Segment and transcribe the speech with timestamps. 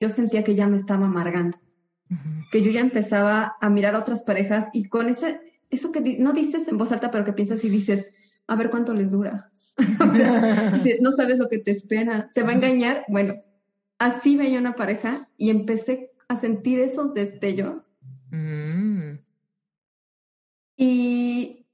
[0.00, 1.58] yo sentía que ya me estaba amargando,
[2.50, 6.32] que yo ya empezaba a mirar a otras parejas y con ese, eso que no
[6.32, 8.06] dices en voz alta, pero que piensas y dices,
[8.46, 9.50] a ver cuánto les dura.
[10.00, 13.04] o sea, no sabes lo que te espera, te va a engañar.
[13.08, 13.34] Bueno,
[13.98, 17.86] así veía una pareja y empecé a sentir esos destellos.
[18.30, 19.18] Mm.
[20.76, 21.66] Y,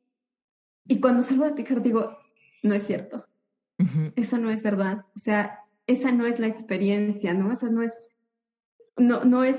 [0.88, 2.18] y cuando salgo de picar digo,
[2.62, 3.26] no es cierto.
[4.16, 5.04] Eso no es verdad.
[5.14, 7.52] O sea, esa no es la experiencia, ¿no?
[7.52, 7.94] Esa no es,
[8.98, 9.56] no, no es,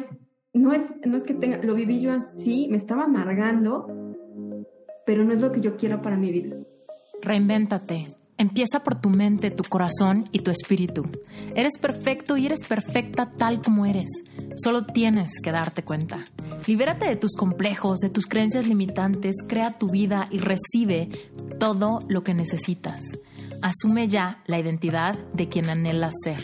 [0.54, 4.16] no es, no es que tenga, lo viví yo así, me estaba amargando,
[5.06, 6.56] pero no es lo que yo quiero para mi vida.
[7.22, 8.16] Reinvéntate.
[8.40, 11.08] Empieza por tu mente, tu corazón y tu espíritu.
[11.56, 14.10] Eres perfecto y eres perfecta tal como eres.
[14.56, 16.24] Solo tienes que darte cuenta.
[16.68, 21.10] Libérate de tus complejos, de tus creencias limitantes, crea tu vida y recibe
[21.60, 23.18] todo lo que necesitas.
[23.64, 26.44] Asume ya la identidad de quien anhelas ser.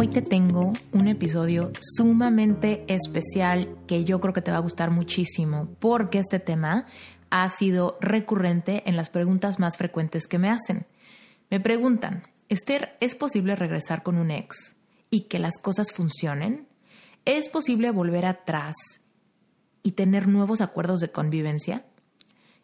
[0.00, 4.92] Hoy te tengo un episodio sumamente especial que yo creo que te va a gustar
[4.92, 6.86] muchísimo porque este tema
[7.30, 10.86] ha sido recurrente en las preguntas más frecuentes que me hacen.
[11.50, 14.76] Me preguntan, Esther, ¿es posible regresar con un ex
[15.10, 16.68] y que las cosas funcionen?
[17.24, 18.76] ¿Es posible volver atrás
[19.82, 21.86] y tener nuevos acuerdos de convivencia?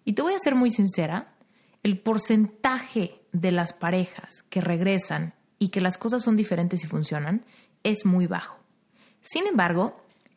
[0.04, 1.34] Y te voy a ser muy sincera,
[1.82, 7.44] el porcentaje de las parejas que regresan y que las cosas son diferentes y funcionan
[7.82, 8.58] es muy bajo.
[9.20, 9.96] Sin embargo,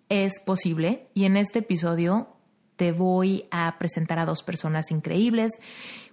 [0.10, 2.30] es posible y en este episodio
[2.76, 5.52] te voy a presentar a dos personas increíbles.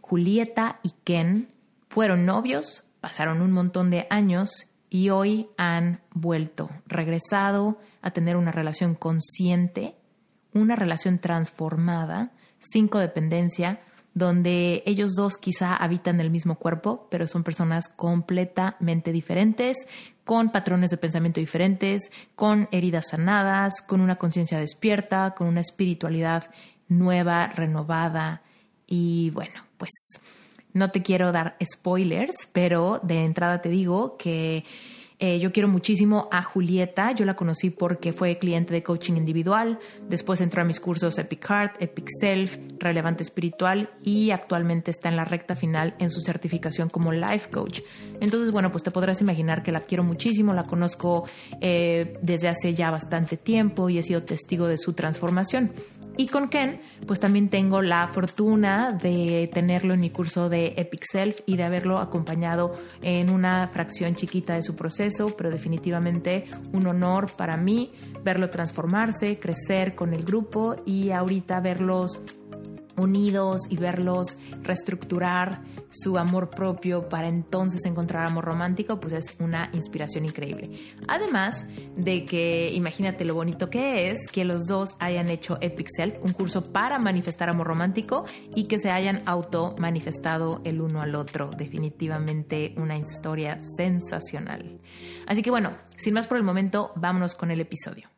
[0.00, 1.48] Julieta y Ken
[1.88, 8.52] fueron novios, pasaron un montón de años y hoy han vuelto, regresado a tener una
[8.52, 9.96] relación consciente,
[10.52, 13.80] una relación transformada, sin codependencia,
[14.14, 19.76] donde ellos dos quizá habitan el mismo cuerpo, pero son personas completamente diferentes,
[20.24, 26.44] con patrones de pensamiento diferentes, con heridas sanadas, con una conciencia despierta, con una espiritualidad
[26.88, 28.42] nueva, renovada.
[28.86, 29.90] Y bueno, pues
[30.72, 34.64] no te quiero dar spoilers, pero de entrada te digo que
[35.26, 37.12] eh, yo quiero muchísimo a Julieta.
[37.12, 39.78] Yo la conocí porque fue cliente de coaching individual.
[40.06, 45.16] Después entró a mis cursos Epic Heart, Epic Self, Relevante Espiritual y actualmente está en
[45.16, 47.80] la recta final en su certificación como Life Coach.
[48.20, 50.52] Entonces, bueno, pues te podrás imaginar que la quiero muchísimo.
[50.52, 51.26] La conozco
[51.58, 55.72] eh, desde hace ya bastante tiempo y he sido testigo de su transformación.
[56.16, 61.04] Y con Ken, pues también tengo la fortuna de tenerlo en mi curso de Epic
[61.10, 66.86] Self y de haberlo acompañado en una fracción chiquita de su proceso, pero definitivamente un
[66.86, 67.92] honor para mí
[68.22, 72.20] verlo transformarse, crecer con el grupo y ahorita verlos
[72.96, 79.70] unidos y verlos reestructurar su amor propio para entonces encontrar amor romántico, pues es una
[79.72, 80.70] inspiración increíble.
[81.06, 81.66] Además
[81.96, 86.32] de que imagínate lo bonito que es que los dos hayan hecho Epic Self, un
[86.32, 88.24] curso para manifestar amor romántico
[88.54, 91.50] y que se hayan auto manifestado el uno al otro.
[91.56, 94.80] Definitivamente una historia sensacional.
[95.26, 98.08] Así que bueno, sin más por el momento, vámonos con el episodio.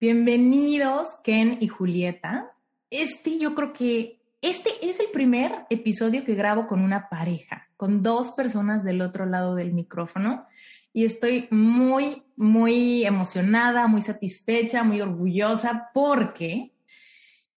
[0.00, 2.49] Bienvenidos Ken y Julieta
[2.90, 8.02] este yo creo que este es el primer episodio que grabo con una pareja, con
[8.02, 10.46] dos personas del otro lado del micrófono.
[10.92, 16.72] Y estoy muy, muy emocionada, muy satisfecha, muy orgullosa porque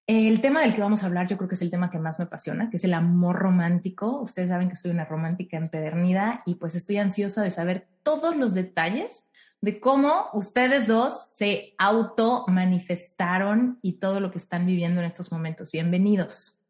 [0.06, 2.20] el tema del que vamos a hablar yo creo que es el tema que más
[2.20, 4.22] me apasiona, que es el amor romántico.
[4.22, 8.54] Ustedes saben que soy una romántica empedernida y pues estoy ansiosa de saber todos los
[8.54, 9.26] detalles
[9.64, 15.32] de cómo ustedes dos se auto manifestaron y todo lo que están viviendo en estos
[15.32, 15.72] momentos.
[15.72, 16.62] Bienvenidos.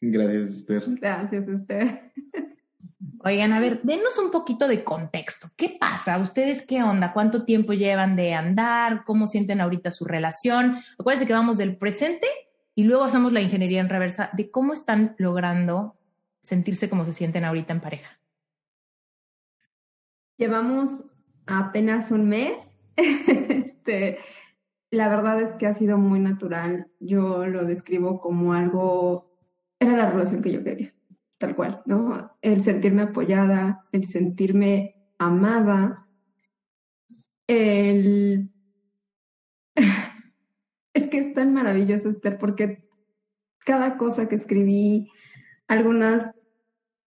[0.00, 0.84] Gracias, Esther.
[1.00, 2.12] Gracias, Esther.
[3.24, 5.48] Oigan, a ver, denos un poquito de contexto.
[5.56, 6.16] ¿Qué pasa?
[6.18, 7.12] ¿Ustedes qué onda?
[7.12, 9.02] ¿Cuánto tiempo llevan de andar?
[9.04, 10.76] ¿Cómo sienten ahorita su relación?
[11.00, 12.28] Acuérdense que vamos del presente
[12.76, 15.96] y luego hacemos la ingeniería en reversa de cómo están logrando
[16.40, 18.20] sentirse como se sienten ahorita en pareja.
[20.36, 21.04] Llevamos
[21.46, 22.72] apenas un mes.
[22.96, 24.18] este,
[24.90, 26.88] la verdad es que ha sido muy natural.
[27.00, 29.30] Yo lo describo como algo,
[29.80, 30.94] era la relación que yo quería,
[31.38, 32.36] tal cual, ¿no?
[32.42, 36.06] El sentirme apoyada, el sentirme amada,
[37.46, 38.50] el...
[40.94, 42.86] Es que es tan maravilloso, Esther, porque
[43.64, 45.10] cada cosa que escribí,
[45.66, 46.22] algunos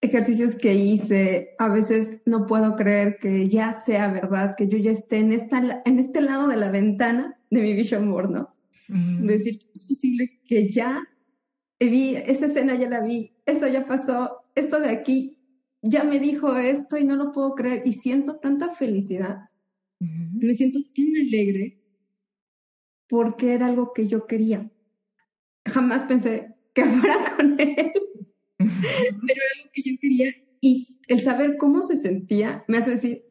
[0.06, 4.92] ejercicios que hice, a veces no puedo creer que ya sea verdad, que yo ya
[4.92, 8.56] esté en, esta, en este lado de la ventana de mi vision board, ¿no?
[9.22, 11.02] Decir, es posible que ya
[11.80, 15.38] vi, esa escena ya la vi, eso ya pasó, esto de aquí
[15.82, 19.50] ya me dijo esto y no lo puedo creer y siento tanta felicidad,
[20.00, 21.80] me siento tan alegre
[23.08, 24.70] porque era algo que yo quería.
[25.66, 27.94] Jamás pensé que fuera con él,
[28.58, 33.26] pero era algo que yo quería y el saber cómo se sentía me hace decir,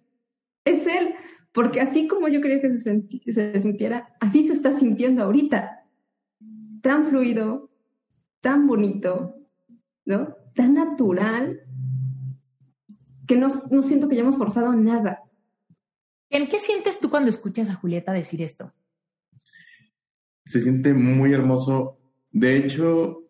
[0.65, 1.15] es él,
[1.53, 5.85] porque así como yo quería que se, se sintiera, así se está sintiendo ahorita,
[6.83, 7.71] tan fluido,
[8.41, 9.35] tan bonito,
[10.05, 10.37] ¿no?
[10.55, 11.61] Tan natural,
[13.27, 15.23] que no, no siento que hayamos forzado nada.
[16.31, 18.73] ¿En qué sientes tú cuando escuchas a Julieta decir esto?
[20.45, 21.99] Se siente muy hermoso.
[22.31, 23.24] De hecho,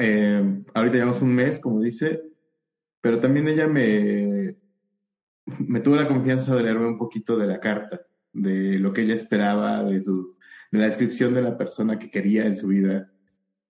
[0.00, 2.22] eh, ahorita llevamos un mes, como dice,
[3.00, 4.56] pero también ella me,
[5.58, 8.00] me tuvo la confianza de leerme un poquito de la carta,
[8.32, 10.36] de lo que ella esperaba, de, su,
[10.70, 13.12] de la descripción de la persona que quería en su vida.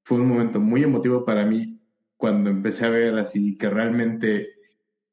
[0.05, 1.81] Fue un momento muy emotivo para mí
[2.17, 4.49] cuando empecé a ver así que realmente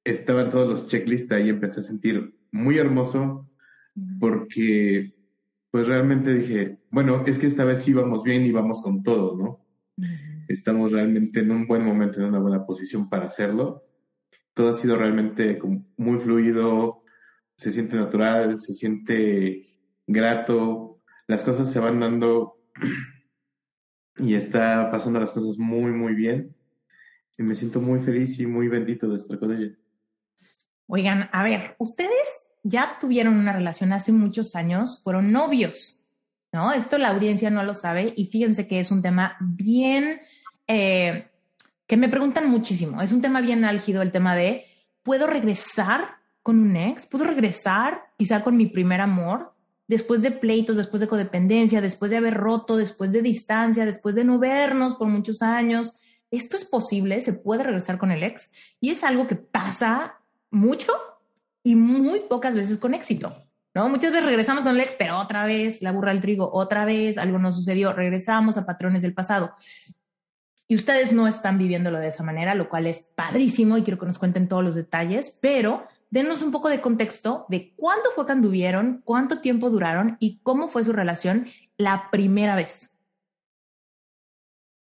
[0.04, 3.50] estaban todos los checklists y empecé a sentir muy hermoso
[4.20, 5.14] porque
[5.72, 9.36] pues realmente dije, bueno, es que esta vez sí vamos bien y vamos con todo,
[9.38, 9.66] ¿no?
[10.48, 13.88] Estamos realmente en un buen momento, en una buena posición para hacerlo
[14.58, 15.60] todo ha sido realmente
[15.98, 17.04] muy fluido,
[17.56, 19.70] se siente natural, se siente
[20.08, 22.58] grato, las cosas se van dando
[24.18, 26.56] y está pasando las cosas muy, muy bien.
[27.38, 29.76] Y me siento muy feliz y muy bendito de estar con ella.
[30.88, 36.10] Oigan, a ver, ustedes ya tuvieron una relación hace muchos años, fueron novios,
[36.52, 36.74] ¿no?
[36.74, 40.20] Esto la audiencia no lo sabe y fíjense que es un tema bien
[40.68, 41.28] eh,
[41.88, 43.02] que me preguntan muchísimo.
[43.02, 44.66] Es un tema bien álgido el tema de,
[45.04, 47.08] ¿puedo regresar con un ex?
[47.08, 49.54] ¿Puedo regresar quizá con mi primer amor?
[49.88, 54.26] Después de pleitos, después de codependencia, después de haber roto, después de distancia, después de
[54.26, 55.94] no vernos por muchos años.
[56.30, 57.22] ¿Esto es posible?
[57.22, 58.52] ¿Se puede regresar con el ex?
[58.82, 60.16] Y es algo que pasa
[60.52, 60.92] mucho
[61.64, 63.34] y muy pocas veces con éxito.
[63.74, 63.88] ¿No?
[63.90, 67.18] Muchas veces regresamos con el ex, pero otra vez la burra al trigo, otra vez
[67.18, 69.54] algo no sucedió, regresamos a patrones del pasado.
[70.70, 74.06] Y ustedes no están viviéndolo de esa manera, lo cual es padrísimo y quiero que
[74.06, 78.34] nos cuenten todos los detalles, pero denos un poco de contexto de cuándo fue que
[78.34, 81.46] anduvieron, cuánto tiempo duraron y cómo fue su relación
[81.78, 82.92] la primera vez.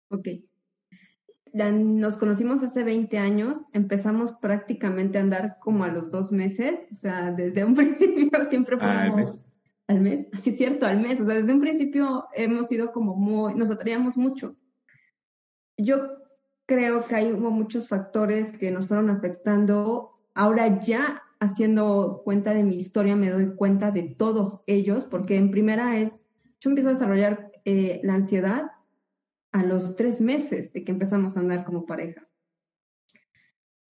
[0.10, 0.28] Ok.
[1.54, 6.96] Nos conocimos hace 20 años, empezamos prácticamente a andar como a los dos meses, o
[6.96, 9.48] sea, desde un principio siempre al mes.
[9.88, 13.16] Al mes, así es cierto, al mes, o sea, desde un principio hemos sido como
[13.16, 14.56] muy, nos atraíamos mucho
[15.78, 16.18] yo
[16.66, 20.20] creo que hay muchos factores que nos fueron afectando.
[20.34, 25.52] Ahora ya haciendo cuenta de mi historia me doy cuenta de todos ellos, porque en
[25.52, 26.22] primera es,
[26.60, 28.72] yo empiezo a desarrollar eh, la ansiedad
[29.52, 32.28] a los tres meses de que empezamos a andar como pareja.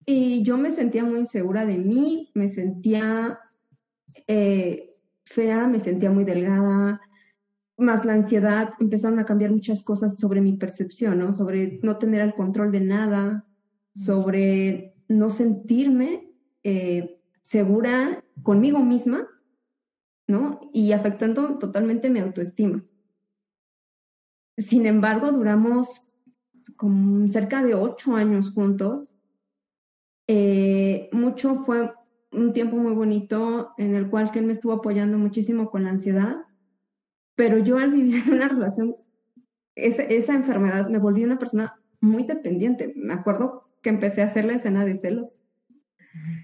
[0.06, 3.40] Y yo me sentía muy insegura de mí, me sentía
[4.26, 7.00] eh, fea, me sentía muy delgada,
[7.78, 11.32] más la ansiedad, empezaron a cambiar muchas cosas sobre mi percepción, ¿no?
[11.32, 13.46] Sobre no tener el control de nada,
[13.94, 16.28] sobre no sentirme
[16.64, 19.28] eh, segura conmigo misma,
[20.26, 20.60] ¿no?
[20.72, 22.84] Y afectando totalmente mi autoestima.
[24.56, 26.12] Sin embargo, duramos
[26.76, 29.14] como cerca de ocho años juntos.
[30.26, 31.92] Eh, mucho fue
[32.32, 36.47] un tiempo muy bonito en el cual él me estuvo apoyando muchísimo con la ansiedad
[37.38, 38.96] pero yo al vivir una relación,
[39.76, 42.92] esa, esa enfermedad me volví una persona muy dependiente.
[42.96, 45.38] Me acuerdo que empecé a hacer la escena de celos.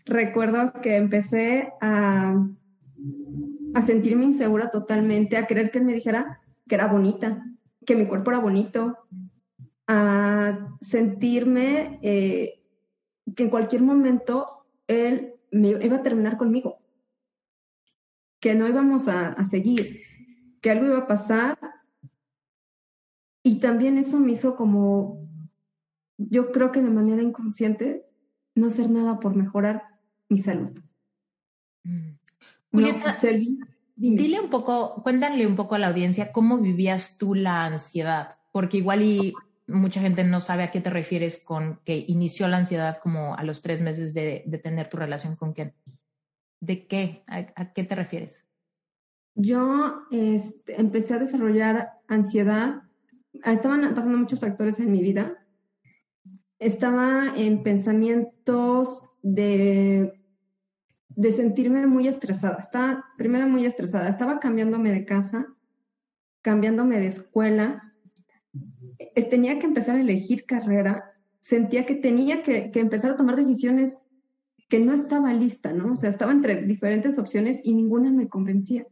[0.05, 2.47] Recuerdo que empecé a,
[3.75, 7.45] a sentirme insegura totalmente, a querer que él me dijera que era bonita,
[7.85, 8.97] que mi cuerpo era bonito,
[9.89, 12.63] a sentirme eh,
[13.35, 16.79] que en cualquier momento él me iba a terminar conmigo,
[18.39, 20.05] que no íbamos a seguir
[20.65, 21.59] que algo iba a pasar.
[23.43, 25.29] Y también eso me hizo como,
[26.17, 28.07] yo creo que de manera inconsciente,
[28.55, 29.83] no hacer nada por mejorar
[30.31, 30.73] mi salud.
[31.83, 32.13] Mm.
[32.71, 33.19] Julieta,
[33.95, 38.79] dile un poco, cuéntale un poco a la audiencia cómo vivías tú la ansiedad, porque
[38.79, 39.35] igual y
[39.67, 43.45] mucha gente no sabe a qué te refieres con que inició la ansiedad como a
[43.45, 45.75] los tres meses de, tener tu relación con quién.
[46.61, 47.23] ¿De qué?
[47.27, 48.44] ¿A, qué te refieres?
[49.35, 52.83] Yo este, empecé a desarrollar ansiedad.
[53.45, 55.45] Estaban pasando muchos factores en mi vida.
[56.59, 60.21] Estaba en pensamientos de,
[61.09, 62.59] de sentirme muy estresada.
[62.61, 64.09] Estaba primero muy estresada.
[64.09, 65.47] Estaba cambiándome de casa,
[66.43, 67.93] cambiándome de escuela.
[69.31, 71.13] Tenía que empezar a elegir carrera.
[71.41, 73.97] Sentía que tenía que, que empezar a tomar decisiones
[74.69, 75.93] que no estaba lista, ¿no?
[75.93, 78.87] O sea, estaba entre diferentes opciones y ninguna me convencía.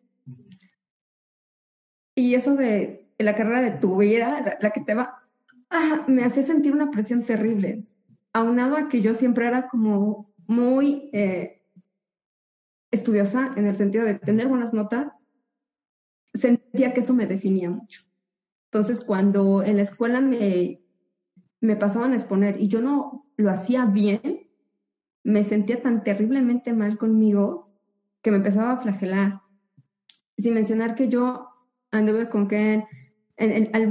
[2.15, 5.23] Y eso de, la carrera de tu vida, la, que te va,
[5.71, 7.81] ah, me hacía sentir una presión terrible.
[8.33, 11.63] Aunado a que yo siempre era como muy eh,
[12.91, 15.15] estudiosa en el sentido de tener buenas notas,
[16.35, 18.03] sentía que eso me definía mucho.
[18.67, 20.83] Entonces, cuando en la escuela me,
[21.61, 24.49] me pasaban a exponer y yo no lo hacía bien,
[25.25, 27.71] me sentía tan terriblemente mal conmigo
[28.23, 29.43] que me empezaba a flagelar.
[30.39, 31.52] Sin mencionar que yo
[31.93, 32.85] anduve con que
[33.37, 33.89] en, al,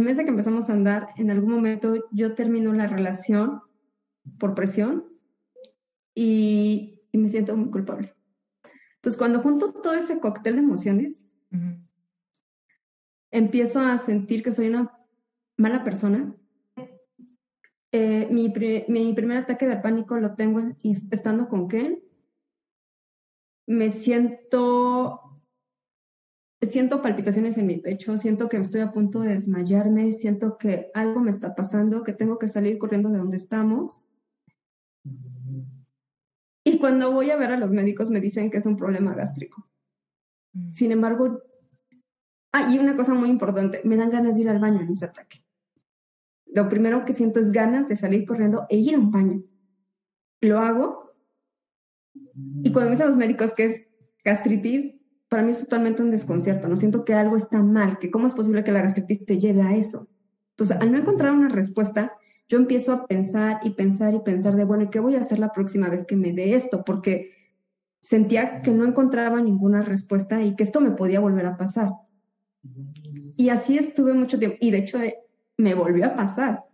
[0.00, 3.62] mes de que empezamos a andar, en algún momento yo termino la relación
[4.38, 5.04] por presión
[6.14, 8.14] y, me siento muy culpable.
[8.96, 11.32] Entonces, cuando junto todo ese cóctel de emociones,
[13.30, 14.92] empiezo a sentir que soy una
[15.56, 16.34] mala persona.
[17.90, 18.52] Eh, mi,
[18.88, 20.60] mi, primer ataque de pánico lo tengo
[21.10, 22.02] estando con Ken.
[23.66, 25.25] Me siento
[26.62, 31.20] siento palpitaciones en mi pecho, siento que estoy a punto de desmayarme, siento que algo
[31.20, 34.00] me está pasando, que tengo que salir corriendo de donde estamos.
[36.64, 39.68] Y cuando voy a ver a los médicos me dicen que es un problema gástrico.
[40.52, 40.72] Mm.
[40.72, 41.42] Sin embargo,
[42.52, 45.04] ah, y una cosa muy importante, me dan ganas de ir al baño en ese
[45.04, 45.44] ataque.
[46.46, 49.44] Lo primero que siento es ganas de salir corriendo e ir a un baño.
[50.40, 51.14] Lo hago.
[52.62, 53.86] Y cuando me dicen los médicos que es
[54.24, 54.95] gastritis,
[55.28, 58.34] para mí es totalmente un desconcierto, no siento que algo está mal, que cómo es
[58.34, 60.08] posible que la gastritis te lleve a eso.
[60.50, 62.12] Entonces, al no encontrar una respuesta,
[62.48, 65.52] yo empiezo a pensar y pensar y pensar de, bueno, ¿qué voy a hacer la
[65.52, 66.84] próxima vez que me dé esto?
[66.84, 67.32] Porque
[68.00, 71.90] sentía que no encontraba ninguna respuesta y que esto me podía volver a pasar.
[73.36, 75.18] Y así estuve mucho tiempo, y de hecho eh,
[75.56, 76.64] me volvió a pasar.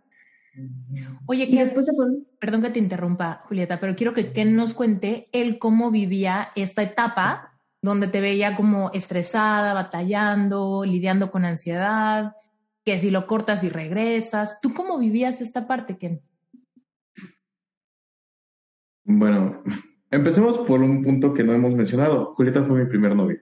[1.25, 2.05] Oye, y después se fue...
[2.39, 6.83] perdón que te interrumpa, Julieta, pero quiero que Ken nos cuente él cómo vivía esta
[6.83, 7.52] etapa
[7.83, 12.33] donde te veía como estresada, batallando, lidiando con ansiedad,
[12.85, 14.59] que si lo cortas y regresas.
[14.61, 16.21] ¿Tú cómo vivías esta parte, Ken?
[19.03, 19.61] Bueno,
[20.11, 22.33] empecemos por un punto que no hemos mencionado.
[22.35, 23.41] Julieta fue mi primer novio.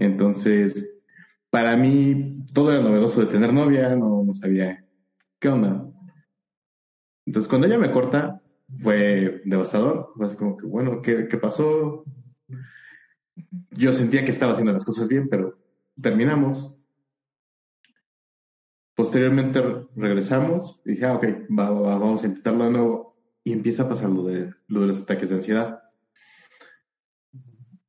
[0.00, 0.92] Entonces,
[1.50, 4.84] para mí todo era novedoso de tener novia, no, sabía
[5.38, 5.86] qué onda.
[7.26, 8.42] Entonces, cuando ella me corta,
[8.82, 10.10] fue devastador.
[10.16, 12.04] Fue así como que, bueno, ¿qué, qué pasó?
[13.70, 15.58] Yo sentía que estaba haciendo las cosas bien, pero
[16.00, 16.74] terminamos.
[18.94, 19.62] Posteriormente
[19.96, 23.16] regresamos y dije, ah, ok, vamos a intentarlo de nuevo.
[23.42, 25.82] Y empieza a pasar lo de, lo de los ataques de ansiedad.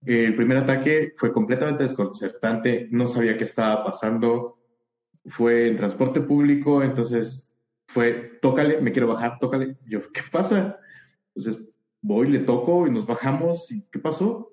[0.06, 4.58] El primer ataque fue completamente desconcertante, no sabía qué estaba pasando.
[5.26, 7.54] Fue en transporte público, entonces
[7.88, 9.78] fue, tócale, me quiero bajar, tócale.
[9.86, 10.80] Yo, ¿qué pasa?
[11.36, 11.64] Entonces
[12.02, 13.70] voy, le toco y nos bajamos.
[13.72, 14.52] ¿Y qué pasó?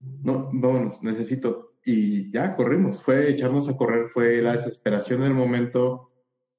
[0.00, 1.74] No, vámonos, necesito.
[1.84, 6.12] Y ya corrimos, fue echarnos a correr, fue la desesperación en el momento.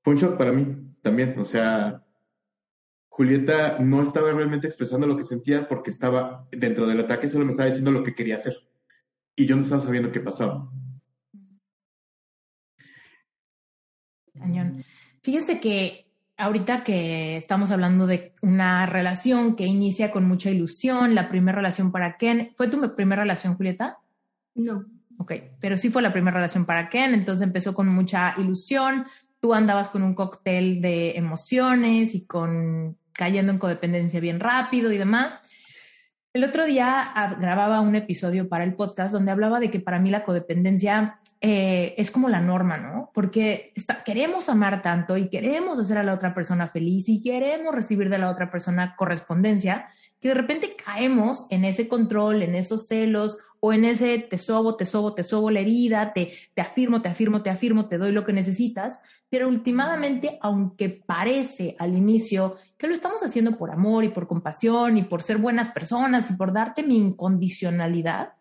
[0.04, 2.06] Fue un shock para mí también, o sea,
[3.10, 7.52] Julieta no estaba realmente expresando lo que sentía porque estaba dentro del ataque, solo me
[7.52, 8.56] estaba diciendo lo que quería hacer.
[9.36, 10.70] Y yo no estaba sabiendo qué pasaba.
[14.34, 14.86] Cañón.
[15.22, 16.09] Fíjense que
[16.39, 21.91] ahorita que estamos hablando de una relación que inicia con mucha ilusión, la primera relación
[21.91, 23.98] para Ken, ¿fue tu primera relación, Julieta?
[24.55, 24.86] No.
[25.17, 29.05] Ok, pero sí fue la primera relación para Ken, entonces empezó con mucha ilusión,
[29.41, 34.98] tú andabas con un cóctel de emociones y con cayendo en codependencia bien rápido y
[34.98, 35.41] demás.
[36.31, 40.00] El otro día ah, grababa un episodio para el podcast donde hablaba de que para
[40.00, 43.12] mí la codependencia eh, es como la norma, ¿no?
[43.13, 43.72] Porque
[44.03, 48.17] queremos amar tanto y queremos hacer a la otra persona feliz y queremos recibir de
[48.17, 49.88] la otra persona correspondencia,
[50.19, 54.75] que de repente caemos en ese control, en esos celos o en ese te sobo,
[54.75, 58.12] te sobo, te sobo la herida, te, te afirmo, te afirmo, te afirmo, te doy
[58.12, 64.03] lo que necesitas, pero últimamente, aunque parece al inicio que lo estamos haciendo por amor
[64.03, 68.34] y por compasión y por ser buenas personas y por darte mi incondicionalidad,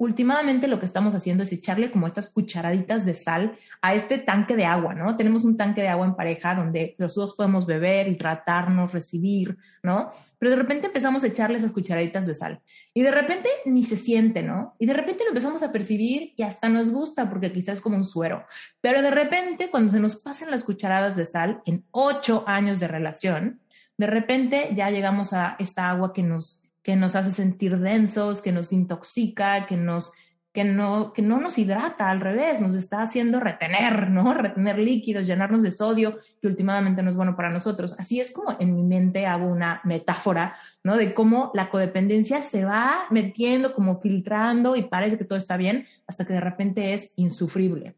[0.00, 3.52] últimamente lo que estamos haciendo es echarle como estas cucharaditas de sal
[3.82, 5.14] a este tanque de agua, ¿no?
[5.14, 9.58] Tenemos un tanque de agua en pareja donde los dos podemos beber, y tratarnos, recibir,
[9.82, 10.10] ¿no?
[10.38, 12.60] Pero de repente empezamos a echarle esas cucharaditas de sal
[12.94, 14.74] y de repente ni se siente, ¿no?
[14.78, 17.96] Y de repente lo empezamos a percibir y hasta nos gusta porque quizás es como
[17.96, 18.46] un suero.
[18.80, 22.88] Pero de repente cuando se nos pasan las cucharadas de sal en ocho años de
[22.88, 23.60] relación,
[23.98, 28.52] de repente ya llegamos a esta agua que nos, que nos hace sentir densos, que
[28.52, 30.12] nos intoxica, que nos
[30.52, 34.34] que no, que no nos hidrata, al revés, nos está haciendo retener, ¿no?
[34.34, 37.94] Retener líquidos, llenarnos de sodio, que últimamente no es bueno para nosotros.
[37.98, 40.96] Así es como en mi mente hago una metáfora, ¿no?
[40.96, 45.86] De cómo la codependencia se va metiendo, como filtrando y parece que todo está bien,
[46.08, 47.94] hasta que de repente es insufrible.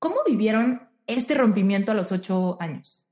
[0.00, 3.06] ¿Cómo vivieron este rompimiento a los ocho años?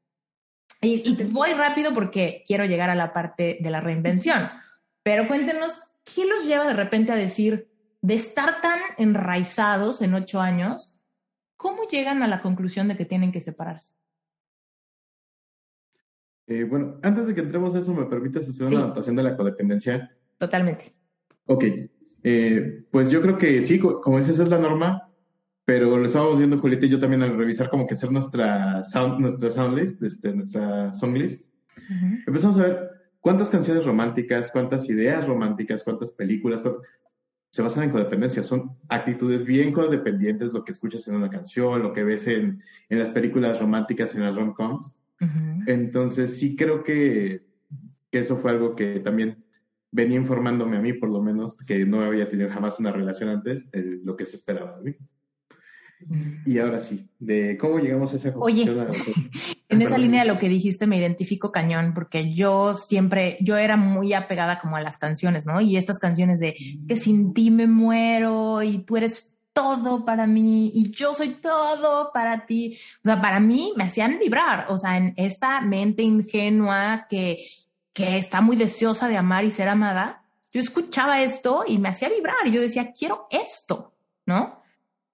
[0.83, 4.49] Y, y voy rápido porque quiero llegar a la parte de la reinvención,
[5.03, 5.79] pero cuéntenos,
[6.15, 7.69] ¿qué los lleva de repente a decir,
[8.03, 11.03] de estar tan enraizados en ocho años,
[11.57, 13.93] ¿cómo llegan a la conclusión de que tienen que separarse?
[16.47, 19.37] Eh, bueno, antes de que entremos a eso, ¿me permites hacer una anotación de la
[19.37, 20.11] codependencia?
[20.37, 20.95] Totalmente.
[21.47, 21.65] Ok,
[22.23, 25.11] eh, pues yo creo que sí, como dices, es la norma,
[25.65, 29.21] pero lo estábamos viendo Julieta y yo también al revisar como que hacer nuestra sound,
[29.21, 31.47] nuestra sound list, este, nuestra song list.
[32.27, 32.90] Empezamos a ver
[33.21, 36.63] cuántas canciones románticas, cuántas ideas románticas, cuántas películas,
[37.51, 38.43] se basan en codependencia.
[38.43, 42.99] Son actitudes bien codependientes, lo que escuchas en una canción, lo que ves en, en
[42.99, 44.97] las películas románticas, en las rom-coms.
[45.67, 47.43] Entonces, sí creo que,
[48.11, 49.45] que, eso fue algo que también
[49.91, 53.69] venía informándome a mí, por lo menos, que no había tenido jamás una relación antes,
[53.73, 54.97] lo que se esperaba de mí.
[56.47, 58.79] Y ahora sí, de cómo llegamos a esa conclusión.
[58.79, 63.57] Oye, en esa línea de lo que dijiste me identifico cañón, porque yo siempre, yo
[63.57, 65.61] era muy apegada como a las canciones, ¿no?
[65.61, 66.55] Y estas canciones de
[66.87, 72.11] que sin ti me muero y tú eres todo para mí y yo soy todo
[72.13, 72.79] para ti.
[72.99, 77.39] O sea, para mí me hacían vibrar, o sea, en esta mente ingenua que,
[77.93, 80.23] que está muy deseosa de amar y ser amada,
[80.53, 82.49] yo escuchaba esto y me hacía vibrar.
[82.51, 83.95] Yo decía, quiero esto,
[84.27, 84.61] ¿no?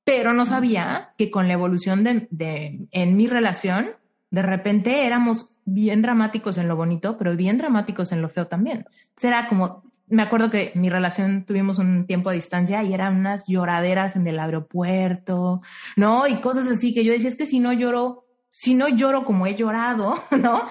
[0.07, 3.91] pero no sabía que con la evolución de, en mi relación,
[4.30, 8.87] de repente éramos bien dramáticos en lo bonito, pero bien dramáticos en lo feo también.
[9.16, 13.46] Será como, me acuerdo que mi relación tuvimos un tiempo a distancia y eran unas
[13.46, 15.62] lloraderas en el aeropuerto,
[15.96, 16.27] ¿no?
[16.27, 19.46] Y cosas así que yo decía, es que si no lloro, si no lloro como
[19.46, 20.66] he llorado, ¿no?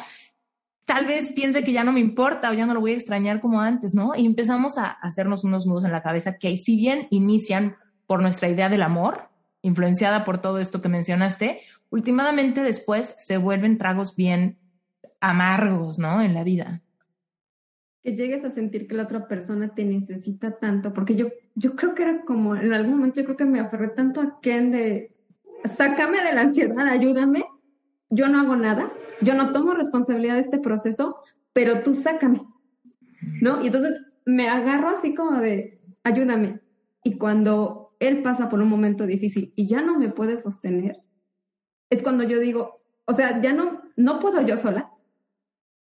[0.86, 3.42] Tal vez piense que ya no me importa o ya no lo voy a extrañar
[3.42, 4.16] como antes, ¿no?
[4.16, 7.76] Y empezamos a hacernos unos nudos en la cabeza que si bien inician
[8.06, 9.30] por nuestra idea del amor,
[9.64, 14.58] influenciada por todo esto que mencionaste, últimamente después se vuelven tragos bien
[15.20, 16.22] amargos, ¿no?
[16.22, 16.82] En la vida.
[18.04, 21.96] Que llegues a sentir que la otra persona te necesita tanto, porque yo, yo creo
[21.96, 25.16] que era como, en algún momento yo creo que me aferré tanto a Ken de,
[25.66, 27.44] sácame de la ansiedad, ayúdame,
[28.10, 31.18] yo no hago nada, yo no tomo responsabilidad de este proceso,
[31.54, 32.46] pero tú sácame,
[33.42, 33.64] ¿no?
[33.64, 33.94] Y entonces
[34.26, 36.60] me agarro así como de, ayúdame,
[37.04, 41.05] y cuando él pasa por un momento difícil y ya no me puede sostener,
[41.90, 44.92] es cuando yo digo, o sea, ya no, no puedo yo sola,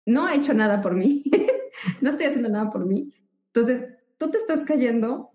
[0.06, 1.24] no ha hecho nada por mí,
[2.00, 3.12] no estoy haciendo nada por mí.
[3.46, 3.84] Entonces,
[4.18, 5.30] tú te estás cayendo,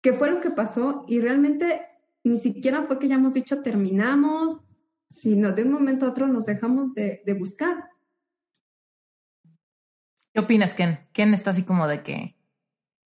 [0.00, 1.04] ¿qué fue lo que pasó?
[1.08, 1.82] Y realmente
[2.24, 4.60] ni siquiera fue que ya hemos dicho terminamos,
[5.08, 7.90] sino de un momento a otro nos dejamos de, de buscar.
[10.32, 11.00] ¿Qué opinas, Ken?
[11.12, 12.36] Ken está así como de que...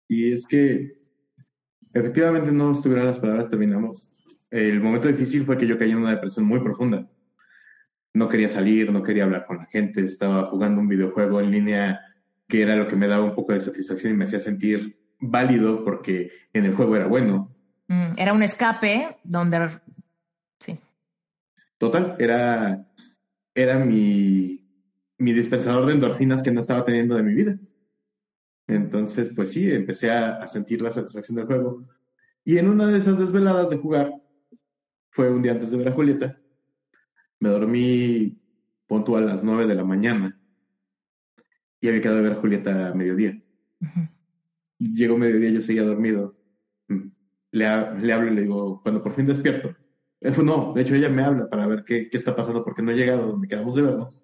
[0.07, 0.97] Y es que
[1.97, 4.16] Efectivamente, no estuvieron las palabras, terminamos.
[4.49, 7.07] El momento difícil fue que yo caí en una depresión muy profunda.
[8.13, 12.01] No quería salir, no quería hablar con la gente, estaba jugando un videojuego en línea
[12.47, 15.83] que era lo que me daba un poco de satisfacción y me hacía sentir válido
[15.83, 17.53] porque en el juego era bueno.
[17.87, 19.79] Mm, era un escape donde...
[20.59, 20.79] Sí.
[21.77, 22.87] Total, era,
[23.53, 24.65] era mi,
[25.17, 27.57] mi dispensador de endorfinas que no estaba teniendo de mi vida.
[28.67, 31.85] Entonces, pues sí, empecé a, sentir la satisfacción del juego.
[32.43, 34.13] Y en una de esas desveladas de jugar,
[35.09, 36.39] fue un día antes de ver a Julieta,
[37.39, 38.39] me dormí
[38.87, 40.39] puntual a las nueve de la mañana
[41.79, 43.41] y había quedado de ver a Julieta a mediodía.
[44.79, 46.35] Llegó mediodía, yo seguía dormido.
[47.51, 47.65] Le,
[48.01, 49.75] le, hablo y le digo, cuando por fin despierto.
[50.43, 52.95] no, de hecho ella me habla para ver qué, qué está pasando porque no he
[52.95, 54.23] llegado donde quedamos de vernos.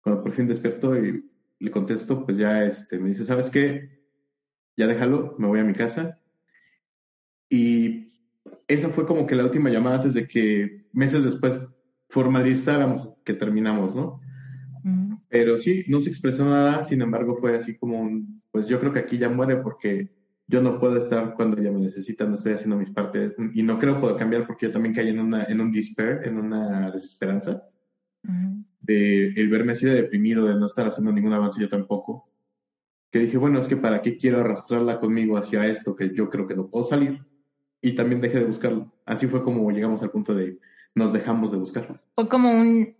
[0.00, 4.02] Cuando por fin despierto y le contesto, pues ya este, me dice, ¿sabes qué?
[4.76, 6.20] Ya déjalo, me voy a mi casa.
[7.48, 8.05] Y
[8.68, 11.60] esa fue como que la última llamada antes de que meses después
[12.08, 14.20] formalizáramos que terminamos, ¿no?
[14.82, 15.16] Mm.
[15.28, 18.92] Pero sí, no se expresó nada, sin embargo fue así como un, pues yo creo
[18.92, 20.10] que aquí ya muere porque
[20.46, 23.78] yo no puedo estar cuando ella me necesita, no estoy haciendo mis partes y no
[23.78, 27.64] creo poder cambiar porque yo también caí en, una, en un despair, en una desesperanza
[28.80, 32.28] de el verme así de deprimido, de no estar haciendo ningún avance yo tampoco,
[33.10, 36.46] que dije, bueno, es que para qué quiero arrastrarla conmigo hacia esto que yo creo
[36.46, 37.20] que no puedo salir
[37.86, 38.92] y también dejé de buscarlo.
[39.04, 40.58] Así fue como llegamos al punto de
[40.96, 42.00] nos dejamos de buscarlo.
[42.16, 42.96] Fue como un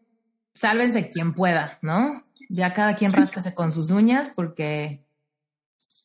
[0.55, 2.23] sálvense quien pueda, ¿no?
[2.49, 5.05] Ya cada quien ráscase con sus uñas porque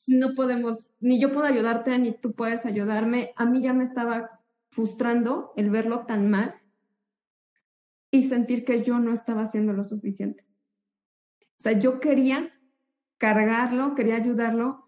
[0.07, 3.33] no podemos, ni yo puedo ayudarte, ni tú puedes ayudarme.
[3.35, 4.39] A mí ya me estaba
[4.71, 6.55] frustrando el verlo tan mal
[8.09, 10.43] y sentir que yo no estaba haciendo lo suficiente.
[11.39, 12.51] O sea, yo quería
[13.19, 14.87] cargarlo, quería ayudarlo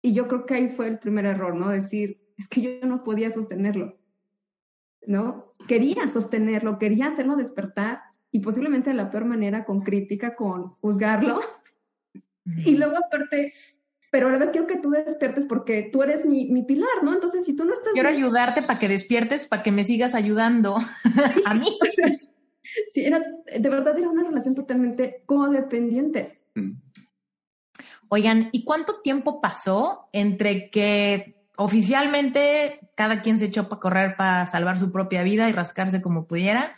[0.00, 1.68] y yo creo que ahí fue el primer error, ¿no?
[1.68, 3.98] Decir, es que yo no podía sostenerlo,
[5.06, 5.54] ¿no?
[5.68, 11.40] Quería sostenerlo, quería hacerlo despertar y posiblemente de la peor manera, con crítica, con juzgarlo.
[12.64, 13.52] Y luego aparte
[14.12, 17.14] pero a la vez quiero que tú despiertes porque tú eres mi, mi pilar, ¿no?
[17.14, 17.94] Entonces, si tú no estás...
[17.94, 20.76] Quiero ayudarte para que despiertes, para que me sigas ayudando
[21.46, 21.78] a mí.
[22.92, 26.42] sí, era, de verdad era una relación totalmente codependiente.
[26.54, 26.72] Mm.
[28.08, 34.46] Oigan, ¿y cuánto tiempo pasó entre que oficialmente cada quien se echó para correr para
[34.46, 36.76] salvar su propia vida y rascarse como pudiera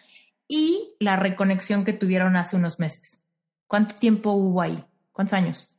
[0.48, 3.22] y la reconexión que tuvieron hace unos meses?
[3.66, 4.84] ¿Cuánto tiempo hubo ahí?
[5.12, 5.70] ¿Cuántos años?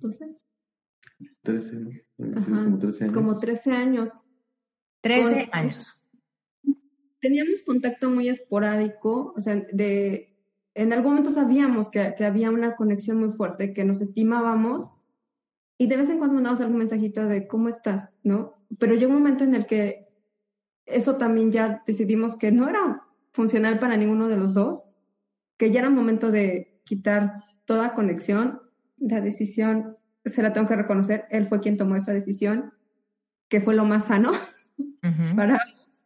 [0.00, 0.36] 12.
[1.42, 3.14] 13, como 13 años.
[3.14, 4.10] Como 13 años.
[5.02, 6.08] 13 años.
[7.20, 10.29] Teníamos contacto muy esporádico, o sea, de,
[10.80, 14.90] en algún momento sabíamos que, que, había una conexión muy fuerte, que nos estimábamos
[15.78, 18.54] y de vez en cuando mandábamos algún mensajito de cómo estás, ¿no?
[18.78, 20.08] Pero llegó un momento en el que
[20.86, 24.86] eso también ya decidimos que no era funcional para ninguno de los dos,
[25.58, 28.62] que ya era momento de quitar toda conexión,
[28.96, 32.72] la decisión, se la tengo que reconocer, él fue quien tomó esa decisión,
[33.50, 34.32] que fue lo más sano
[35.36, 36.02] para ambos.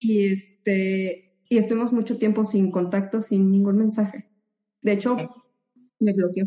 [0.00, 4.28] Y, este, y estuvimos mucho tiempo sin contacto, sin ningún mensaje.
[4.80, 5.16] De hecho,
[5.98, 6.46] me bloqueó.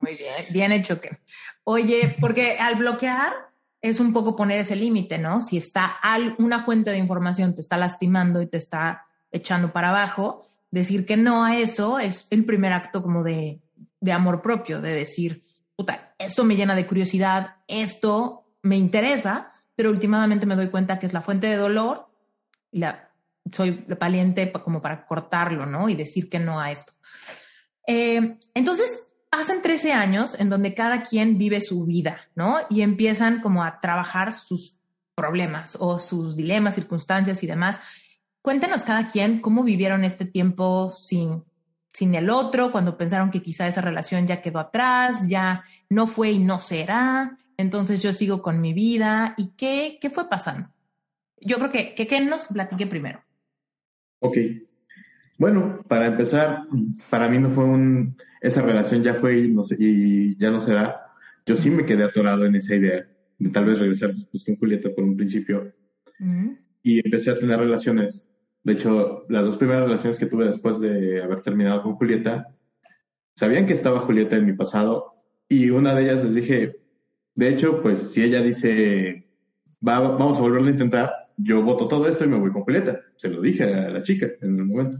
[0.00, 1.18] Muy bien, bien hecho que.
[1.64, 3.32] Oye, porque al bloquear
[3.80, 5.40] es un poco poner ese límite, ¿no?
[5.40, 5.96] Si está
[6.38, 11.16] una fuente de información te está lastimando y te está echando para abajo, decir que
[11.16, 13.60] no a eso es el primer acto como de,
[14.00, 15.44] de amor propio, de decir,
[15.76, 21.06] puta, esto me llena de curiosidad, esto me interesa, pero últimamente me doy cuenta que
[21.06, 22.08] es la fuente de dolor
[22.70, 23.10] y la,
[23.52, 25.88] soy valiente como para cortarlo, ¿no?
[25.88, 26.92] Y decir que no a esto.
[27.86, 32.58] Eh, entonces, pasan 13 años en donde cada quien vive su vida, ¿no?
[32.70, 34.76] Y empiezan como a trabajar sus
[35.14, 37.80] problemas o sus dilemas, circunstancias y demás.
[38.42, 41.44] Cuéntenos cada quien cómo vivieron este tiempo sin,
[41.92, 46.32] sin el otro, cuando pensaron que quizá esa relación ya quedó atrás, ya no fue
[46.32, 49.34] y no será, entonces yo sigo con mi vida.
[49.36, 50.68] ¿Y qué, qué fue pasando?
[51.40, 53.22] Yo creo que, que Ken nos platique primero.
[54.24, 54.38] Ok.
[55.38, 56.62] Bueno, para empezar,
[57.10, 58.16] para mí no fue un...
[58.40, 61.12] Esa relación ya fue y, no y ya no será.
[61.46, 63.06] Yo sí me quedé atorado en esa idea
[63.38, 65.72] de tal vez regresar pues, con Julieta por un principio.
[66.82, 68.24] Y empecé a tener relaciones
[68.64, 72.48] de hecho, las dos primeras relaciones que tuve después de haber terminado con Julieta,
[73.36, 76.76] sabían que estaba Julieta en mi pasado y una de ellas les dije,
[77.34, 79.28] de hecho, pues si ella dice,
[79.80, 83.00] vamos a volverlo a intentar, yo voto todo esto y me voy con Julieta.
[83.16, 84.98] Se lo dije a la chica en el momento.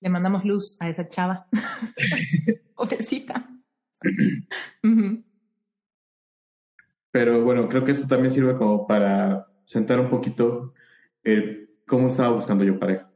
[0.00, 1.46] Le mandamos luz a esa chava.
[2.74, 3.48] Pobrecita.
[7.12, 10.74] Pero bueno, creo que eso también sirve como para sentar un poquito
[11.22, 13.10] el cómo estaba buscando yo pareja.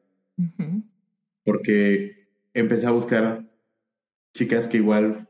[1.44, 3.44] Porque empecé a buscar
[4.34, 5.28] chicas que igual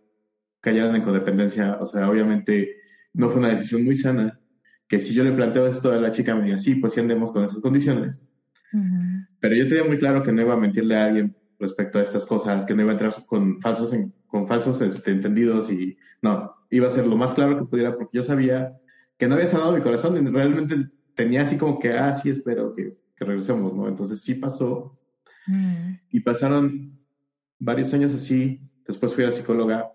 [0.61, 1.79] cayeran en codependencia.
[1.81, 2.77] O sea, obviamente
[3.13, 4.41] no fue una decisión muy sana.
[4.89, 7.33] Que si yo le planteo esto a la chica, me diga, sí, pues sí andemos
[7.33, 8.23] con esas condiciones.
[9.41, 12.27] Pero yo tenía muy claro que no iba a mentirle a alguien respecto a estas
[12.27, 13.95] cosas, que no iba a entrar con falsos,
[14.27, 18.19] con falsos este, entendidos y no, iba a ser lo más claro que pudiera porque
[18.19, 18.77] yo sabía
[19.17, 20.77] que no había sanado mi corazón y realmente
[21.15, 23.89] tenía así como que, ah, sí, espero que que regresemos, ¿no?
[23.89, 24.97] Entonces sí pasó.
[25.47, 25.95] Mm.
[26.11, 26.99] Y pasaron
[27.59, 28.61] varios años así.
[28.87, 29.91] Después fui a la psicóloga,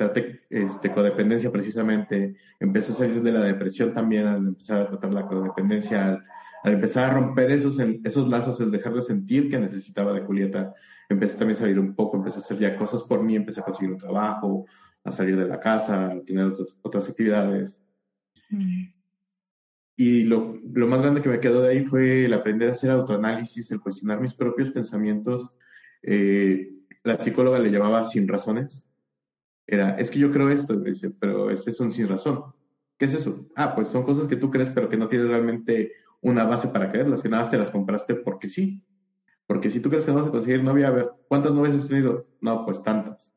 [0.00, 2.34] traté este, codependencia precisamente.
[2.58, 6.24] Empecé a salir de la depresión también al empezar a tratar la codependencia,
[6.64, 10.72] al, empezar a romper esos, esos lazos, el dejar de sentir que necesitaba de Julieta.
[11.06, 13.64] Empecé también a salir un poco, empecé a hacer ya cosas por mí, empecé a
[13.64, 14.64] conseguir un trabajo,
[15.04, 17.76] a salir de la casa, a tener otras, otras actividades.
[18.48, 18.84] Mm.
[19.96, 22.90] Y lo, lo, más grande que me quedó de ahí fue el aprender a hacer
[22.90, 25.54] autoanálisis, el cuestionar mis propios pensamientos,
[26.02, 26.70] eh,
[27.04, 28.82] la psicóloga le llamaba sin razones.
[29.70, 32.42] Era, es que yo creo esto, dice, pero es un sin razón.
[32.98, 33.46] ¿Qué es eso?
[33.54, 36.90] Ah, pues son cosas que tú crees, pero que no tienes realmente una base para
[36.90, 38.82] creerlas, que nada más te las compraste porque sí.
[39.46, 41.88] Porque si tú crees que no vas a conseguir novia, a ver, ¿cuántas novias has
[41.88, 42.26] tenido?
[42.40, 43.32] No, pues tantas.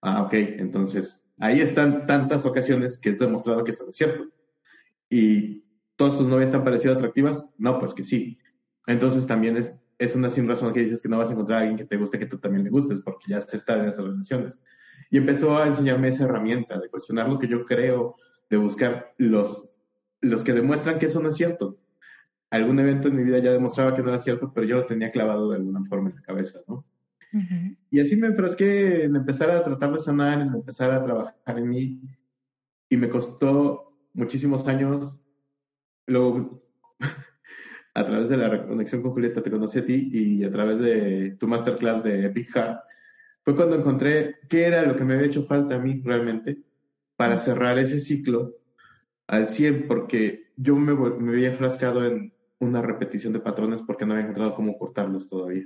[0.00, 4.24] Ah, ok, entonces ahí están tantas ocasiones que es demostrado que eso es cierto.
[5.10, 5.64] Y
[5.96, 7.44] todas tus novias han parecido atractivas?
[7.58, 8.38] No, pues que sí.
[8.86, 11.60] Entonces también es, es una sin razón que dices que no vas a encontrar a
[11.60, 14.04] alguien que te guste que tú también le gustes, porque ya se está en esas
[14.04, 14.58] relaciones.
[15.14, 18.16] Y empezó a enseñarme esa herramienta de cuestionar lo que yo creo,
[18.50, 19.68] de buscar los,
[20.20, 21.78] los que demuestran que eso no es cierto.
[22.50, 25.12] Algún evento en mi vida ya demostraba que no era cierto, pero yo lo tenía
[25.12, 26.84] clavado de alguna forma en la cabeza, ¿no?
[27.90, 31.68] Y así me enfrasqué en empezar a tratar de sanar, en empezar a trabajar en
[31.68, 32.00] mí.
[32.88, 35.16] Y me costó muchísimos años.
[36.08, 36.60] Luego,
[37.94, 41.36] a través de la conexión con Julieta, te conocí a ti y a través de
[41.38, 42.80] tu masterclass de Epic Heart,
[43.44, 46.58] fue cuando encontré qué era lo que me había hecho falta a mí realmente
[47.16, 48.54] para cerrar ese ciclo
[49.26, 54.12] al 100, porque yo me, me había enfrascado en una repetición de patrones porque no
[54.14, 55.64] había encontrado cómo cortarlos todavía.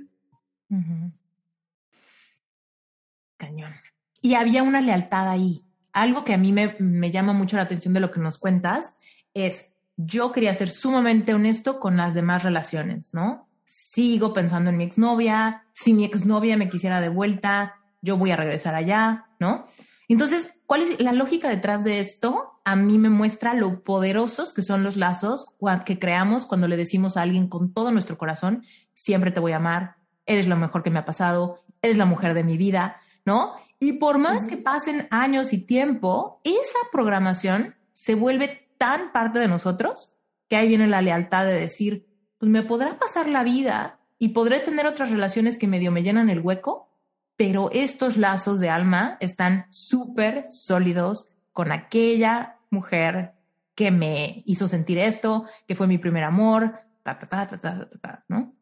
[3.37, 3.73] Cañón.
[4.21, 5.63] Y había una lealtad ahí.
[5.93, 8.97] Algo que a mí me, me llama mucho la atención de lo que nos cuentas
[9.33, 13.48] es, yo quería ser sumamente honesto con las demás relaciones, ¿no?
[13.69, 18.35] Sigo pensando en mi exnovia, si mi exnovia me quisiera de vuelta, yo voy a
[18.35, 19.67] regresar allá, ¿no?
[20.07, 22.59] Entonces, ¿cuál es la lógica detrás de esto?
[22.65, 25.45] A mí me muestra lo poderosos que son los lazos
[25.85, 29.57] que creamos cuando le decimos a alguien con todo nuestro corazón, siempre te voy a
[29.57, 33.53] amar, eres lo mejor que me ha pasado, eres la mujer de mi vida, ¿no?
[33.79, 39.47] Y por más que pasen años y tiempo, esa programación se vuelve tan parte de
[39.47, 40.15] nosotros
[40.47, 42.08] que ahí viene la lealtad de decir,
[42.39, 46.29] pues me podrá pasar la vida y podré tener otras relaciones que medio me llenan
[46.29, 46.89] el hueco,
[47.35, 53.33] pero estos lazos de alma están súper sólidos con aquella mujer
[53.75, 57.89] que me hizo sentir esto, que fue mi primer amor, ta, ta, ta, ta, ta,
[57.89, 58.53] ta, ta ¿no?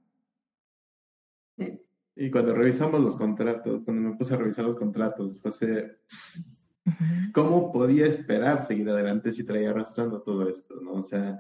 [2.19, 5.99] Y cuando revisamos los contratos, cuando me puse a revisar los contratos, fue
[7.33, 10.81] ¿cómo podía esperar seguir adelante si traía arrastrando todo esto?
[10.81, 10.93] ¿no?
[10.93, 11.37] O sea,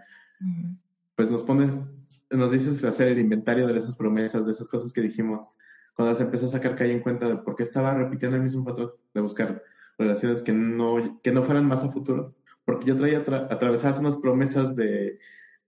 [1.15, 1.83] pues nos pone,
[2.31, 5.47] nos dices hacer el inventario de esas promesas, de esas cosas que dijimos,
[5.93, 8.63] cuando se empezó a sacar calle en cuenta de por qué estaba repitiendo el mismo
[8.63, 9.63] patrón, de buscar
[9.97, 12.35] relaciones que no, que no fueran más a futuro,
[12.65, 15.19] porque yo traía atravesadas unas promesas de,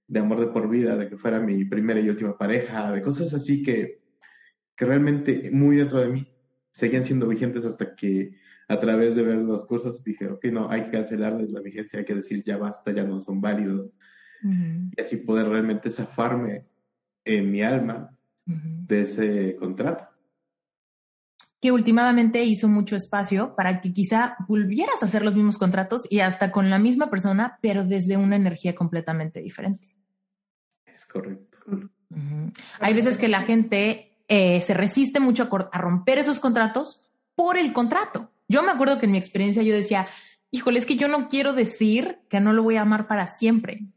[0.08, 3.34] de amor de por vida, de que fuera mi primera y última pareja, de cosas
[3.34, 4.00] así que
[4.80, 6.26] que realmente muy dentro de mí
[6.72, 8.38] seguían siendo vigentes hasta que
[8.70, 12.06] a través de ver los cursos dije, ok, no, hay que cancelarles la vigencia, hay
[12.06, 13.92] que decir ya basta, ya no son válidos.
[14.44, 16.66] Y así poder realmente zafarme
[17.26, 20.08] en mi alma de ese contrato.
[21.62, 26.22] Que últimamente hizo mucho espacio para que quizá volvieras a hacer los mismos contratos y
[26.22, 29.94] hasta con la misma persona, pero desde una energía completamente diferente.
[30.86, 31.58] Es correcto.
[32.80, 37.02] Hay veces que la gente eh, se resiste mucho a, romper esos contratos
[37.36, 38.32] por el contrato.
[38.48, 40.08] Yo me acuerdo que en mi experiencia yo decía,
[40.52, 43.88] híjole, es que yo no quiero decir que no lo voy a amar para siempre,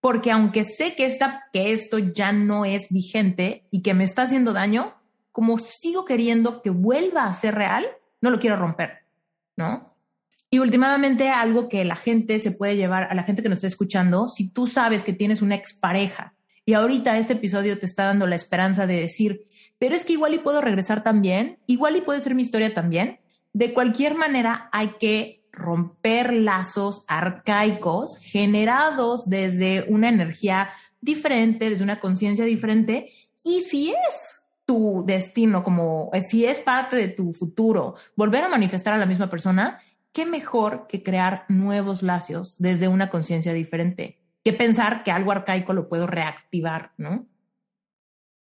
[0.00, 4.22] porque aunque sé que, esta, que esto ya no es vigente y que me está
[4.22, 4.94] haciendo daño,
[5.32, 7.86] como sigo queriendo que vuelva a ser real,
[8.20, 9.04] no lo quiero romper,
[9.56, 9.94] ¿no?
[10.50, 13.68] Y últimamente algo que la gente se puede llevar, a la gente que nos está
[13.68, 16.34] escuchando, si tú sabes que tienes una expareja
[16.64, 19.46] y ahorita este episodio te está dando la esperanza de decir,
[19.78, 23.20] pero es que igual y puedo regresar también, igual y puede ser mi historia también.
[23.52, 32.00] De cualquier manera, hay que romper lazos arcaicos generados desde una energía diferente, desde una
[32.00, 33.10] conciencia diferente.
[33.44, 38.48] Y si es tu destino, como eh, si es parte de tu futuro, volver a
[38.48, 39.80] manifestar a la misma persona,
[40.12, 45.72] qué mejor que crear nuevos lazos desde una conciencia diferente, que pensar que algo arcaico
[45.72, 47.26] lo puedo reactivar, ¿no?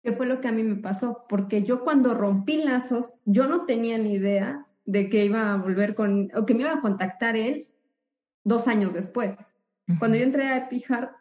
[0.03, 1.25] ¿Qué fue lo que a mí me pasó?
[1.29, 5.95] Porque yo cuando rompí lazos, yo no tenía ni idea de que iba a volver
[5.95, 7.67] con, o que me iba a contactar él
[8.43, 9.37] dos años después.
[9.99, 11.11] Cuando yo entré a Epihart,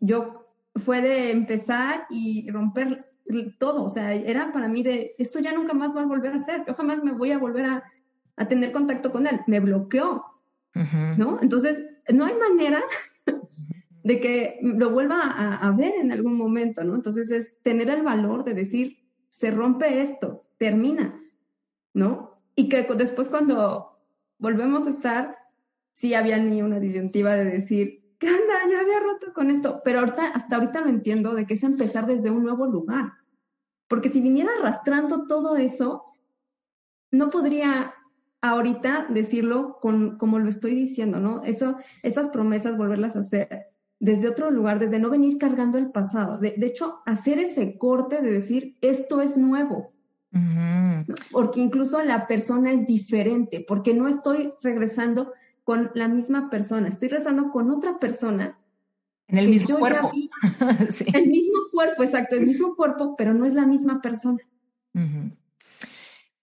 [0.00, 3.10] yo fue de empezar y romper
[3.58, 6.40] todo, o sea, era para mí de, esto ya nunca más va a volver a
[6.40, 7.84] ser, yo jamás me voy a volver a,
[8.36, 10.24] a tener contacto con él, me bloqueó,
[11.16, 11.38] ¿no?
[11.40, 12.82] Entonces, no hay manera
[14.04, 16.94] de que lo vuelva a, ver en algún momento, ¿no?
[16.94, 18.98] Entonces es tener el valor de decir,
[19.30, 21.18] se rompe esto, termina,
[21.94, 22.35] ¿no?
[22.56, 23.98] Y que después cuando
[24.38, 25.36] volvemos a estar,
[25.92, 28.54] sí había ni una disyuntiva de decir, ¿qué onda?
[28.70, 32.06] Ya había roto con esto, pero ahorita, hasta ahorita lo entiendo de que es empezar
[32.06, 33.12] desde un nuevo lugar.
[33.88, 36.04] Porque si viniera arrastrando todo eso,
[37.12, 37.94] no podría
[38.40, 41.42] ahorita decirlo con, como lo estoy diciendo, ¿no?
[41.44, 43.66] Eso, esas promesas, volverlas a hacer
[43.98, 46.38] desde otro lugar, desde no venir cargando el pasado.
[46.38, 49.92] De, hecho, hacer ese corte de decir, esto es nuevo.
[51.30, 55.32] Porque incluso la persona es diferente, porque no estoy regresando
[55.64, 58.58] con la misma persona, estoy regresando con otra persona.
[59.28, 60.12] En el mismo cuerpo.
[61.12, 64.38] El mismo cuerpo, exacto, el mismo cuerpo, pero no es la misma persona.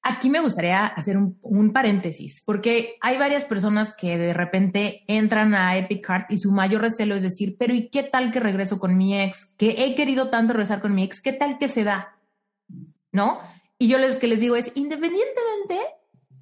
[0.06, 5.78] Aquí me gustaría hacer un, paréntesis, porque hay varias personas que de repente entran a
[5.78, 8.98] Epic Heart y su mayor recelo es decir, pero ¿y qué tal que regreso con
[8.98, 9.46] mi ex?
[9.58, 12.18] Que he querido tanto regresar con mi ex, ¿qué tal que se da?
[13.14, 13.40] ¿No?
[13.84, 15.78] Y yo les que les digo es, independientemente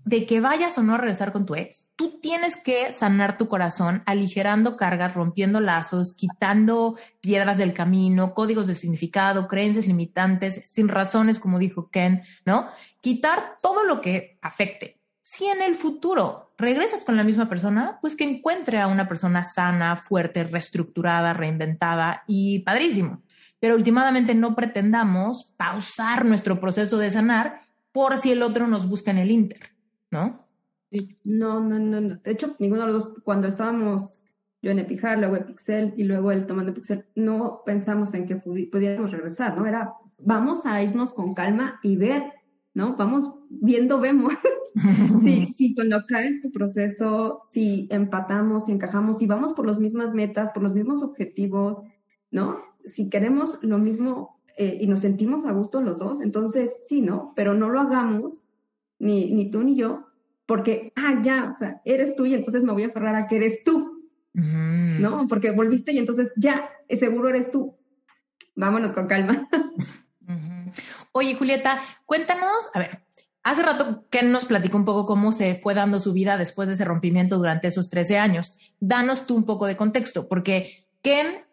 [0.06, 3.48] de que vayas o no a regresar con tu ex, tú tienes que sanar tu
[3.48, 10.88] corazón aligerando cargas, rompiendo lazos, quitando piedras del camino, códigos de significado, creencias limitantes, sin
[10.88, 12.68] razones, como dijo Ken, ¿no?
[13.02, 15.00] Quitar todo lo que afecte.
[15.22, 19.46] Si en el futuro regresas con la misma persona, pues que encuentre a una persona
[19.46, 23.24] sana, fuerte, reestructurada, reinventada y padrísimo.
[23.62, 27.62] Pero últimamente no pretendamos pausar nuestro proceso de sanar
[27.94, 29.72] por si el otro nos busca en el Inter.
[30.12, 30.46] ¿no?
[31.24, 32.16] No, no, no, no.
[32.18, 34.18] De hecho, ninguno de los dos, cuando estábamos
[34.62, 39.12] yo en Epijar, luego Epixel y luego él tomando Epixel, no pensamos en que pudiéramos
[39.12, 39.66] regresar, ¿no?
[39.66, 42.24] Era, vamos a irnos con calma y ver,
[42.74, 42.96] ¿no?
[42.98, 44.34] Vamos viendo, vemos.
[45.24, 50.14] si, si cuando caes tu proceso, si empatamos, si encajamos, si vamos por las mismas
[50.14, 51.82] metas, por los mismos objetivos,
[52.30, 52.60] ¿no?
[52.86, 57.34] Si queremos lo mismo eh, y nos sentimos a gusto los dos, entonces sí, ¿no?
[57.36, 58.44] Pero no lo hagamos
[59.00, 60.08] ni, ni tú ni yo,
[60.46, 63.38] porque, ah, ya, o sea, eres tú y entonces me voy a aferrar a que
[63.38, 65.28] eres tú, ¿no?
[65.28, 67.78] Porque volviste y entonces ya, seguro eres tú.
[68.56, 69.48] Vámonos con calma.
[71.14, 73.04] Oye, Julieta, cuéntanos, a ver,
[73.44, 76.76] hace rato Ken nos platicó un poco cómo se fue dando su vida después de
[76.76, 78.54] ese rompimiento durante esos 13 años.
[78.80, 81.46] Danos tú un poco de contexto, porque Ken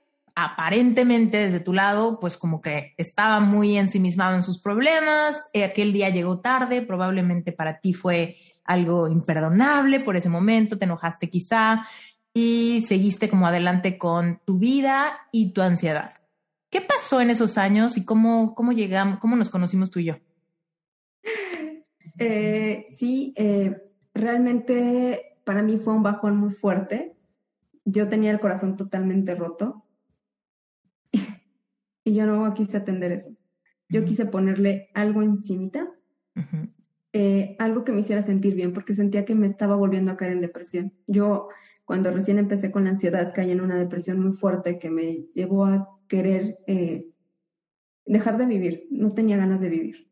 [0.45, 5.93] aparentemente desde tu lado, pues como que estaba muy ensimismado en sus problemas, eh, aquel
[5.93, 11.85] día llegó tarde, probablemente para ti fue algo imperdonable por ese momento, te enojaste quizá
[12.33, 16.13] y seguiste como adelante con tu vida y tu ansiedad.
[16.71, 20.19] ¿Qué pasó en esos años y cómo, cómo llegamos, cómo nos conocimos tú y yo?
[22.17, 23.77] Eh, sí, eh,
[24.15, 27.17] realmente para mí fue un bajón muy fuerte.
[27.85, 29.85] Yo tenía el corazón totalmente roto
[32.09, 33.31] y yo no quise atender eso.
[33.91, 35.91] Yo quise ponerle algo encimita,
[37.13, 40.33] eh, algo que me hiciera sentir bien, porque sentía que me estaba volviendo a caer
[40.33, 40.93] en depresión.
[41.07, 41.49] Yo,
[41.85, 45.67] cuando recién empecé con la ansiedad, caí en una depresión muy fuerte que me llevó
[45.67, 47.07] a querer eh,
[48.07, 48.87] dejar de vivir.
[48.91, 50.11] No tenía ganas de vivir.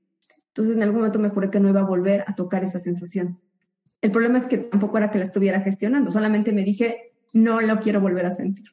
[0.49, 3.41] Entonces, en algún momento me juré que no iba a volver a tocar esa sensación.
[4.03, 7.81] El problema es que tampoco era que la estuviera gestionando, solamente me dije, no lo
[7.81, 8.67] quiero volver a sentir.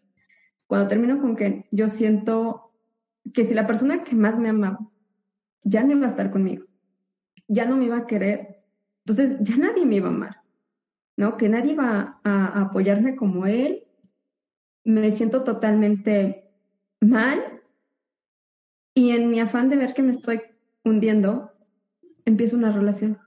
[0.67, 2.72] Cuando termino con que yo siento
[3.31, 4.79] que si la persona que más me amaba
[5.63, 6.65] ya no iba a estar conmigo,
[7.47, 8.63] ya no me iba a querer,
[9.05, 10.41] entonces ya nadie me iba a amar,
[11.15, 11.37] ¿no?
[11.37, 13.83] Que nadie iba a, apoyarme como él,
[14.83, 16.51] me siento totalmente
[16.99, 17.61] mal
[18.93, 20.41] y en mi afán de ver que me estoy
[20.83, 21.51] hundiendo,
[22.25, 23.19] empiezo una relación,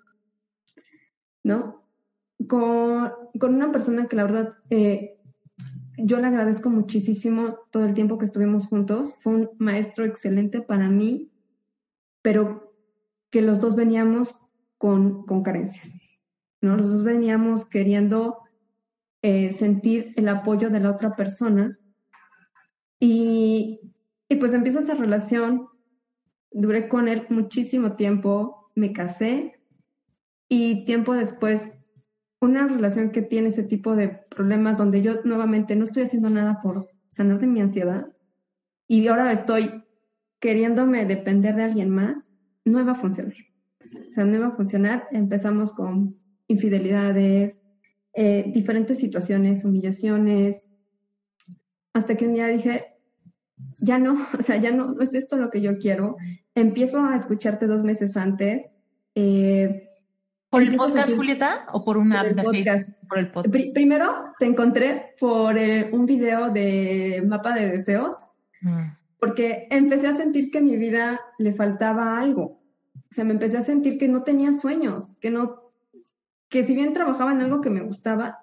[1.42, 1.82] ¿no?
[2.48, 5.15] Con, con una persona que la verdad eh,
[5.96, 9.14] yo le agradezco muchísimo todo el tiempo que estuvimos juntos.
[9.20, 11.30] Fue un maestro excelente para mí,
[12.22, 12.74] pero
[13.30, 14.34] que los dos veníamos
[14.78, 15.92] con, con carencias.
[16.60, 16.76] ¿no?
[16.76, 18.38] Los dos veníamos queriendo
[19.22, 21.78] eh, sentir el apoyo de la otra persona.
[23.00, 23.80] Y,
[24.28, 25.68] y pues empiezo esa relación.
[26.50, 29.60] Duré con él muchísimo tiempo, me casé
[30.48, 31.75] y tiempo después
[32.46, 36.60] una relación que tiene ese tipo de problemas donde yo nuevamente no estoy haciendo nada
[36.62, 38.06] por sanar de mi ansiedad
[38.88, 39.82] y ahora estoy
[40.38, 42.16] queriéndome depender de alguien más,
[42.64, 43.34] no iba a funcionar.
[43.80, 45.08] O sea, no iba a funcionar.
[45.10, 47.56] Empezamos con infidelidades,
[48.12, 50.64] eh, diferentes situaciones, humillaciones,
[51.92, 52.84] hasta que un día dije,
[53.78, 56.16] ya no, o sea, ya no, no es esto lo que yo quiero.
[56.54, 58.64] Empiezo a escucharte dos meses antes.
[59.14, 59.85] Eh,
[60.56, 61.66] ¿Por el podcast, Julieta?
[61.74, 63.52] ¿O por una app Por el podcast.
[63.74, 68.16] primero te encontré por eh, un video de mapa de deseos,
[68.62, 68.86] mm.
[69.20, 72.62] porque empecé a sentir que a mi vida le faltaba algo.
[72.94, 75.60] O sea, me empecé a sentir que no tenía sueños, que no,
[76.48, 78.38] que si bien trabajaba en algo que me gustaba,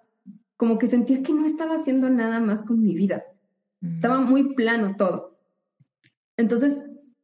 [0.56, 3.24] como que sentía que no estaba haciendo nada más con mi vida.
[3.82, 3.96] Mm.
[3.96, 5.40] Estaba muy plano todo.
[6.38, 6.80] Entonces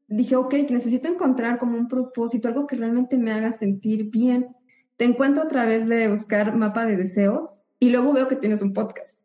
[0.07, 4.55] dije, ok, necesito encontrar como un propósito, algo que realmente me haga sentir bien
[4.99, 7.47] te encuentro a través de buscar mapa de deseos
[7.79, 9.17] y luego veo que tienes un podcast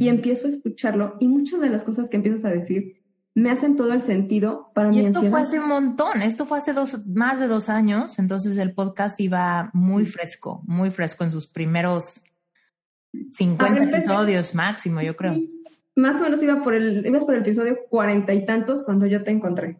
[0.00, 2.96] y empiezo a escucharlo y muchas de las cosas que empiezas a decir
[3.34, 5.30] me hacen todo el sentido para y mi esto ansiedad.
[5.30, 9.20] fue hace un montón, esto fue hace dos, más de dos años, entonces el podcast
[9.20, 12.24] iba muy fresco, muy fresco en sus primeros
[13.32, 15.34] 50 Ahora empecé- episodios máximo, yo creo.
[15.34, 15.62] Sí,
[15.94, 19.22] Más o menos iba por el, ibas por el episodio cuarenta y tantos cuando yo
[19.22, 19.78] te encontré.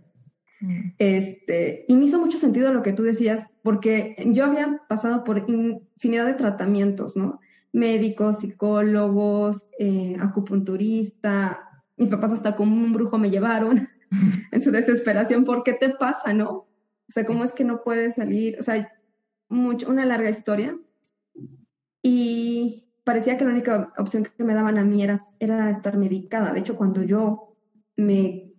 [0.60, 0.92] Mm.
[0.98, 5.44] Este, y me hizo mucho sentido lo que tú decías, porque yo había pasado por
[5.48, 7.40] infinidad de tratamientos, ¿no?
[7.72, 11.60] Médicos, psicólogos, eh, acupunturista,
[11.96, 13.88] mis papás hasta como un brujo me llevaron
[14.52, 16.50] en su desesperación, ¿por qué te pasa, no?
[16.50, 18.56] O sea, ¿cómo es que no puedes salir?
[18.58, 18.92] O sea,
[19.48, 20.78] mucho, una larga historia.
[22.02, 26.52] Y parecía que la única opción que me daban a mí era, era estar medicada.
[26.52, 27.56] De hecho, cuando yo
[27.96, 28.52] me,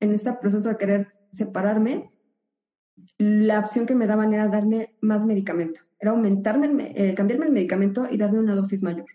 [0.00, 2.10] en este proceso de querer separarme,
[3.18, 8.06] la opción que me daban era darme más medicamento, era aumentarme, eh, cambiarme el medicamento
[8.10, 9.06] y darme una dosis mayor.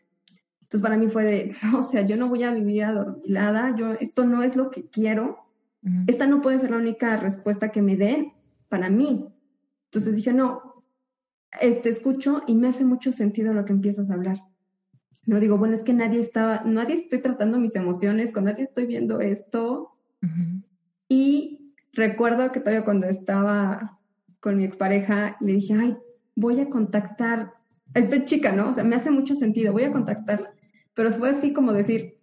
[0.61, 4.25] Entonces para mí fue de, o sea, yo no voy a vivir adormilada, yo, esto
[4.25, 5.39] no es lo que quiero,
[6.07, 8.33] esta no puede ser la única respuesta que me den
[8.69, 9.27] para mí.
[9.85, 10.83] Entonces dije, no,
[11.61, 14.41] este escucho y me hace mucho sentido lo que empiezas a hablar.
[15.27, 18.87] No digo, bueno, es que nadie estaba, nadie estoy tratando mis emociones, con nadie estoy
[18.87, 19.91] viendo esto,
[21.07, 21.64] y
[21.95, 23.99] recuerdo que todavía cuando estaba
[24.39, 25.97] con mi expareja, le dije, ay,
[26.35, 27.53] voy a contactar
[27.93, 28.69] a esta chica, ¿no?
[28.69, 30.53] O sea, me hace mucho sentido, voy a contactarla.
[30.93, 32.17] Pero fue así como decir,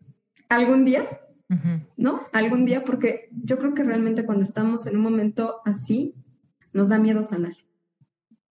[0.49, 1.09] algún día.
[1.99, 2.23] ¿no?
[2.33, 6.15] Algún día, porque yo creo que realmente cuando estamos en un momento así,
[6.73, 7.53] nos da miedo sanar,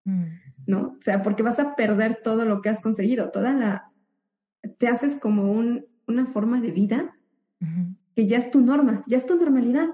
[0.08, 0.24] Mm.
[0.66, 0.96] ¿no?
[0.98, 3.90] O sea, porque vas a perder todo lo que has conseguido, toda la...
[4.78, 7.14] Te haces como un, una forma de vida
[8.14, 9.88] que ya es tu norma, ya es tu normalidad.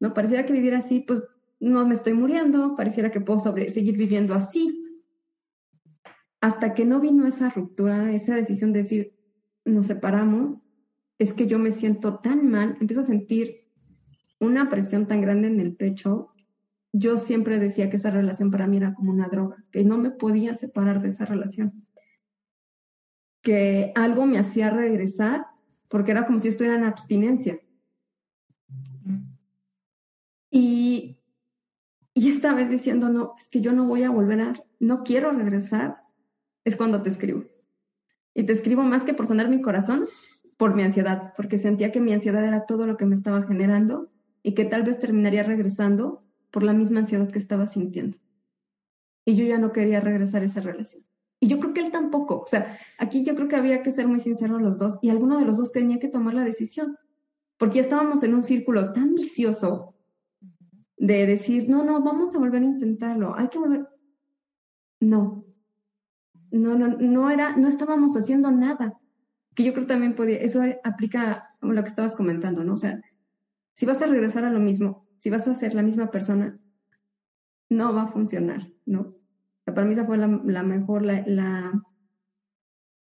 [0.00, 0.14] ¿No?
[0.14, 1.22] Pareciera que vivir así, pues
[1.60, 4.82] no me estoy muriendo, pareciera que puedo seguir viviendo así.
[6.40, 9.16] Hasta que no vino esa ruptura, esa decisión de decir,
[9.64, 10.56] nos separamos,
[11.18, 13.66] es que yo me siento tan mal, empiezo a sentir
[14.38, 16.28] una presión tan grande en el pecho.
[16.92, 20.10] Yo siempre decía que esa relación para mí era como una droga, que no me
[20.10, 21.86] podía separar de esa relación.
[23.42, 25.46] Que algo me hacía regresar
[25.88, 27.60] porque era como si estuviera en abstinencia.
[30.58, 31.18] Y,
[32.14, 35.30] y esta vez diciendo, no, es que yo no voy a volver a, no quiero
[35.30, 35.98] regresar,
[36.64, 37.44] es cuando te escribo.
[38.32, 40.06] Y te escribo más que por sonar mi corazón,
[40.56, 44.08] por mi ansiedad, porque sentía que mi ansiedad era todo lo que me estaba generando
[44.42, 48.16] y que tal vez terminaría regresando por la misma ansiedad que estaba sintiendo.
[49.26, 51.04] Y yo ya no quería regresar a esa relación.
[51.38, 52.40] Y yo creo que él tampoco.
[52.40, 55.38] O sea, aquí yo creo que había que ser muy sinceros los dos y alguno
[55.38, 56.96] de los dos tenía que tomar la decisión.
[57.58, 59.95] Porque ya estábamos en un círculo tan vicioso
[60.96, 63.88] de decir, no, no, vamos a volver a intentarlo, hay que volver.
[65.00, 65.44] No,
[66.50, 68.98] no, no, no era, no estábamos haciendo nada.
[69.54, 72.74] Que yo creo también podía, eso aplica a lo que estabas comentando, ¿no?
[72.74, 73.00] O sea,
[73.74, 76.58] si vas a regresar a lo mismo, si vas a ser la misma persona,
[77.68, 79.00] no va a funcionar, ¿no?
[79.00, 80.28] O sea, para mí esa fue la,
[80.62, 81.82] mejor, la, la,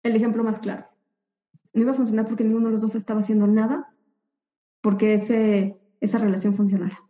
[0.03, 0.87] el ejemplo más claro.
[1.73, 3.95] No iba a funcionar porque ninguno de los dos estaba haciendo nada
[4.81, 7.08] porque ese, esa relación funcionara.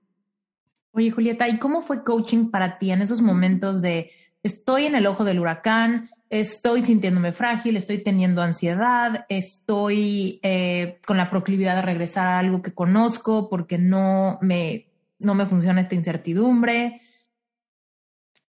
[0.93, 4.11] Oye, Julieta, ¿y cómo fue coaching para ti en esos momentos de
[4.43, 11.17] estoy en el ojo del huracán, estoy sintiéndome frágil, estoy teniendo ansiedad, estoy eh, con
[11.17, 15.95] la proclividad de regresar a algo que conozco porque no me, no me funciona esta
[15.95, 17.03] incertidumbre?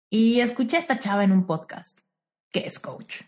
[0.09, 1.99] Y escuché a esta chava en un podcast
[2.51, 3.21] que es coach.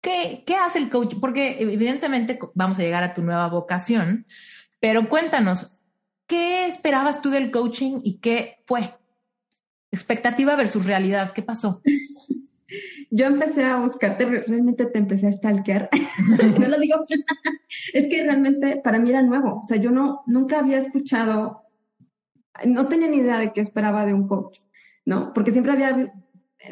[0.00, 1.16] ¿Qué, ¿Qué hace el coach?
[1.20, 4.26] Porque evidentemente vamos a llegar a tu nueva vocación,
[4.78, 5.79] pero cuéntanos,
[6.30, 8.94] ¿qué esperabas tú del coaching y qué fue?
[9.90, 11.82] Expectativa versus realidad, ¿qué pasó?
[13.10, 15.90] Yo empecé a buscarte, realmente te empecé a stalkear.
[16.60, 17.04] no lo digo.
[17.94, 19.60] es que realmente para mí era nuevo.
[19.60, 21.62] O sea, yo no, nunca había escuchado,
[22.64, 24.60] no tenía ni idea de qué esperaba de un coach,
[25.04, 25.32] ¿no?
[25.32, 26.14] Porque siempre había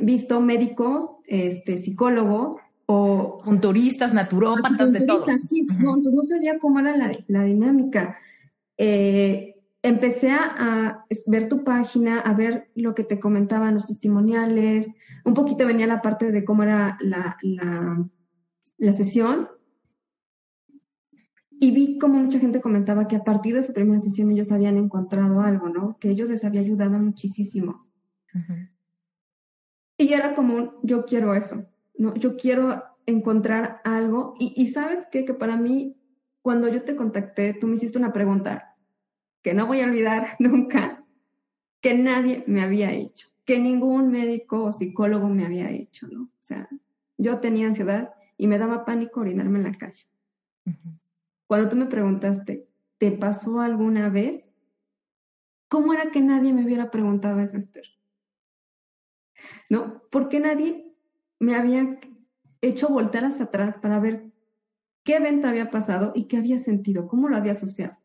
[0.00, 2.54] visto médicos, este, psicólogos
[2.86, 5.26] o Punturistas, naturópatas, de todo.
[5.48, 5.78] Sí, uh -huh.
[5.78, 8.16] no, entonces no sabía cómo era la, la dinámica.
[8.79, 14.89] Eh, empecé a, ver tu página, a ver lo que te comentaban los testimoniales,
[15.24, 18.09] un poquito venía la parte de cómo era la, la,
[18.79, 19.49] la sesión
[21.61, 24.76] y vi como mucha gente comentaba que a partir de su primera sesión ellos habían
[24.76, 25.99] encontrado algo, ¿no?
[25.99, 27.89] Que ellos les había ayudado muchísimo.
[28.33, 28.70] Uh -huh.
[29.99, 31.66] Y era como un, yo quiero eso,
[31.97, 32.14] ¿no?
[32.14, 35.24] Yo quiero encontrar algo y, y sabes qué?
[35.24, 35.97] que para mí,
[36.43, 38.68] cuando yo te contacté, tú me hiciste una pregunta
[39.49, 41.03] que no voy a olvidar nunca,
[41.80, 46.24] que nadie me había hecho, que ningún médico o psicólogo me había hecho, ¿no?
[46.24, 46.68] O sea,
[47.16, 50.05] yo tenía ansiedad y me daba pánico orinarme en la calle.
[51.46, 52.68] Cuando tú me preguntaste,
[52.99, 54.53] ¿te pasó alguna vez?
[55.68, 57.86] ¿Cómo era que nadie me hubiera preguntado eso, Esther?
[59.70, 60.03] ¿No?
[60.11, 60.94] ¿Por qué nadie
[61.38, 61.99] me había
[62.61, 64.30] hecho voltar hacia atrás para ver
[65.05, 67.96] qué evento había pasado y qué había sentido, cómo lo había asociado?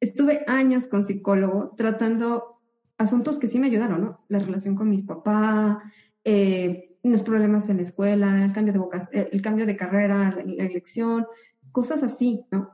[0.00, 2.60] Estuve años con psicólogos tratando
[2.98, 4.24] asuntos que sí me ayudaron, ¿no?
[4.28, 5.78] La relación con mis papás,
[6.24, 8.80] eh, los problemas en la escuela, el cambio de,
[9.12, 11.26] eh, el cambio de carrera, la, la elección,
[11.72, 12.70] cosas así, ¿no?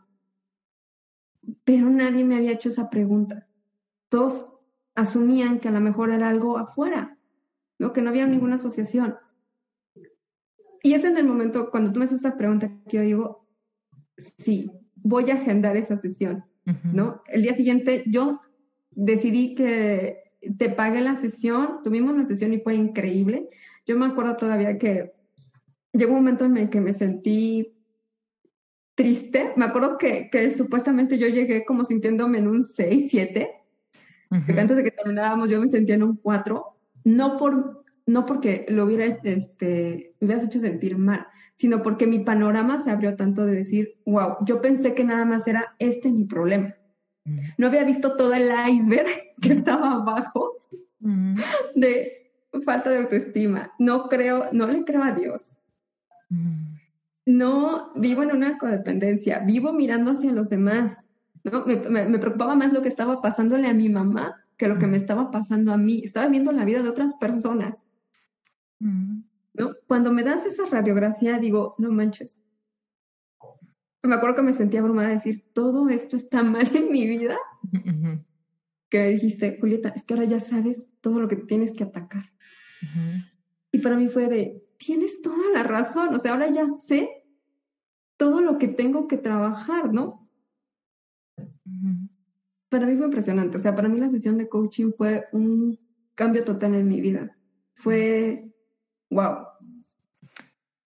[1.64, 3.49] Pero nadie me había hecho esa pregunta.
[4.09, 4.47] Todos
[4.95, 7.18] asumían que a lo mejor era algo afuera,
[7.79, 7.93] ¿no?
[7.93, 9.16] Que no había ninguna asociación.
[10.83, 13.47] Y es en el momento, cuando tú me haces esa pregunta, que yo digo,
[14.16, 17.23] sí, voy a agendar esa sesión, ¿no?
[17.27, 18.41] El día siguiente yo
[18.91, 20.19] decidí que
[20.59, 23.49] te pagué la sesión, tuvimos la sesión y fue increíble.
[23.87, 25.13] Yo me acuerdo todavía que
[25.93, 27.75] llegó un momento en el que me sentí
[28.95, 29.53] triste.
[29.57, 33.51] Me acuerdo que, que supuestamente yo llegué como sintiéndome en un 6, 7,
[34.47, 36.65] que antes de que terminábamos yo me sentía en un 4,
[37.05, 41.26] no, por, no porque lo hubiera, este, me hubieras hecho sentir mal,
[41.57, 45.46] sino porque mi panorama se abrió tanto de decir, wow, yo pensé que nada más
[45.46, 46.74] era este mi problema.
[47.57, 49.07] No había visto todo el iceberg
[49.40, 50.53] que estaba abajo
[51.74, 52.32] de
[52.64, 53.72] falta de autoestima.
[53.78, 55.55] No creo, no le creo a Dios.
[57.24, 61.05] No vivo en una codependencia, vivo mirando hacia los demás.
[61.44, 61.64] ¿no?
[61.64, 65.30] Me, preocupaba más lo que estaba pasándole a mi mamá que lo que me estaba
[65.30, 66.03] pasando a mí.
[66.05, 67.82] Estaba viendo la vida de otras personas.
[69.55, 69.74] ¿No?
[69.87, 72.37] Cuando me das esa radiografía, digo, no manches,
[74.03, 77.37] me acuerdo que me sentía abrumada de decir, todo esto está mal en mi vida.
[78.89, 82.33] Que dijiste, Julieta, es que ahora ya sabes todo lo que tienes que atacar.
[83.70, 87.09] Y para mí fue de, tienes toda la razón, o sea, ahora ya sé
[88.16, 90.28] todo lo que tengo que trabajar, ¿no?
[92.68, 95.78] Para mí fue impresionante, o sea, para mí la sesión de coaching fue un
[96.14, 97.37] cambio total en mi vida.
[97.74, 98.51] Fue,
[99.13, 99.47] wow.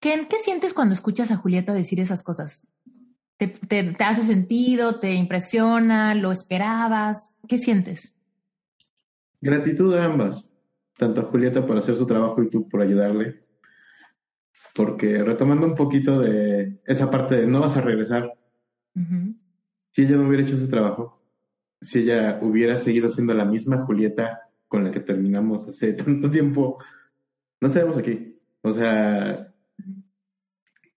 [0.01, 2.68] ¿Qué, ¿Qué sientes cuando escuchas a Julieta decir esas cosas?
[3.39, 4.99] ¿Te, hace sentido?
[4.99, 6.14] ¿Te impresiona?
[6.14, 7.39] ¿Lo esperabas?
[7.47, 8.14] ¿Qué sientes?
[9.41, 10.49] Gratitud a ambas,
[10.97, 13.45] tanto a Julieta por hacer su trabajo y tú por ayudarle.
[14.74, 18.33] Porque retomando un poquito de esa parte de no vas a regresar,
[19.91, 21.22] si ella no hubiera hecho ese trabajo,
[21.81, 26.79] si ella hubiera seguido siendo la misma Julieta con la que terminamos hace tanto tiempo,
[27.61, 28.38] no estaríamos aquí.
[28.62, 29.52] O sea,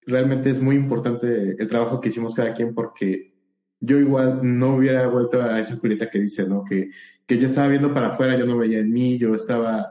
[0.06, 3.34] realmente es muy importante el trabajo que hicimos cada quien porque
[3.80, 6.64] yo igual no hubiera vuelto a esa Julieta que dice, ¿no?
[6.64, 6.92] Que,
[7.26, 9.90] que yo estaba viendo para afuera, yo no veía en mí, yo estaba,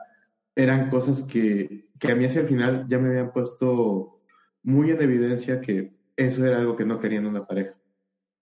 [0.54, 4.20] eran cosas que, que a mí hacia el final ya me habían puesto
[4.62, 7.74] muy en evidencia que eso era algo que no quería en una pareja.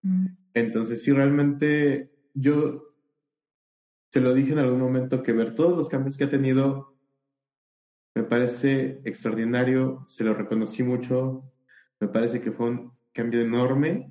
[0.03, 0.27] Mm.
[0.55, 2.95] Entonces, sí, realmente yo
[4.11, 6.96] te lo dije en algún momento que ver todos los cambios que ha tenido
[8.17, 11.53] me parece extraordinario, se lo reconocí mucho,
[12.01, 14.11] me parece que fue un cambio enorme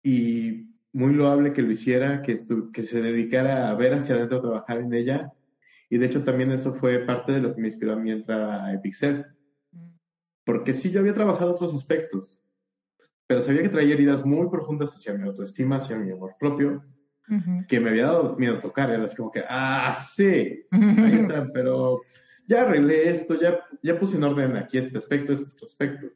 [0.00, 2.36] y muy loable que lo hiciera, que,
[2.72, 5.32] que se dedicara a ver hacia adentro, a trabajar en ella.
[5.90, 8.40] Y de hecho también eso fue parte de lo que me inspiró a mí entrar
[8.42, 9.26] a Epicel.
[10.44, 12.40] Porque sí, yo había trabajado otros aspectos,
[13.26, 16.84] pero sabía que traía heridas muy profundas hacia mi autoestima, hacia mi amor propio,
[17.66, 18.90] que me había dado miedo tocar.
[18.90, 22.02] Era así como que, ah, sí, ahí está, pero
[22.46, 26.06] ya arreglé esto, ya, ya puse en orden aquí este aspecto, este otro aspecto.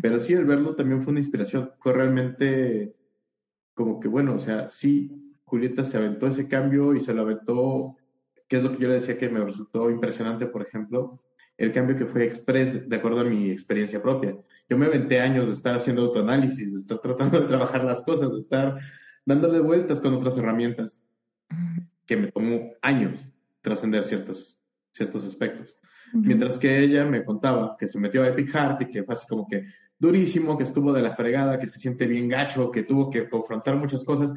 [0.00, 1.70] Pero sí, el verlo también fue una inspiración.
[1.78, 2.94] Fue realmente
[3.74, 7.96] como que, bueno, o sea, sí, Julieta se aventó ese cambio y se lo aventó,
[8.48, 11.20] que es lo que yo le decía que me resultó impresionante, por ejemplo,
[11.58, 14.36] el cambio que fue express de acuerdo a mi experiencia propia.
[14.68, 18.32] Yo me aventé años de estar haciendo autoanálisis, de estar tratando de trabajar las cosas,
[18.32, 18.78] de estar
[19.26, 21.00] dándole vueltas con otras herramientas,
[22.06, 23.20] que me tomó años
[23.60, 24.63] trascender ciertos
[24.94, 25.78] ciertos aspectos.
[26.12, 29.26] Mientras que ella me contaba que se metió a Epic Heart y que fue así
[29.26, 29.66] como que
[29.98, 33.76] durísimo, que estuvo de la fregada, que se siente bien gacho, que tuvo que confrontar
[33.76, 34.32] muchas cosas.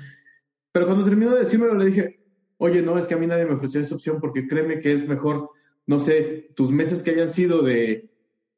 [0.72, 2.20] Pero cuando terminó de decírmelo, le dije,
[2.58, 5.08] oye, no, es que a mí nadie me ofreció esa opción porque créeme que es
[5.08, 5.52] mejor,
[5.86, 8.10] no sé, tus meses que hayan sido de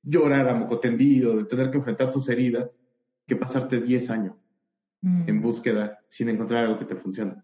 [0.02, 2.70] llorar a moco tendido, de tener que enfrentar tus heridas,
[3.28, 4.36] que pasarte 10 años
[5.02, 5.42] en mm.
[5.42, 7.36] búsqueda sin encontrar algo que te funcione.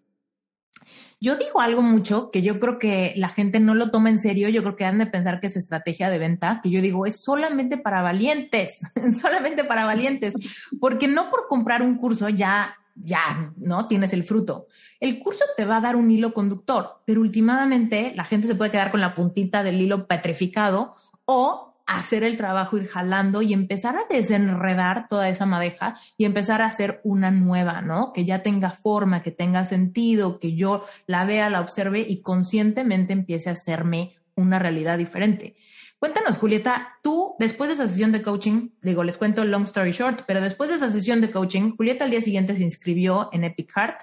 [1.21, 4.49] Yo digo algo mucho que yo creo que la gente no lo toma en serio,
[4.49, 7.23] yo creo que han de pensar que es estrategia de venta, que yo digo es
[7.23, 8.81] solamente para valientes,
[9.21, 10.33] solamente para valientes,
[10.79, 13.87] porque no por comprar un curso ya ya, ¿no?
[13.87, 14.67] Tienes el fruto.
[14.99, 18.71] El curso te va a dar un hilo conductor, pero últimamente la gente se puede
[18.71, 20.95] quedar con la puntita del hilo petrificado
[21.25, 26.61] o hacer el trabajo, ir jalando y empezar a desenredar toda esa madeja y empezar
[26.61, 28.11] a hacer una nueva, ¿no?
[28.13, 33.13] Que ya tenga forma, que tenga sentido, que yo la vea, la observe y conscientemente
[33.13, 35.55] empiece a hacerme una realidad diferente.
[35.99, 40.23] Cuéntanos, Julieta, tú después de esa sesión de coaching, digo, les cuento long story short,
[40.27, 43.71] pero después de esa sesión de coaching, Julieta al día siguiente se inscribió en Epic
[43.71, 44.01] Heart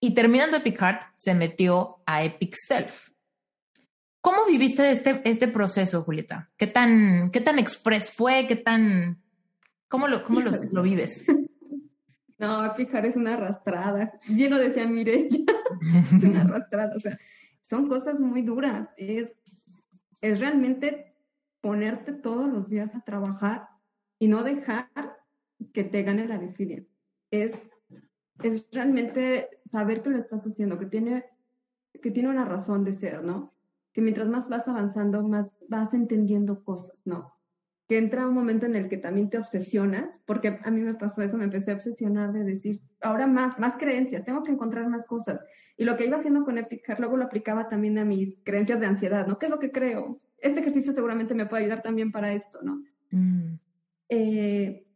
[0.00, 3.09] y terminando Epic Heart se metió a Epic Self.
[4.20, 6.50] ¿Cómo viviste este, este proceso, Julieta?
[6.56, 8.46] ¿Qué tan, qué tan express fue?
[8.46, 9.22] ¿Qué tan...
[9.88, 11.24] ¿Cómo lo, cómo lo, lo vives?
[12.40, 14.18] No, Pijar es una arrastrada.
[14.26, 15.28] Bien lo decía Mireya,
[16.16, 16.96] es una arrastrada.
[16.96, 17.18] O sea,
[17.60, 18.88] son cosas muy duras.
[18.96, 19.34] Es,
[20.22, 21.14] es realmente
[21.60, 23.68] ponerte todos los días a trabajar
[24.18, 24.88] y no dejar
[25.74, 26.82] que te gane la desidia.
[27.30, 27.60] Es,
[28.42, 31.26] es realmente saber que lo estás haciendo, que tiene,
[32.02, 33.52] que tiene una razón de ser, ¿no?
[34.00, 37.34] Que mientras más vas avanzando, más vas entendiendo cosas, ¿no?
[37.86, 41.20] Que entra un momento en el que también te obsesionas, porque a mí me pasó
[41.20, 45.04] eso, me empecé a obsesionar de decir, ahora más, más creencias, tengo que encontrar más
[45.04, 45.44] cosas.
[45.76, 48.80] Y lo que iba haciendo con Epic Heart, luego lo aplicaba también a mis creencias
[48.80, 49.38] de ansiedad, ¿no?
[49.38, 50.18] ¿Qué es lo que creo?
[50.38, 52.82] Este ejercicio seguramente me puede ayudar también para esto, ¿no?
[53.10, 53.58] Mm.
[54.08, 54.86] Eh,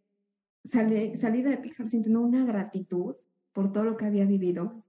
[0.64, 3.16] salí, salí de Epic Heart sintiendo una gratitud
[3.52, 4.82] por todo lo que había vivido.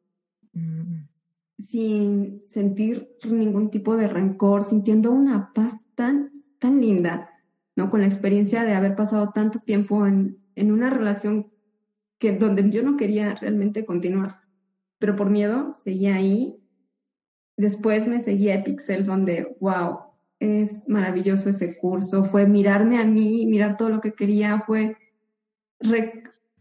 [0.54, 1.15] Mm
[1.58, 7.30] sin sentir ningún tipo de rencor, sintiendo una paz tan, tan linda,
[7.76, 7.90] ¿no?
[7.90, 11.52] Con la experiencia de haber pasado tanto tiempo en, en una relación
[12.20, 14.40] que donde yo no quería realmente continuar,
[15.00, 16.56] pero por miedo seguía ahí.
[17.58, 20.00] Después me seguí a Pixel, donde, wow,
[20.40, 24.98] es maravilloso ese curso, fue mirarme a mí, mirar todo lo que quería, fue...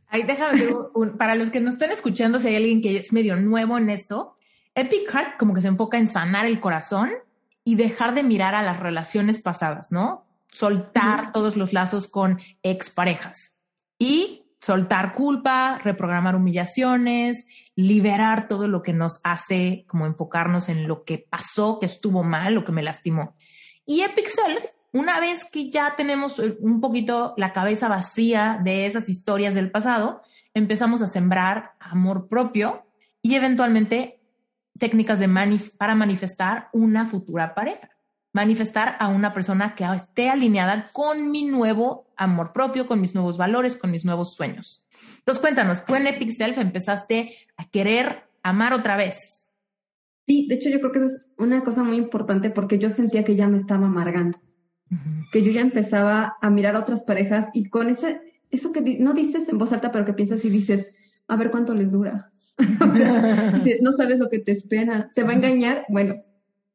[0.06, 0.68] Ahí déjame,
[1.18, 4.33] para los que nos estén escuchando, si hay alguien que es medio nuevo en esto,
[4.74, 7.10] Epic Heart como que se enfoca en sanar el corazón
[7.62, 10.26] y dejar de mirar a las relaciones pasadas, ¿no?
[10.50, 13.58] Soltar todos los lazos con exparejas
[13.98, 17.46] y soltar culpa, reprogramar humillaciones,
[17.76, 22.54] liberar todo lo que nos hace como enfocarnos en lo que pasó, que estuvo mal,
[22.54, 23.36] lo que me lastimó.
[23.84, 29.10] Y Epic Self, una vez que ya tenemos un poquito la cabeza vacía de esas
[29.10, 30.22] historias del pasado,
[30.54, 32.86] empezamos a sembrar amor propio
[33.20, 34.23] y eventualmente
[34.78, 35.28] técnicas de
[35.78, 37.90] para manifestar una futura pareja.
[38.32, 43.36] Manifestar a una persona que esté alineada con mi nuevo amor propio, con mis nuevos
[43.36, 44.88] valores, con mis nuevos sueños.
[45.18, 49.44] Entonces, cuéntanos, tú en Epic Self empezaste a querer amar otra vez.
[50.26, 53.24] Sí, de hecho yo creo que eso es una cosa muy importante porque yo sentía
[53.24, 54.38] que ya me estaba amargando,
[55.32, 58.20] que yo ya empezaba a mirar a otras parejas y con ese,
[58.50, 60.88] eso que no dices en voz alta, pero que piensas y dices,
[61.28, 65.30] a ver cuánto les dura, o sea, no sabes lo que te espera, te va
[65.30, 65.84] a engañar.
[65.88, 66.22] Bueno,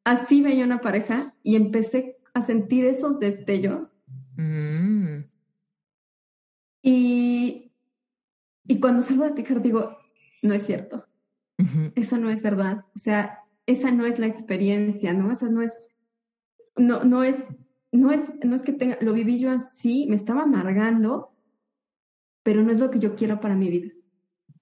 [0.04, 3.92] así veía una pareja y empecé a sentir esos destellos.
[4.36, 5.24] Mm.
[6.82, 7.72] Y,
[8.68, 9.98] y cuando salgo de picar digo,
[10.42, 11.06] no es cierto.
[11.96, 12.86] Eso no es verdad.
[12.96, 15.30] O sea, esa no es la experiencia, ¿no?
[15.30, 15.74] Esa no es,
[16.78, 17.36] no, no es,
[17.92, 21.34] no es, no es que tenga, lo viví yo así, me estaba amargando,
[22.44, 23.92] pero no es lo que yo quiero para mi vida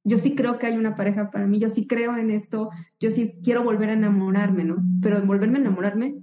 [0.07, 3.11] yo sí creo que hay una pareja para mí, yo sí creo en esto, yo
[3.11, 4.77] sí quiero volver a enamorarme, ¿no?
[5.01, 6.15] Pero volverme a enamorarme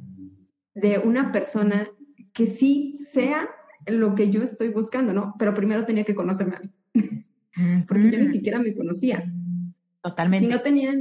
[0.74, 1.86] de una persona
[2.32, 3.46] que sí sea
[3.86, 5.34] lo que yo estoy buscando, ¿no?
[5.38, 6.70] Pero primero tenía que conocerme a mí,
[7.86, 9.30] porque yo ni siquiera me conocía.
[10.00, 10.46] Totalmente.
[10.46, 10.98] Si no tenían...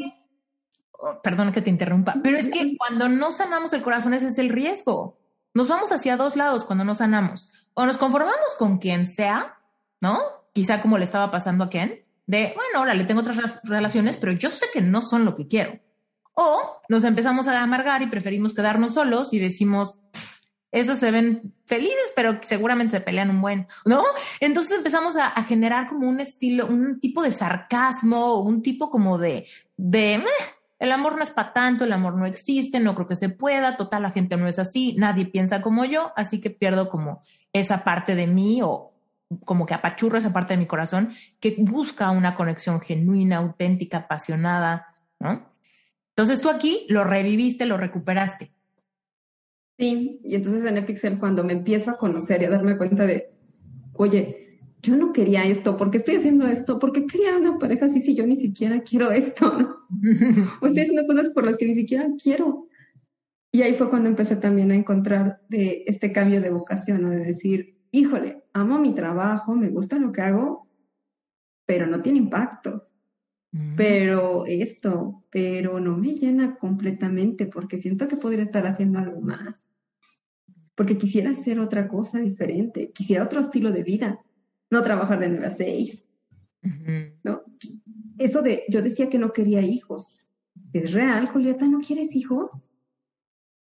[0.91, 4.39] Oh, perdón que te interrumpa, pero es que cuando no sanamos el corazón ese es
[4.39, 5.17] el riesgo.
[5.53, 7.49] Nos vamos hacia dos lados cuando no sanamos.
[7.73, 9.57] O nos conformamos con quien sea,
[10.01, 10.19] ¿no?
[10.51, 14.31] Quizá como le estaba pasando a Ken, de, bueno, ahora le tengo otras relaciones, pero
[14.31, 15.79] yo sé que no son lo que quiero.
[16.33, 19.99] O nos empezamos a amargar y preferimos quedarnos solos y decimos,
[20.71, 24.03] esos se ven felices, pero seguramente se pelean un buen, ¿no?
[24.39, 29.45] Entonces empezamos a, generar como un estilo, un tipo de sarcasmo, un tipo como de,
[29.77, 30.23] de,
[30.79, 33.77] el amor no es para tanto, el amor no existe, no creo que se pueda,
[33.77, 37.21] total, la gente no es así, nadie piensa como yo, así que pierdo como
[37.53, 38.92] esa parte de mí o,
[39.45, 44.95] como que apachurro esa parte de mi corazón que busca una conexión genuina, auténtica, apasionada,
[45.19, 45.53] ¿no?
[46.09, 48.51] Entonces tú aquí lo reviviste, lo recuperaste.
[49.79, 53.33] Sí, y entonces en Epixel cuando me empiezo a conocer y a darme cuenta de,
[53.93, 56.77] oye, yo no quería esto, ¿por qué estoy haciendo esto?
[56.77, 59.57] ¿Por qué quería una pareja así si yo ni siquiera quiero esto?
[59.57, 59.77] ¿no?
[60.61, 62.67] o estoy haciendo cosas por las que ni siquiera quiero.
[63.51, 67.09] Y ahí fue cuando empecé también a encontrar de este cambio de vocación, ¿no?
[67.11, 70.67] de decir, híjole, amo mi trabajo, me gusta lo que hago,
[71.65, 72.89] pero no tiene impacto.
[73.51, 73.75] mm.
[73.75, 79.63] pero esto, pero no me llena completamente porque siento que podría estar haciendo algo más.
[80.75, 84.19] Porque quisiera hacer otra cosa diferente, quisiera otro estilo de vida,
[84.71, 86.03] no trabajar de 9 a 6.
[87.23, 87.43] ¿no?
[88.17, 90.07] Eso de, yo decía que no quería hijos.
[90.71, 91.67] ¿Es real, Julieta?
[91.67, 92.49] ¿No quieres hijos?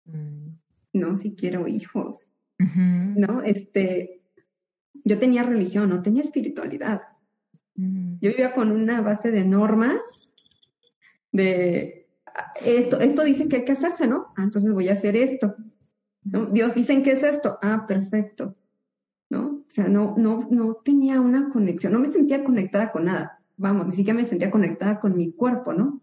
[0.07, 0.49] Mm.
[0.95, 2.17] No, sí quiero hijos.
[2.59, 3.43] ¿No?
[3.43, 4.23] Este,
[5.05, 7.03] yo tenía religión, no tenía espiritualidad.
[7.77, 10.01] Yo vivía con una base de normas
[11.33, 12.07] de
[12.65, 14.29] esto, esto dice que hay que hacerse, ¿no?
[14.37, 15.57] Ah, entonces voy a hacer esto.
[16.23, 16.47] ¿no?
[16.47, 17.59] Dios dicen que es esto.
[17.63, 18.57] Ah, perfecto.
[19.31, 19.65] ¿No?
[19.69, 23.41] O sea, no, no, no tenía una conexión, no me sentía conectada con nada.
[23.57, 26.01] Vamos, ni siquiera me sentía conectada con mi cuerpo, ¿no?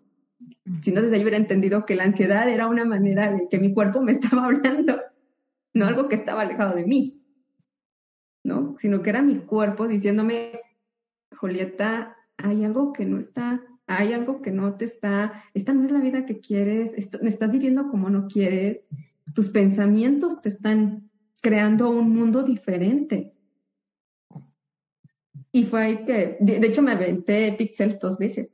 [0.81, 3.73] Si no, desde ahí hubiera entendido que la ansiedad era una manera de que mi
[3.73, 4.99] cuerpo me estaba hablando,
[5.73, 7.25] no algo que estaba alejado de mí,
[8.43, 8.75] ¿no?
[8.79, 10.59] Sino que era mi cuerpo diciéndome,
[11.35, 15.91] Julieta, hay algo que no está, hay algo que no te está, esta no es
[15.91, 18.81] la vida que quieres, me estás viviendo como no quieres,
[19.33, 21.09] tus pensamientos te están
[21.41, 23.33] creando un mundo diferente.
[25.51, 28.53] Y fue ahí que, de, hecho, me aventé Pixel dos veces.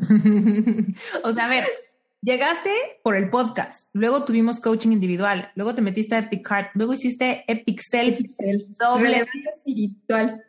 [1.24, 1.64] o sea, a ver,
[2.24, 2.70] llegaste
[3.02, 7.44] por el podcast, luego tuvimos coaching individual, luego te metiste a Epic Heart, luego hiciste
[7.46, 8.18] Epic Self,
[8.78, 9.08] doble.
[9.08, 10.44] Relevante espiritual.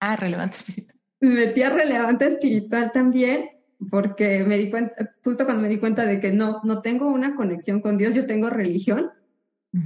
[0.00, 0.98] Ah, relevante espiritual.
[1.20, 3.50] Me metí a relevante espiritual también,
[3.90, 7.34] porque me di cuenta, justo cuando me di cuenta de que no, no tengo una
[7.34, 9.10] conexión con Dios, yo tengo religión.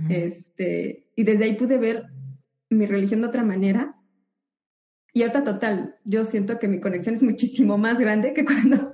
[0.08, 2.04] este, y desde ahí pude ver
[2.70, 3.96] mi religión de otra manera
[5.14, 8.91] y ahorita total, yo siento que mi conexión es muchísimo más grande que cuando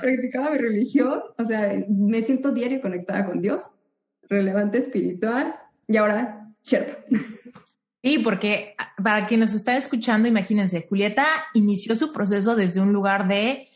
[0.00, 1.20] practicaba mi religión.
[1.38, 3.62] O sea, me siento diario conectada con Dios,
[4.28, 5.54] relevante espiritual
[5.86, 6.98] y ahora Sherpa.
[8.02, 12.92] Sí, porque ah, para quien nos está escuchando, imagínense, Julieta inició su proceso desde un
[12.92, 13.68] lugar de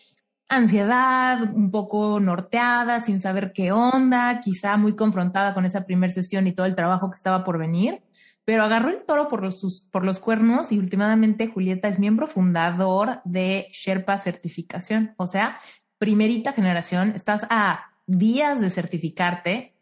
[0.48, 6.46] ansiedad, un poco norteada, sin saber qué onda, quizá muy confrontada con esa primera sesión
[6.46, 8.00] y todo el trabajo que estaba por venir
[8.44, 13.20] pero agarró el toro por los, por los cuernos y últimamente Julieta es miembro fundador
[13.24, 15.14] de Sherpa Certificación.
[15.16, 15.58] O sea,
[15.98, 19.74] primerita generación, estás a días de certificarte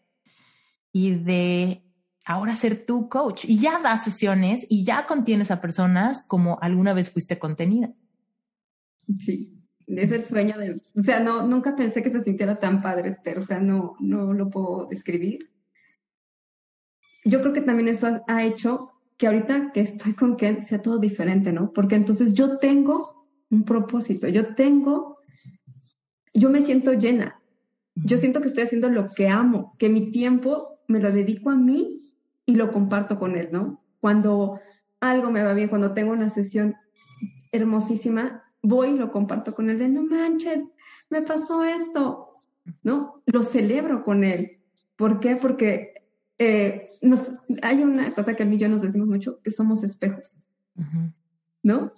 [0.93, 1.83] y de
[2.25, 3.45] ahora ser tu coach.
[3.47, 7.93] Y ya das sesiones y ya contienes a personas como alguna vez fuiste contenida.
[9.19, 9.59] Sí,
[9.89, 10.81] es el sueño de...
[10.97, 13.39] O sea, no, nunca pensé que se sintiera tan padre, Esther.
[13.39, 15.52] O sea, no, no lo puedo describir
[17.25, 20.99] yo creo que también eso ha, hecho que ahorita que estoy con Ken sea todo
[20.99, 21.73] diferente, ¿no?
[21.73, 25.19] Porque entonces yo tengo un propósito, yo tengo,
[26.35, 27.41] yo me siento llena,
[27.95, 31.57] yo siento que estoy haciendo lo que amo, que mi tiempo me lo dedico a
[31.57, 32.03] mí
[32.47, 33.83] y lo comparto con él, ¿no?
[34.01, 34.59] Cuando
[35.01, 36.75] algo me va bien, cuando tengo una sesión
[37.53, 40.65] hermosísima, voy y lo comparto con él de no manches,
[41.11, 42.31] me pasó esto,
[42.83, 43.23] ¿no?
[43.27, 44.59] Lo celebro con él.
[44.97, 45.37] ¿Por qué?
[45.37, 45.95] Porque
[46.39, 47.33] eh, nos,
[47.63, 50.43] hay una cosa que a mí y yo nos decimos mucho, que somos espejos,
[51.63, 51.93] ¿no?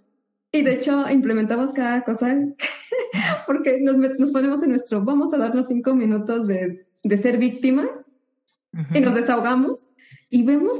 [0.51, 2.35] Y de hecho implementamos cada cosa
[3.47, 7.89] porque nos, nos, ponemos en nuestro, vamos a darnos cinco minutos de, de ser víctimas
[8.93, 9.91] y nos desahogamos
[10.31, 10.77] y vemos,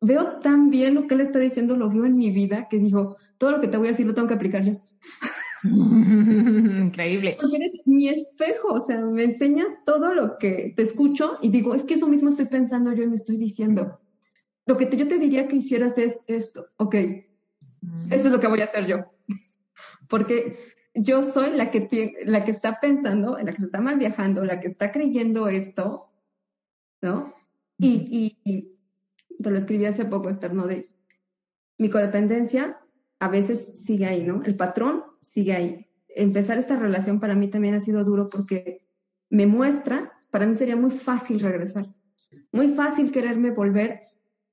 [0.00, 3.16] veo tan bien lo que él está diciendo, lo veo en mi vida, que digo,
[3.36, 4.72] todo lo que te voy a decir lo tengo que aplicar yo.
[6.86, 7.36] Increíble.
[7.40, 11.74] Porque eres mi espejo, o sea, me enseñas todo lo que te escucho y digo,
[11.74, 14.00] es que eso mismo estoy pensando yo y me estoy diciendo.
[14.66, 16.94] Lo que yo te diría que hicieras es esto, ok,
[18.10, 18.98] esto es lo que voy a hacer yo.
[20.08, 20.56] Porque
[20.94, 24.44] yo soy la que, tiene, la que está pensando, la que se está mal viajando,
[24.44, 26.08] la que está creyendo esto,
[27.02, 27.34] ¿no?
[27.78, 28.72] Y, y,
[29.42, 30.66] te lo escribí hace poco, Esther, ¿no?
[30.66, 30.88] De
[31.78, 32.80] mi codependencia
[33.18, 34.42] a veces sigue ahí, ¿no?
[34.44, 35.86] El patrón sigue ahí.
[36.08, 38.86] Empezar esta relación para mí también ha sido duro porque
[39.28, 41.94] me muestra, para mí sería muy fácil regresar,
[42.52, 44.00] muy fácil quererme volver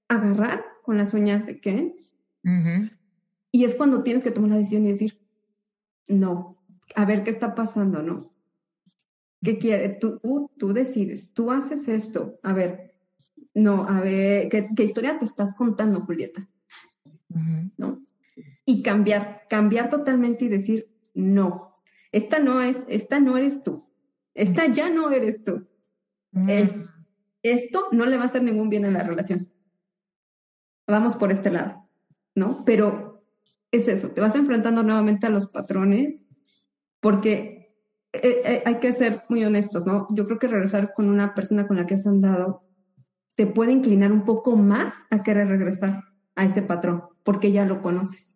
[0.07, 1.93] a agarrar con las uñas de Ken.
[3.51, 5.21] Y es cuando tienes que tomar la decisión y decir,
[6.07, 6.57] no,
[6.95, 8.33] a ver qué está pasando, ¿no?
[9.43, 9.99] ¿Qué quieres?
[9.99, 10.19] Tú,
[10.57, 12.39] tú, decides, tú haces esto.
[12.43, 12.93] A ver,
[13.53, 16.47] no, a ver, ¿qué, historia te estás contando, Julieta?
[17.77, 18.01] ¿No?
[18.65, 21.77] Y cambiar, cambiar totalmente y decir, no,
[22.11, 23.89] esta no es, esta no eres tú,
[24.33, 25.67] esta ya no eres tú.
[26.35, 26.49] Mm.
[27.43, 29.51] esto no le va a hacer ningún bien a la relación.
[30.87, 31.87] Vamos por este lado,
[32.33, 32.65] ¿no?
[32.65, 33.23] Pero
[33.71, 36.23] es eso, te vas enfrentando nuevamente a los patrones
[36.99, 37.75] porque
[38.13, 40.07] eh, eh, hay que ser muy honestos, ¿no?
[40.11, 42.63] Yo creo que regresar con una persona con la que has andado
[43.35, 46.03] te puede inclinar un poco más a querer regresar
[46.35, 48.32] a ese patrón porque ya lo conoces.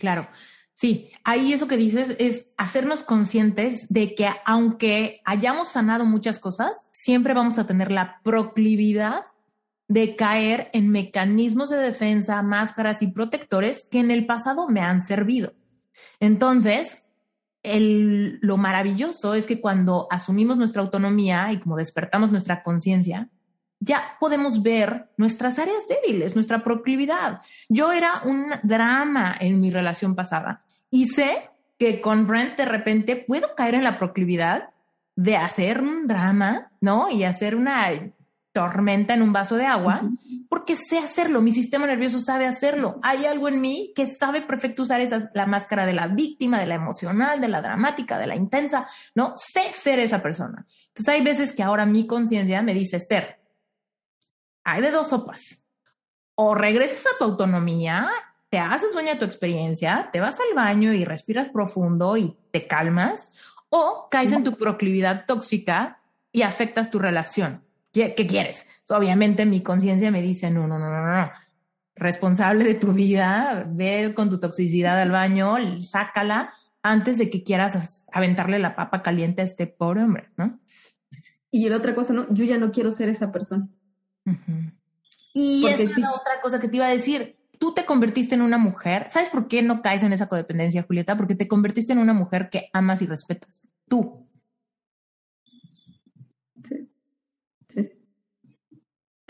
[0.00, 0.26] Claro.
[0.72, 6.88] Sí, ahí eso que dices es hacernos conscientes de que aunque hayamos sanado muchas cosas,
[6.90, 9.26] siempre vamos a tener la proclividad
[9.88, 15.02] de caer en mecanismos de defensa, máscaras y protectores que en el pasado me han
[15.02, 15.52] servido.
[16.18, 17.04] Entonces,
[17.62, 23.28] lo maravilloso es que cuando asumimos nuestra autonomía y como despertamos nuestra conciencia,
[23.80, 27.40] ya podemos ver nuestras áreas débiles, nuestra proclividad.
[27.68, 33.16] Yo era un drama en mi relación pasada y sé que con Brent de repente
[33.16, 34.68] puedo caer en la proclividad
[35.16, 37.10] de hacer un drama, ¿no?
[37.10, 37.88] Y hacer una
[38.52, 40.02] tormenta en un vaso de agua,
[40.48, 42.96] porque sé hacerlo, mi sistema nervioso sabe hacerlo.
[43.02, 46.66] Hay algo en mí que sabe perfecto usar esa, la máscara de la víctima, de
[46.66, 49.34] la emocional, de la dramática, de la intensa, ¿no?
[49.36, 50.66] Sé ser esa persona.
[50.88, 53.39] Entonces hay veces que ahora mi conciencia me dice, Esther,
[54.64, 55.62] hay de dos sopas.
[56.34, 58.08] O regresas a tu autonomía,
[58.48, 62.66] te haces dueña de tu experiencia, te vas al baño y respiras profundo y te
[62.66, 63.32] calmas,
[63.68, 66.00] o caes en tu proclividad tóxica
[66.32, 67.62] y afectas tu relación.
[67.92, 68.68] ¿Qué, quieres?
[68.90, 71.30] obviamente mi conciencia me dice, no, no, no, no, no.
[71.94, 78.04] Responsable de tu vida, ve con tu toxicidad al baño, sácala antes de que quieras
[78.10, 80.58] aventarle la papa caliente a este pobre hombre, ¿no?
[81.50, 83.68] Y la otra cosa, no, yo ya no quiero ser esa persona.
[85.32, 87.36] Y esa es la otra cosa que te iba a decir.
[87.58, 89.10] Tú te convertiste en una mujer.
[89.10, 91.16] ¿Sabes por qué no caes en esa codependencia, Julieta?
[91.16, 93.68] Porque te convertiste en una mujer que amas y respetas.
[93.88, 94.26] Tú.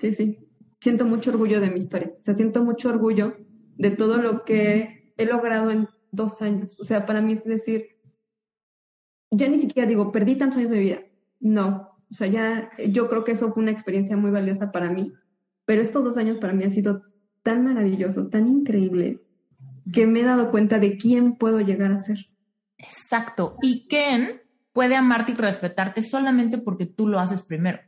[0.00, 0.38] Sí, sí.
[0.80, 2.10] Siento mucho orgullo de mi historia.
[2.18, 3.36] O sea, siento mucho orgullo
[3.76, 6.78] de todo lo que he logrado en dos años.
[6.80, 7.98] O sea, para mí es decir,
[9.30, 11.00] ya ni siquiera digo, perdí tantos años de mi vida.
[11.38, 11.89] No.
[12.10, 15.12] O sea, ya yo creo que eso fue una experiencia muy valiosa para mí.
[15.64, 17.02] Pero estos dos años para mí han sido
[17.42, 19.20] tan maravillosos, tan increíbles,
[19.92, 22.26] que me he dado cuenta de quién puedo llegar a ser.
[22.78, 23.56] Exacto.
[23.62, 24.42] Y quién
[24.72, 27.80] puede amarte y respetarte solamente porque tú lo haces primero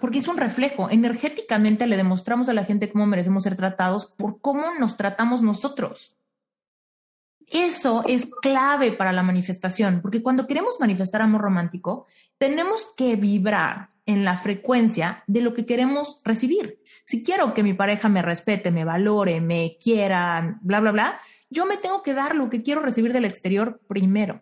[0.00, 0.90] porque es un reflejo.
[0.90, 6.16] Energéticamente le demostramos a la gente cómo merecemos ser tratados por cómo nos tratamos nosotros.
[7.46, 12.06] Eso es clave para la manifestación, porque cuando queremos manifestar amor romántico,
[12.38, 16.80] tenemos que vibrar en la frecuencia de lo que queremos recibir.
[17.04, 21.66] Si quiero que mi pareja me respete, me valore, me quiera, bla, bla, bla, yo
[21.66, 24.40] me tengo que dar lo que quiero recibir del exterior primero.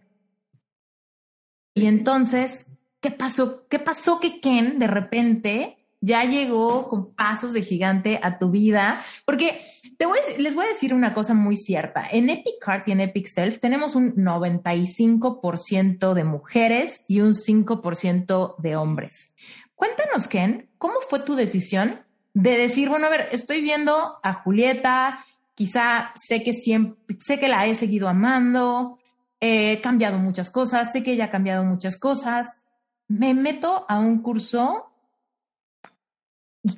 [1.74, 2.66] Y entonces
[3.05, 3.66] ¿qué pasó?
[3.68, 9.00] ¿Qué pasó que Ken de repente ya llegó con pasos de gigante a tu vida?
[9.24, 9.59] Porque
[9.96, 12.07] te voy les voy a decir una cosa muy cierta.
[12.11, 18.57] En Epic Heart y en Epic Self tenemos un 95% de mujeres y un 5%
[18.59, 19.34] de hombres.
[19.74, 22.00] Cuéntanos, Ken, ¿cómo fue tu decisión
[22.34, 25.24] de decir, bueno, a ver, estoy viendo a Julieta,
[25.55, 28.98] quizá sé que siempre, sé que la he seguido amando,
[29.40, 32.61] he cambiado muchas cosas, sé que ella ha cambiado muchas cosas,
[33.09, 34.90] me meto a un curso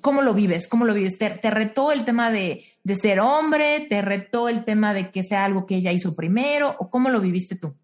[0.01, 0.67] ¿Cómo lo vives?
[0.69, 1.17] ¿Cómo lo vives?
[1.19, 2.65] ¿Te, retó el tema de,
[2.95, 3.87] ser hombre?
[3.89, 6.75] ¿Te retó el tema de que sea algo que ella hizo primero?
[6.79, 7.75] ¿O cómo lo viviste tú?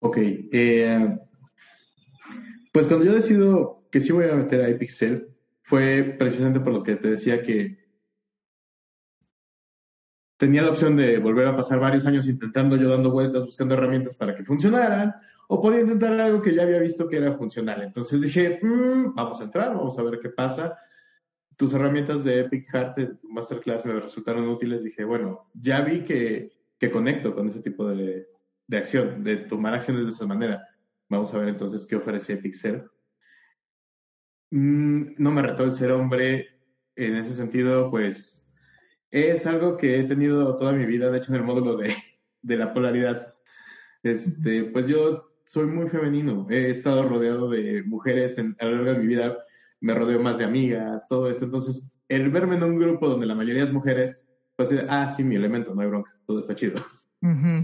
[0.00, 0.18] Ok.
[0.20, 1.18] Eh,
[2.70, 4.90] pues cuando yo decido que sí voy a meter a Epic
[5.62, 7.86] fue precisamente por lo que te decía que
[10.36, 14.16] tenía la opción de volver a pasar varios años intentando yo dando vueltas, buscando herramientas
[14.16, 15.14] para que funcionaran,
[15.48, 17.82] o podía intentar algo que ya había visto que era funcional.
[17.82, 20.78] Entonces dije, mm, vamos a entrar, vamos a ver qué pasa.
[21.56, 24.82] Tus herramientas de Epic Heart, de tu masterclass, me resultaron útiles.
[24.82, 28.26] Dije, bueno, ya vi que, que conecto con ese tipo de,
[28.66, 30.68] de, acción, de tomar acciones de esa manera.
[31.08, 32.90] Vamos a ver entonces qué ofrece Epic Ser.
[34.50, 36.48] Mm, no me retó el ser hombre
[36.96, 38.44] en ese sentido, pues
[39.10, 41.94] es algo que he tenido toda mi vida, de hecho en el módulo de,
[42.42, 43.34] de la polaridad.
[44.02, 46.46] Este, pues yo soy muy femenino.
[46.50, 49.38] He estado rodeado de mujeres en, a lo largo de mi vida.
[49.80, 51.44] Me rodeo más de amigas, todo eso.
[51.44, 54.18] Entonces, el verme en un grupo donde la mayoría es mujeres,
[54.56, 56.84] pues, ah, sí, mi elemento, no hay bronca, todo está chido.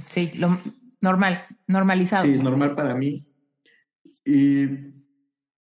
[0.09, 0.59] Sí, lo
[1.01, 2.25] normal, normalizado.
[2.25, 3.27] Sí, normal para mí.
[4.25, 4.67] Y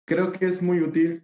[0.05, 1.23] creo que es muy útil.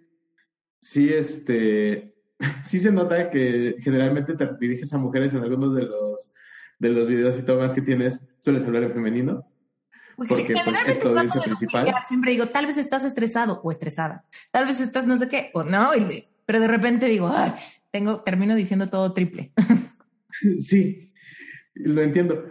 [0.81, 2.13] Sí, este,
[2.63, 6.33] sí se nota que generalmente te diriges a mujeres en algunos de los,
[6.79, 9.52] de los videos y tomas que tienes, sueles hablar en femenino.
[10.15, 11.93] Porque pues, principal.
[12.07, 15.63] Siempre digo, tal vez estás estresado o estresada, tal vez estás no sé qué, o
[15.63, 15.91] no,
[16.45, 17.53] pero de repente digo, Ay,
[17.91, 19.51] tengo, termino diciendo todo triple.
[20.59, 21.11] sí,
[21.75, 22.45] lo entiendo,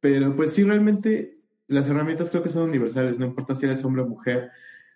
[0.00, 4.02] pero pues sí, realmente las herramientas creo que son universales, no importa si eres hombre
[4.02, 4.50] o mujer.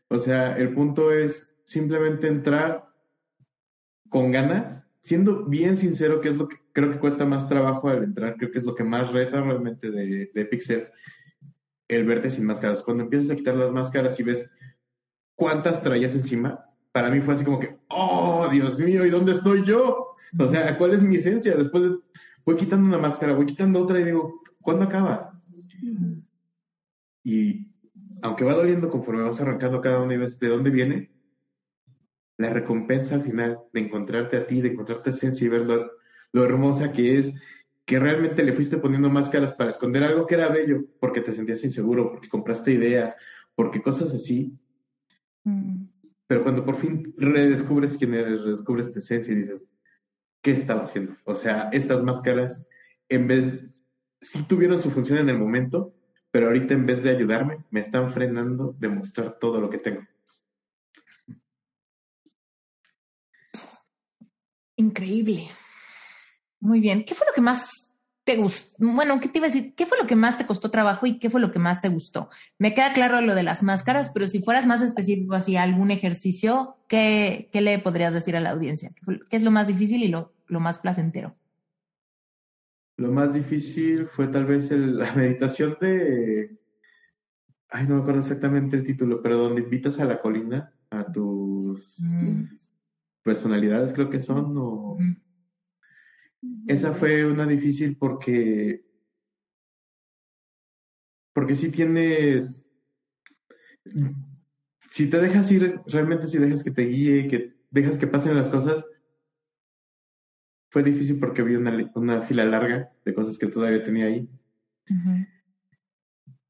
[0.08, 2.88] O sea, el punto es simplemente entrar
[4.08, 8.04] con ganas, siendo bien sincero, que es lo que creo que cuesta más trabajo al
[8.04, 10.88] entrar, creo que es lo que más reta realmente de, de Pixel,
[11.88, 12.82] el verte sin máscaras.
[12.82, 14.50] Cuando empiezas a quitar las máscaras y ves
[15.34, 19.64] cuántas traías encima, para mí fue así como que, oh, Dios mío, ¿y dónde estoy
[19.64, 20.14] yo?
[20.38, 21.56] O sea, ¿cuál es mi esencia?
[21.56, 21.96] Después de,
[22.44, 25.40] voy quitando una máscara, voy quitando otra y digo, ¿cuándo acaba?
[27.24, 27.68] Y
[28.22, 31.10] aunque va doliendo conforme vas arrancando cada una y ves de dónde viene,
[32.36, 35.90] la recompensa al final de encontrarte a ti, de encontrarte esencia y ver lo,
[36.32, 37.34] lo hermosa que es,
[37.88, 41.64] que realmente le fuiste poniendo máscaras para esconder algo que era bello, porque te sentías
[41.64, 43.16] inseguro, porque compraste ideas,
[43.54, 44.52] porque cosas así.
[45.44, 45.86] Mm.
[46.26, 49.64] Pero cuando por fin redescubres quién eres, redescubres tu esencia y dices,
[50.42, 51.16] ¿qué estaba haciendo?
[51.24, 52.66] O sea, estas máscaras,
[53.08, 53.64] en vez,
[54.20, 55.94] sí tuvieron su función en el momento,
[56.30, 60.02] pero ahorita en vez de ayudarme, me están frenando de mostrar todo lo que tengo.
[64.76, 65.48] Increíble.
[66.60, 67.04] Muy bien.
[67.04, 67.92] ¿Qué fue lo que más
[68.24, 68.76] te gustó?
[68.78, 69.74] Bueno, ¿qué te iba a decir?
[69.74, 71.88] ¿Qué fue lo que más te costó trabajo y qué fue lo que más te
[71.88, 72.28] gustó?
[72.58, 76.76] Me queda claro lo de las máscaras, pero si fueras más específico así algún ejercicio,
[76.88, 78.92] ¿qué, qué le podrías decir a la audiencia?
[79.28, 81.36] ¿Qué, es lo más difícil y lo, lo, más placentero?
[82.96, 86.58] Lo más difícil fue tal vez la meditación de...
[87.70, 92.00] Ay, no me acuerdo exactamente el título, pero donde invitas a la colina a tus...
[92.00, 92.44] Mm
[93.28, 94.96] personalidades creo que son, o...
[96.66, 98.84] Esa fue una difícil porque...
[101.32, 102.64] Porque si tienes...
[104.90, 108.50] Si te dejas ir, realmente si dejas que te guíe, que dejas que pasen las
[108.50, 108.86] cosas,
[110.70, 114.28] fue difícil porque vi una, una fila larga de cosas que todavía tenía ahí.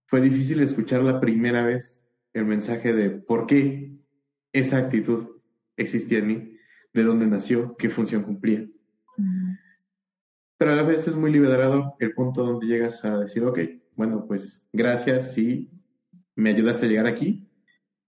[0.06, 3.96] Fue difícil escuchar la primera vez el mensaje de por qué
[4.52, 5.40] esa actitud
[5.76, 6.56] existía en mí
[6.92, 8.66] de dónde nació, qué función cumplía.
[10.58, 13.60] Pero a la vez es muy liberador el punto donde llegas a decir, ok,
[13.94, 15.70] bueno, pues gracias, sí,
[16.34, 17.48] me ayudaste a llegar aquí.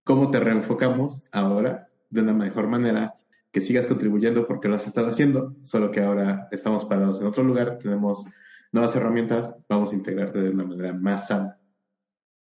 [0.05, 3.15] ¿Cómo te reenfocamos ahora de una mejor manera?
[3.53, 7.45] Que sigas contribuyendo porque lo has estado haciendo, solo que ahora estamos parados en otro
[7.45, 8.27] lugar, tenemos
[8.73, 11.59] nuevas herramientas, vamos a integrarte de una manera más sana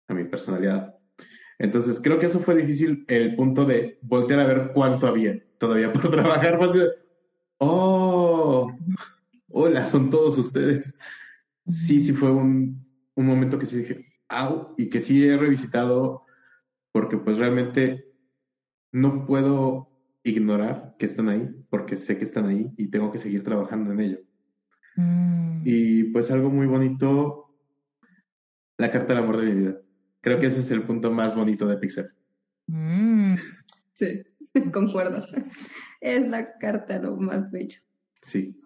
[0.09, 0.95] a mi personalidad.
[1.59, 5.93] Entonces, creo que eso fue difícil, el punto de voltear a ver cuánto había todavía
[5.93, 6.59] por trabajar.
[7.59, 8.73] oh,
[9.51, 10.99] hola, son todos ustedes.
[11.67, 12.85] Sí, sí fue un,
[13.15, 16.25] un momento que sí dije, au, y que sí he revisitado
[16.93, 18.07] porque pues realmente
[18.93, 19.89] no puedo
[20.23, 24.01] ignorar que están ahí, porque sé que están ahí y tengo que seguir trabajando en
[24.01, 24.19] ello.
[24.97, 25.63] Mm.
[25.65, 27.57] Y pues algo muy bonito,
[28.77, 29.81] la carta del amor de mi vida.
[30.21, 32.11] Creo que ese es el punto más bonito de Pixar.
[32.67, 33.35] Mm.
[33.93, 34.23] Sí.
[34.73, 35.27] concuerdo.
[36.01, 37.79] Es la carta lo más bello.
[38.23, 38.61] Sí.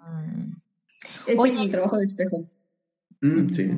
[1.27, 2.49] Es mi trabajo de espejo.
[3.21, 3.71] Mm, sí,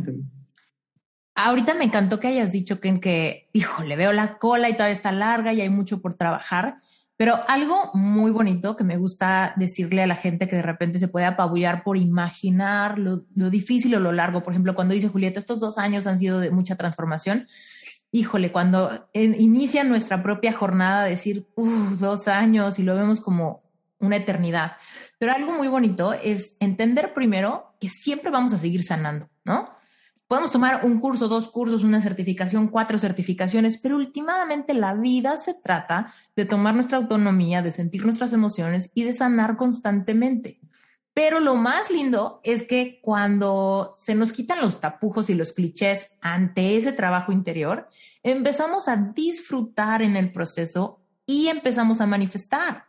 [1.35, 3.51] Ahorita me encantó que hayas dicho que en que,
[3.85, 6.77] le veo la cola y todavía está larga y hay mucho por trabajar.
[7.19, 11.09] Pero algo muy bonito que me gusta decirle a la gente que de repente se
[11.09, 14.43] puede apabullar por imaginar lo, lo difícil o lo largo.
[14.43, 17.47] Por ejemplo, cuando dice Julieta, estos dos años han sido de mucha transformación
[18.17, 21.47] híjole, cuando inicia nuestra propia jornada, decir,
[21.99, 23.63] dos años y lo vemos como
[23.99, 24.73] una eternidad.
[25.19, 29.77] Pero algo muy bonito es entender primero que siempre vamos a seguir sanando, ¿no?
[30.29, 35.55] Podemos tomar un curso, dos cursos, una certificación, cuatro certificaciones, pero últimamente la vida se
[35.55, 40.59] trata de tomar nuestra autonomía, de sentir nuestras emociones y de sanar constantemente.
[41.15, 46.11] Pero lo más lindo es que cuando se nos quitan los tapujos y los clichés
[46.21, 47.89] ante ese trabajo interior,
[48.25, 52.86] empezamos a disfrutar en el proceso y empezamos a manifestar.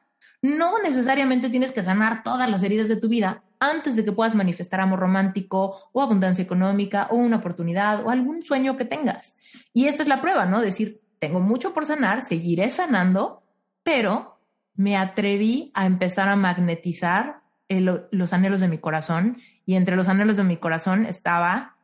[0.55, 4.33] No necesariamente tienes que sanar todas las heridas de tu vida antes de que puedas
[4.33, 9.35] manifestar amor romántico o abundancia económica o una oportunidad o algún sueño que tengas.
[9.73, 10.61] Y esta es la prueba, ¿no?
[10.61, 13.43] Decir, tengo mucho por sanar, seguiré sanando,
[13.83, 14.39] pero
[14.73, 20.37] me atreví a empezar a magnetizar los anhelos de mi corazón y entre los anhelos
[20.37, 21.75] de mi corazón estaba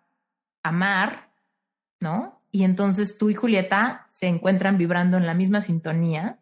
[0.64, 1.32] amar,
[2.00, 2.42] ¿no?
[2.50, 6.40] Y entonces tú y Julieta se encuentran vibrando en la misma sintonía.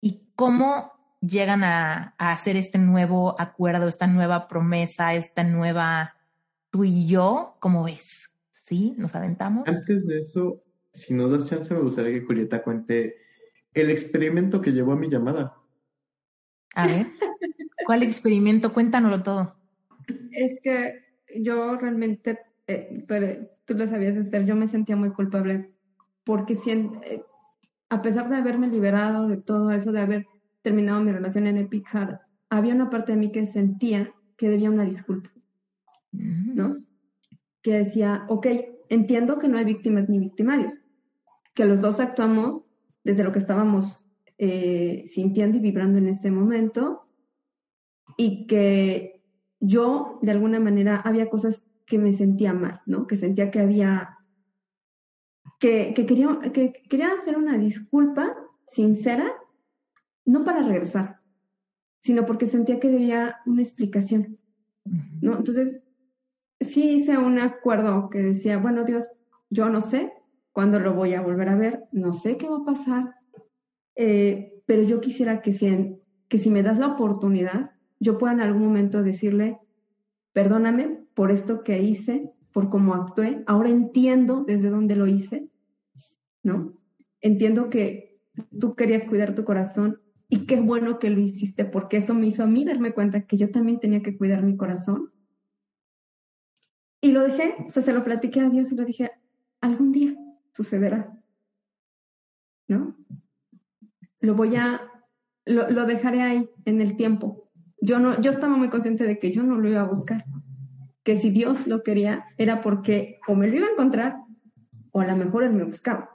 [0.00, 6.14] ¿Y cómo llegan a, hacer este nuevo acuerdo, esta nueva promesa, esta nueva
[6.70, 7.56] tú y yo?
[7.60, 8.30] ¿Cómo ves?
[8.50, 8.94] ¿Sí?
[8.96, 9.68] ¿Nos aventamos?
[9.68, 13.16] Antes de eso, si nos das chance, me gustaría que Julieta cuente
[13.74, 15.54] el experimento que llevó a mi llamada.
[16.74, 17.06] A ver.
[17.86, 18.72] ¿Cuál experimento?
[18.72, 19.56] Cuéntanoslo todo.
[20.30, 21.04] Es que
[21.40, 23.04] yo realmente, eh,
[23.64, 25.72] tú, lo sabías, Esther, yo me sentía muy culpable
[26.24, 27.24] porque si eh,
[27.88, 30.26] a pesar de haberme liberado de todo eso, de haber
[30.62, 32.20] terminado mi relación en Epic Heart,
[32.50, 35.30] había una parte de mí que sentía que debía una disculpa,
[36.12, 36.76] ¿no?
[37.62, 38.46] Que decía, ok,
[38.88, 40.74] entiendo que no hay víctimas ni victimarios,
[41.54, 42.62] que los dos actuamos
[43.02, 43.96] desde lo que estábamos
[44.38, 47.06] eh, sintiendo y vibrando en ese momento
[48.16, 49.22] y que
[49.60, 53.06] yo de alguna manera había cosas que me sentía mal, ¿no?
[53.06, 54.15] Que sentía que había,
[55.58, 58.36] que, que, quería, que quería hacer una disculpa
[58.66, 59.32] sincera,
[60.24, 61.20] no para regresar,
[61.98, 64.38] sino porque sentía que debía una explicación,
[65.20, 65.36] ¿no?
[65.36, 65.82] Entonces,
[66.60, 69.08] sí hice un acuerdo que decía, bueno, Dios,
[69.50, 70.12] yo no sé
[70.52, 73.14] cuándo lo voy a volver a ver, no sé qué va a pasar,
[73.94, 75.98] eh, pero yo quisiera que si,
[76.28, 79.58] que si me das la oportunidad, yo pueda en algún momento decirle,
[80.32, 85.50] perdóname por esto que hice, por cómo actué, ahora entiendo desde dónde lo hice,
[86.42, 86.72] ¿no?
[87.20, 88.18] Entiendo que
[88.58, 90.00] tú querías cuidar tu corazón
[90.30, 93.36] y qué bueno que lo hiciste, porque eso me hizo a mí darme cuenta que
[93.36, 95.12] yo también tenía que cuidar mi corazón.
[97.02, 99.10] Y lo dejé, o sea, se lo platiqué a Dios y lo dije,
[99.60, 100.16] algún día
[100.54, 101.14] sucederá,
[102.68, 102.96] ¿no?
[104.22, 104.80] Lo voy a,
[105.44, 107.50] lo, lo dejaré ahí en el tiempo.
[107.82, 110.24] Yo no, yo estaba muy consciente de que yo no lo iba a buscar,
[111.06, 114.16] que si Dios lo quería era porque o me lo iba a encontrar
[114.90, 116.10] o a lo mejor él me buscaba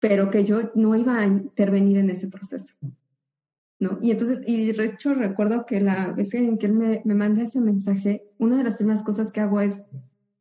[0.00, 2.74] pero que yo no iba a intervenir en ese proceso.
[3.78, 3.98] ¿no?
[4.02, 7.42] Y entonces, y de hecho recuerdo que la vez en que él me, me manda
[7.42, 9.82] ese mensaje, una de las primeras cosas que hago es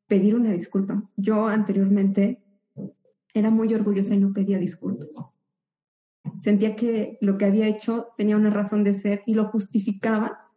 [0.08, 1.04] pedir una disculpa.
[1.18, 2.42] Yo anteriormente
[3.34, 5.10] era muy orgullosa y no pedía disculpas.
[6.40, 10.50] Sentía que lo que había hecho tenía una razón de ser y lo justificaba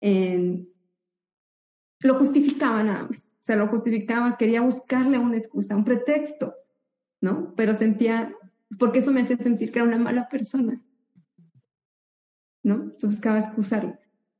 [0.00, 0.68] en...
[2.00, 3.22] Lo justificaba nada más.
[3.22, 6.54] O sea, lo justificaba, quería buscarle una excusa, un pretexto
[7.20, 7.54] ¿no?
[7.56, 8.34] Pero sentía,
[8.78, 10.82] porque eso me hacía sentir que era una mala persona,
[12.62, 12.74] ¿no?
[12.74, 13.98] Entonces buscaba excusarlo.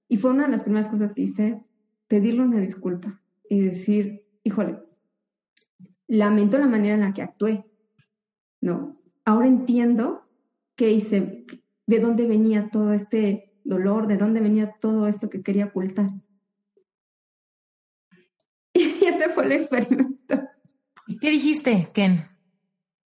[0.09, 1.63] Y fue una de las primeras cosas que hice,
[2.09, 4.79] pedirle una disculpa y decir, híjole,
[6.09, 7.65] lamento la manera en la que actué,
[8.61, 9.01] ¿no?
[9.25, 10.29] Ahora entiendo
[10.75, 11.45] qué hice,
[11.87, 16.11] de dónde venía todo este dolor, de dónde venía todo esto que quería ocultar.
[19.35, 20.43] Fue el experimento.
[21.07, 22.25] ¿Y qué dijiste, Ken?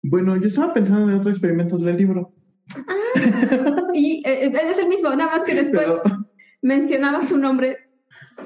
[0.03, 2.33] Bueno, yo estaba pensando en otro experimento del libro.
[2.75, 5.87] Ah, y eh, eh, es el mismo, nada más que después
[6.63, 7.77] mencionaba su nombre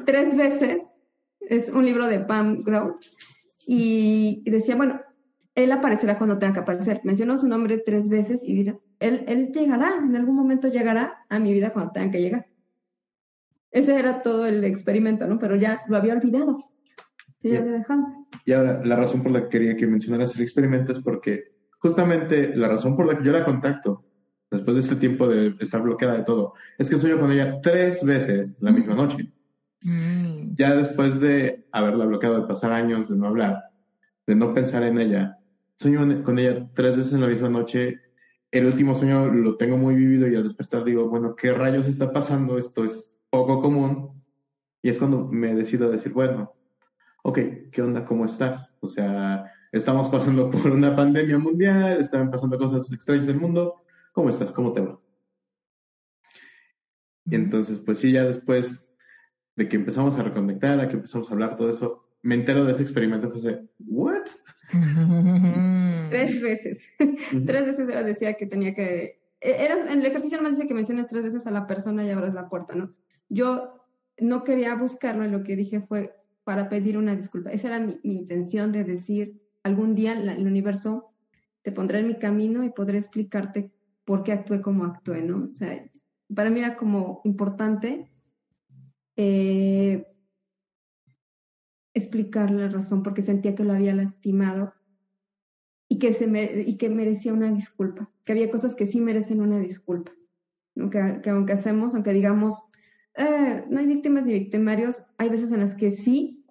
[0.05, 0.83] tres veces.
[1.41, 3.05] Es un libro de Pam Grout.
[3.67, 5.01] Y, decía, bueno,
[5.55, 7.01] él aparecerá cuando tenga que aparecer.
[7.05, 11.39] Mencionó su nombre tres veces y dirá, él, él llegará, en algún momento llegará a
[11.39, 12.47] mi vida cuando tenga que llegar.
[13.71, 15.39] Ese era todo el experimento, ¿no?
[15.39, 16.74] Pero ya lo había olvidado.
[17.51, 18.03] Ya lo dejado.
[18.45, 22.57] Y ahora, la razón por la que quería que mencionaras el experimento es porque justamente
[22.57, 24.05] la razón por la que yo la contacto,
[24.51, 28.03] después de este tiempo de estar bloqueada de todo, es que sueño con ella tres
[28.05, 29.33] veces la misma noche.
[29.83, 30.55] Mm.
[30.55, 33.65] Ya después de haberla bloqueado, de pasar años, de no hablar,
[34.27, 35.39] de no pensar en ella,
[35.77, 38.01] sueño con ella tres veces en la misma noche.
[38.51, 42.13] El último sueño lo tengo muy vivido y al despertar digo, bueno, ¿qué rayos está
[42.13, 42.57] pasando?
[42.57, 44.23] Esto es poco común.
[44.81, 46.55] Y es cuando me decido decir, bueno,
[47.25, 47.39] ok,
[47.73, 48.05] ¿qué onda?
[48.05, 48.71] ¿Cómo estás?
[48.81, 53.83] O sea, estamos pasando por una pandemia mundial, están pasando cosas extrañas del mundo.
[54.13, 54.53] ¿Cómo estás?
[54.53, 55.01] ¿Cómo te va?
[57.25, 58.87] Y entonces, pues sí, ya después
[59.57, 62.73] de que empezamos a reconectar, a que empezamos a hablar todo eso, me entero de
[62.73, 64.27] ese experimento, fue ¿what?
[66.11, 66.87] tres veces.
[67.47, 69.19] tres veces decía que tenía que...
[69.41, 72.05] E, era, en el ejercicio no me dice que menciones tres veces a la persona
[72.05, 72.95] y abras la puerta, ¿no?
[73.31, 73.83] Yo
[74.19, 76.15] no quería buscarlo y lo que dije fue,
[76.45, 77.51] para pedir una disculpa.
[77.51, 81.15] Esa era mi, intención de decir, algún día el universo
[81.63, 83.73] te pondrá en mi camino y podré explicarte
[84.05, 85.49] por qué actué como actué, ¿no?
[85.51, 85.91] O sea,
[86.35, 88.11] para mí era como importante
[89.17, 90.07] eh,
[91.95, 94.75] explicar la razón porque sentía que lo había lastimado
[95.89, 96.27] y que, se
[96.67, 100.13] y que merecía una disculpa, que había cosas que sí merecen una disculpa,
[100.75, 100.91] ¿no?
[100.91, 102.63] que aunque hacemos, aunque digamos,
[103.17, 106.45] eh, no hay víctimas ni victimarios, hay veces en las que sí,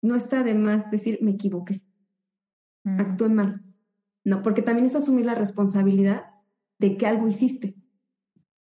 [0.00, 1.82] no está de más decir me equivoqué,
[2.84, 3.00] mm.
[3.00, 3.62] actué mal.
[4.24, 6.26] No, porque también es asumir la responsabilidad
[6.78, 7.76] de que algo hiciste,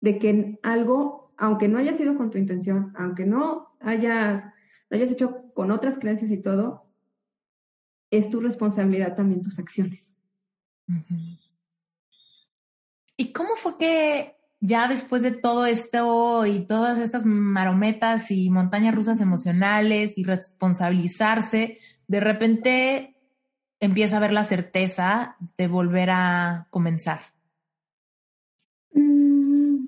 [0.01, 4.45] de que algo, aunque no haya sido con tu intención, aunque no hayas,
[4.89, 6.91] lo hayas hecho con otras creencias y todo,
[8.11, 10.15] es tu responsabilidad también tus acciones.
[13.17, 18.95] ¿Y cómo fue que ya después de todo esto y todas estas marometas y montañas
[18.95, 23.17] rusas emocionales y responsabilizarse, de repente
[23.81, 27.23] empieza a ver la certeza de volver a comenzar?
[28.95, 29.87] Mm,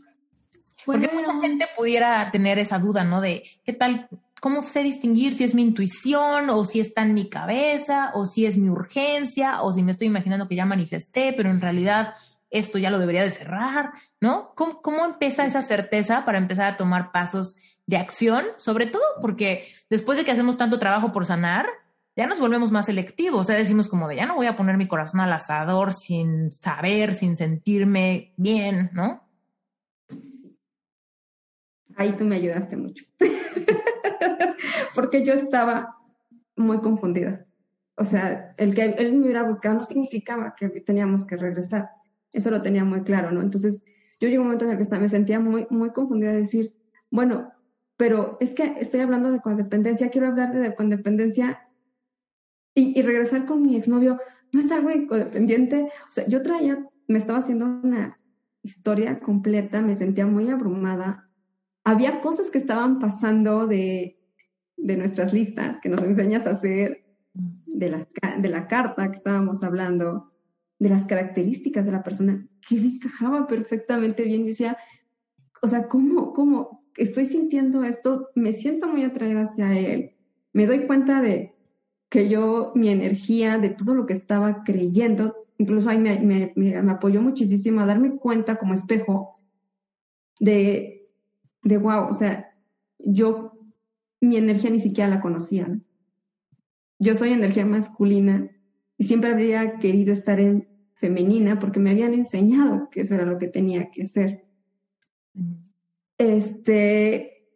[0.85, 3.21] Porque mucha gente pudiera tener esa duda, ¿no?
[3.21, 4.09] De qué tal,
[4.41, 8.45] cómo sé distinguir si es mi intuición o si está en mi cabeza o si
[8.45, 12.15] es mi urgencia o si me estoy imaginando que ya manifesté, pero en realidad
[12.55, 14.53] esto ya lo debería de cerrar, ¿no?
[14.55, 17.57] ¿Cómo, cómo empieza esa certeza para empezar a tomar pasos
[17.87, 18.45] de acción?
[18.57, 21.67] Sobre todo porque después de que hacemos tanto trabajo por sanar,
[22.17, 24.77] ya nos volvemos más selectivos, o sea, decimos como de ya no voy a poner
[24.77, 29.25] mi corazón al asador sin saber, sin sentirme bien, ¿no?
[31.97, 33.05] Ahí tú me ayudaste mucho,
[34.95, 35.97] porque yo estaba
[36.57, 37.45] muy confundida.
[37.97, 41.91] O sea, el que él me hubiera buscado no significaba que teníamos que regresar.
[42.35, 43.41] Eso lo tenía muy claro, ¿no?
[43.41, 43.81] Entonces,
[44.21, 46.75] yo llegué a un momento en el que me sentía muy, muy confundida de decir,
[47.11, 47.53] bueno,
[47.97, 51.61] pero es que estoy hablando de codependencia, quiero hablar de codependencia
[52.75, 54.19] y, regresar con mi exnovio
[54.51, 55.89] no es algo codependiente.
[56.09, 58.19] O sea, yo traía, me estaba haciendo una
[58.63, 61.31] historia completa, me sentía muy abrumada.
[61.85, 64.19] Había cosas que estaban pasando de,
[64.77, 68.09] de nuestras listas que nos enseñas a hacer, de la,
[68.39, 70.34] de la carta que estábamos hablando,
[70.79, 74.43] de las características de la persona, que me encajaba perfectamente bien.
[74.43, 74.77] Y decía,
[75.63, 78.29] o sea, ¿cómo, cómo estoy sintiendo esto?
[78.35, 80.13] Me siento muy atraída hacia él.
[80.53, 81.55] Me doy cuenta de,
[82.15, 86.77] que yo, mi energía, de todo lo que estaba creyendo, incluso ahí me, me, me,
[86.93, 89.41] apoyó muchísimo a darme cuenta como espejo
[90.39, 91.09] de,
[91.65, 92.55] de, wow, o sea,
[92.99, 93.59] yo,
[94.21, 95.77] mi energía ni siquiera la conocía.
[97.01, 98.49] Yo soy energía masculina
[98.97, 103.39] y siempre habría querido estar en femenina porque me habían enseñado que eso era lo
[103.39, 104.45] que tenía que ser.
[106.19, 107.47] Este,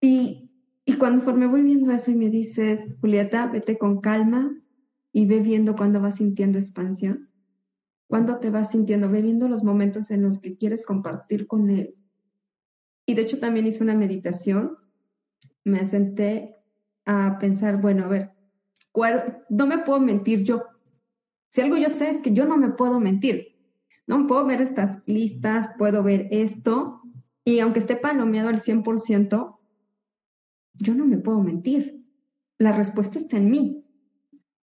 [0.00, 0.42] y
[0.84, 4.52] y cuando me voy viendo eso y me dices, Julieta, vete con calma
[5.12, 7.30] y ve viendo cuando vas sintiendo expansión,
[8.08, 11.94] cuando te vas sintiendo, ve viendo los momentos en los que quieres compartir con él.
[13.06, 14.76] Y de hecho también hice una meditación,
[15.64, 16.56] me senté
[17.04, 18.32] a pensar, bueno, a ver,
[19.48, 20.62] no me puedo mentir yo.
[21.50, 23.56] Si algo yo sé es que yo no me puedo mentir.
[24.06, 27.02] No puedo ver estas listas, puedo ver esto,
[27.44, 29.58] y aunque esté palomeado al 100%,
[30.74, 32.04] yo no me puedo mentir.
[32.58, 33.84] La respuesta está en mí.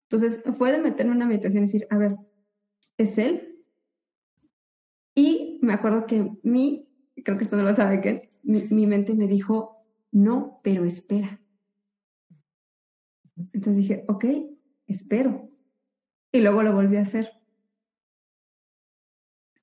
[0.10, 2.15] Entonces, fue de meterme en una meditación y decir, a ver,
[2.97, 3.64] ¿es él?
[5.15, 6.89] Y me acuerdo que mi,
[7.23, 9.77] creo que esto no lo sabe, que mi, mente me dijo,
[10.11, 11.41] no, pero espera.
[13.38, 14.26] Entonces dije, ok,
[14.88, 15.49] espero.
[16.32, 17.30] Y luego lo volví a hacer.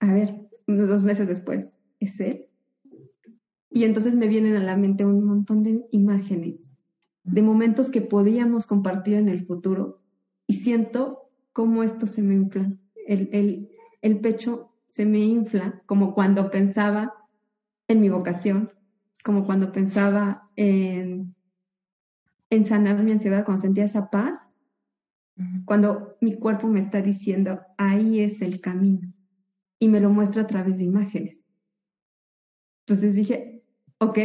[0.01, 2.49] A ver, dos meses después, ¿es él?
[3.71, 6.69] Y entonces me vienen a la mente un montón de imágenes,
[7.25, 10.01] de momentos que podíamos compartir en el futuro.
[10.47, 12.71] Y siento cómo esto se me infla.
[13.07, 13.71] El, el,
[14.03, 17.15] el pecho se me infla, como cuando pensaba
[17.89, 18.71] en mi vocación,
[19.25, 21.35] como cuando pensaba en,
[22.53, 24.39] en sanar mi ansiedad, cuando sentía esa paz,
[25.65, 29.11] cuando mi cuerpo me está diciendo, ahí es el camino,
[29.79, 31.41] y me lo muestra a través de imágenes.
[32.83, 33.65] Entonces dije,
[33.99, 34.19] ¿ok?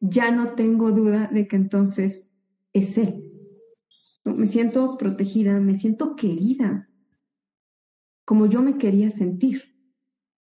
[0.00, 2.24] Ya no tengo duda de que entonces
[2.72, 3.30] es Él.
[4.24, 6.88] Me siento protegida, me siento querida,
[8.24, 9.76] como yo me quería sentir,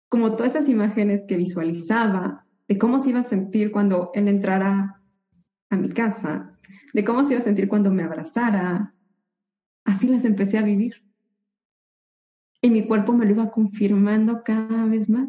[0.09, 5.03] como todas esas imágenes que visualizaba de cómo se iba a sentir cuando Él entrara
[5.69, 6.54] a mi casa,
[6.93, 8.95] de cómo se iba a sentir cuando me abrazara.
[9.85, 11.03] Así las empecé a vivir.
[12.61, 15.29] Y mi cuerpo me lo iba confirmando cada vez más.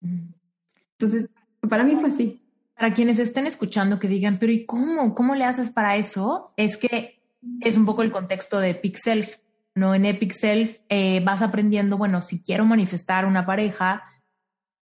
[0.00, 1.30] Entonces,
[1.68, 2.42] para mí fue así.
[2.74, 5.14] Para quienes estén escuchando que digan, pero ¿y cómo?
[5.14, 6.52] ¿Cómo le haces para eso?
[6.56, 7.20] Es que
[7.60, 9.36] es un poco el contexto de Epic Self.
[9.74, 9.94] ¿no?
[9.94, 14.02] En Epic Self eh, vas aprendiendo, bueno, si quiero manifestar una pareja,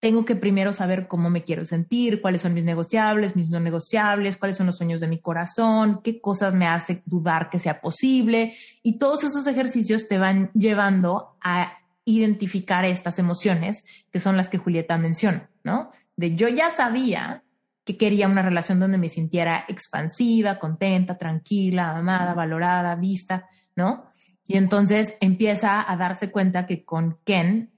[0.00, 4.36] tengo que primero saber cómo me quiero sentir, cuáles son mis negociables, mis no negociables,
[4.36, 8.54] cuáles son los sueños de mi corazón, qué cosas me hace dudar que sea posible.
[8.82, 14.58] Y todos esos ejercicios te van llevando a identificar estas emociones que son las que
[14.58, 15.90] Julieta menciona, ¿no?
[16.18, 17.44] de yo ya sabía
[17.84, 23.46] que quería una relación donde me sintiera expansiva, contenta, tranquila, amada, valorada, vista,
[23.76, 24.10] ¿no?
[24.48, 27.70] Y entonces empieza a darse cuenta que con Ken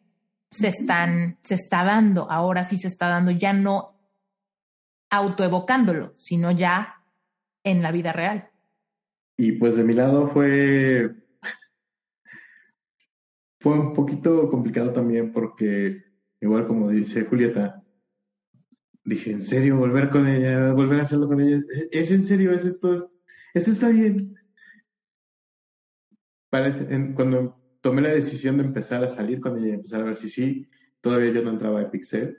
[0.50, 4.00] se están, se está dando, ahora sí se está dando, ya no
[5.10, 7.04] autoevocándolo, sino ya
[7.64, 8.50] en la vida real.
[9.36, 11.14] Y pues de mi lado fue,
[13.60, 16.04] fue un poquito complicado también porque,
[16.40, 17.82] igual como dice Julieta,
[19.04, 20.72] dije, ¿en serio volver con ella?
[20.72, 21.62] ¿Volver a hacerlo con ella?
[21.90, 22.52] ¿Es en serio?
[22.52, 22.94] ¿Es esto?
[23.54, 24.36] ¿Eso está bien?
[26.50, 30.16] Parece, cuando tomé la decisión de empezar a salir con ella y empezar a ver
[30.16, 30.68] si sí,
[31.00, 32.38] todavía yo no entraba a Pixel.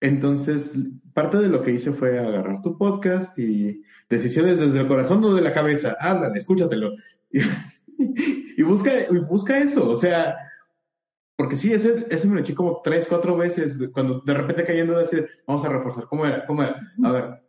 [0.00, 0.78] Entonces,
[1.12, 5.34] parte de lo que hice fue agarrar tu podcast y decisiones desde el corazón, no
[5.34, 5.96] de la cabeza.
[6.00, 6.94] Ándale, escúchatelo.
[8.56, 8.90] Y, busca,
[9.28, 9.88] busca eso.
[9.88, 10.34] O sea,
[11.36, 14.94] porque sí, ese, ese me lo eché como tres, cuatro veces, cuando de repente cayendo
[14.94, 16.46] de decir, vamos a reforzar, ¿cómo era?
[16.46, 16.80] ¿Cómo era?
[17.02, 17.42] A ver,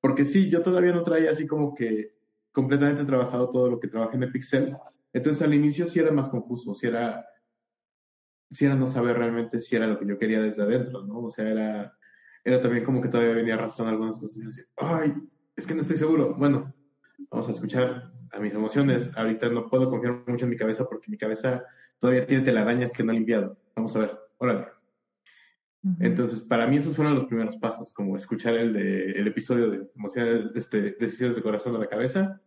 [0.00, 2.14] porque sí, yo todavía no traía así como que
[2.52, 4.76] completamente trabajado todo lo que trabajé en Pixel.
[5.12, 7.26] Entonces al inicio sí era más confuso, sí era,
[8.50, 11.20] sí era no saber realmente si era lo que yo quería desde adentro, ¿no?
[11.20, 11.96] O sea, era,
[12.44, 15.14] era también como que todavía venía arrastrando algunas cosas y decía, ay,
[15.56, 16.34] es que no estoy seguro.
[16.34, 16.74] Bueno,
[17.30, 19.08] vamos a escuchar a mis emociones.
[19.16, 21.64] Ahorita no puedo confiar mucho en mi cabeza porque mi cabeza
[21.98, 23.58] todavía tiene telarañas que no ha limpiado.
[23.74, 24.66] Vamos a ver, órale.
[26.00, 29.88] Entonces, para mí esos fueron los primeros pasos, como escuchar el, de, el episodio de
[29.94, 32.40] emociones, este, decisiones de corazón a la cabeza,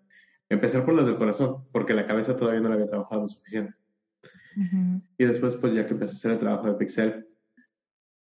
[0.53, 3.73] empezar por las del corazón, porque la cabeza todavía no la había trabajado lo suficiente.
[5.18, 7.28] Y después, pues ya que empecé a hacer el trabajo de Pixel,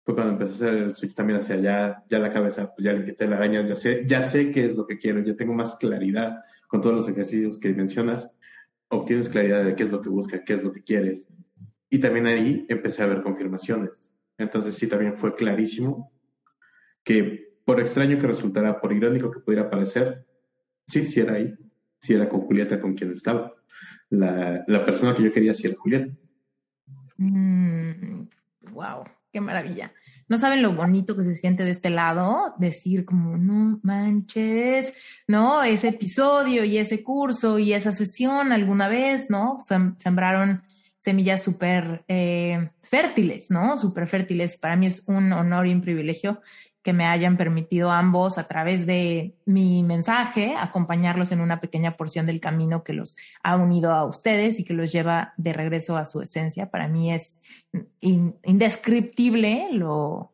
[0.05, 2.93] fue cuando empecé a hacer el switch también hacia allá, ya la cabeza, pues ya
[2.93, 5.55] le quité las arañas, ya sé, ya sé qué es lo que quiero, ya tengo
[5.55, 8.33] más claridad con todos los ejercicios que mencionas,
[8.89, 11.27] obtienes claridad de qué es lo que buscas, qué es lo que quieres.
[11.91, 14.09] Y también ahí empecé a ver confirmaciones
[14.39, 16.13] entonces sí, también fue clarísimo
[17.03, 20.25] que por extraño que resultara, por irónico que pudiera parecer,
[20.87, 21.55] sí, sí era ahí,
[22.01, 23.55] sí era con Julieta con quien estaba.
[24.11, 26.13] La, la persona que yo quería sí era Julieta.
[27.19, 29.93] wow, mm, qué maravilla.
[30.29, 34.95] No saben lo bonito que se siente de este lado, decir como, no manches,
[35.27, 35.63] ¿no?
[35.63, 39.57] Ese episodio y ese curso y esa sesión alguna vez, ¿no?
[39.97, 40.63] Sembraron
[40.99, 43.79] semillas súper eh, fértiles, ¿no?
[43.79, 44.59] Súper fértiles.
[44.59, 46.43] Para mí es un honor y un privilegio
[46.89, 52.25] que me hayan permitido ambos a través de mi mensaje acompañarlos en una pequeña porción
[52.25, 56.07] del camino que los ha unido a ustedes y que los lleva de regreso a
[56.07, 56.71] su esencia.
[56.71, 57.43] Para mí es
[58.01, 60.33] indescriptible lo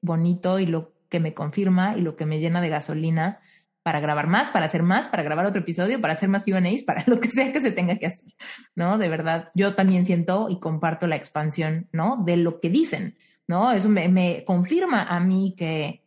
[0.00, 3.38] bonito y lo que me confirma y lo que me llena de gasolina
[3.84, 7.04] para grabar más, para hacer más, para grabar otro episodio, para hacer más Q&As, para
[7.06, 8.34] lo que sea que se tenga que hacer,
[8.74, 8.98] ¿no?
[8.98, 12.20] De verdad, yo también siento y comparto la expansión, ¿no?
[12.26, 13.14] De lo que dicen,
[13.52, 13.70] ¿no?
[13.70, 16.02] Eso me, me confirma a mí que,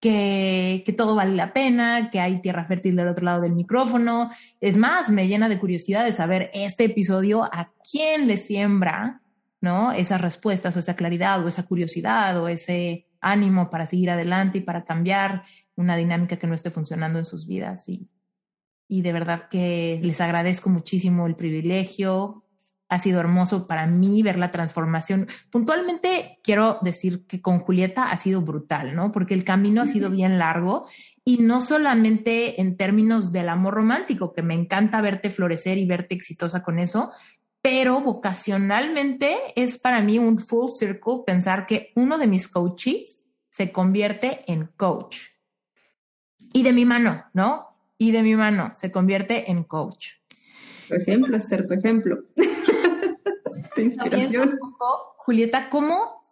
[0.00, 4.30] que, que, todo vale la pena, que hay tierra fértil del otro lado del micrófono.
[4.58, 9.20] Es más, me llena de curiosidad de saber este episodio a quién le siembra,
[9.60, 9.92] ¿no?
[9.92, 14.62] Esas respuestas o esa claridad o esa curiosidad o ese ánimo para seguir adelante y
[14.62, 15.42] para cambiar
[15.76, 17.86] una dinámica que no esté funcionando en sus vidas.
[17.90, 18.08] Y,
[18.88, 22.44] y de verdad que les agradezco muchísimo el privilegio.
[22.88, 25.28] Ha sido hermoso para mí ver la transformación.
[25.50, 29.12] Puntualmente quiero decir que con Julieta ha sido brutal, ¿no?
[29.12, 30.86] Porque el camino ha sido bien largo
[31.24, 36.14] y no solamente en términos del amor romántico, que me encanta verte florecer y verte
[36.14, 37.12] exitosa con eso,
[37.60, 43.72] pero vocacionalmente es para mí un full circle pensar que uno de mis coaches se
[43.72, 45.26] convierte en coach
[46.52, 47.66] y de mi mano, ¿no?
[47.98, 50.10] Y de mi mano se convierte en coach.
[50.88, 52.24] Tu ejemplo es ser tu ejemplo.
[53.82, 54.58] inspiración.
[55.16, 56.22] Julieta, ¿cómo,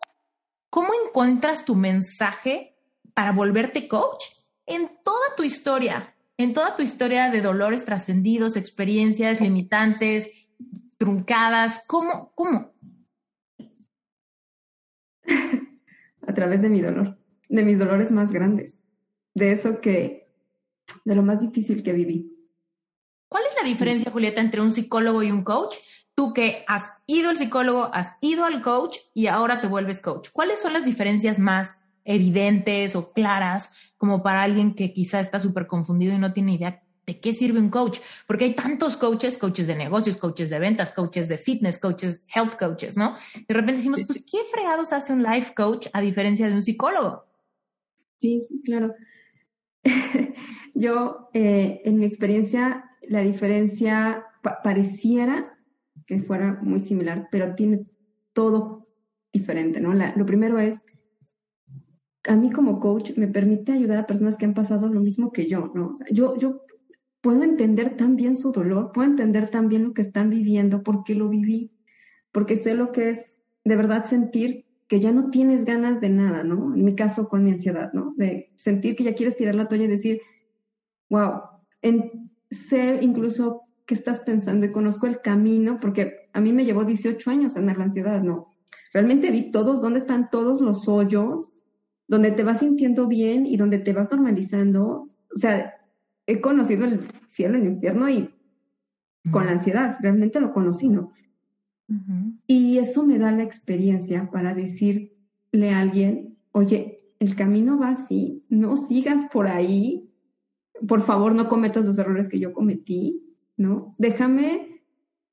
[0.71, 2.77] ¿cómo encuentras tu mensaje
[3.15, 4.25] para volverte coach?
[4.67, 10.31] En toda tu historia, en toda tu historia de dolores trascendidos, experiencias limitantes,
[10.97, 12.33] truncadas, ¿cómo?
[12.35, 12.73] ¿Cómo?
[16.27, 17.19] A través de mi dolor,
[17.49, 18.77] de mis dolores más grandes
[19.37, 20.31] de eso que,
[21.05, 22.33] de lo más difícil que viví.
[23.29, 25.75] ¿Cuál es la diferencia, Julieta, entre un psicólogo y un coach?
[26.17, 30.31] Tú que has ido al psicólogo, has ido al coach y ahora te vuelves coach.
[30.33, 35.67] ¿Cuáles son las diferencias más evidentes o claras como para alguien que quizá está súper
[35.67, 37.99] confundido y no tiene idea de qué sirve un coach?
[38.27, 42.57] Porque hay tantos coaches, coaches de negocios, coaches de ventas, coaches de fitness, coaches, health
[42.59, 43.15] coaches, ¿no?
[43.47, 47.27] De repente decimos, pues, ¿qué fregados hace un life coach a diferencia de un psicólogo?
[48.17, 48.95] Sí, claro.
[50.75, 54.25] Yo, eh, en mi experiencia, la diferencia
[54.65, 55.43] pareciera
[56.07, 57.87] que fuera muy similar, pero tiene
[58.33, 58.87] todo
[59.33, 59.93] diferente, ¿no?
[59.93, 60.83] lo primero es,
[62.25, 65.47] a mí como coach me permite ayudar a personas que han pasado lo mismo que
[65.47, 65.95] yo, ¿no?
[66.11, 66.63] yo, yo
[67.21, 71.15] puedo entender tan bien su dolor, puedo entender tan bien lo que están viviendo, porque
[71.15, 71.73] lo viví,
[72.33, 76.45] porque sé lo que es de verdad sentir que ya no tienes ganas de nada,
[76.45, 76.75] ¿no?
[76.75, 78.15] En mi caso con mi ansiedad, ¿no?
[78.17, 80.21] De sentir que ya quieres tirar la toalla y decir,
[81.11, 81.41] wow,
[81.83, 86.85] en, sé incluso qué estás pensando y conozco el camino, porque a mí me llevó
[86.85, 88.53] 18 años en la ansiedad, ¿no?
[88.93, 91.59] Realmente vi todos, dónde están todos los hoyos,
[92.09, 95.09] donde te vas sintiendo bien y donde te vas normalizando.
[95.35, 95.75] O sea,
[96.27, 98.31] he conocido el cielo, el infierno y
[99.31, 101.13] con la ansiedad, realmente lo conocí, ¿no?
[102.47, 108.45] Y eso me da la experiencia para decirle a alguien, oye, el camino va así,
[108.49, 110.11] no sigas por ahí,
[110.87, 113.26] por favor no cometas los errores que yo cometí,
[113.57, 113.95] ¿no?
[113.99, 114.83] Déjame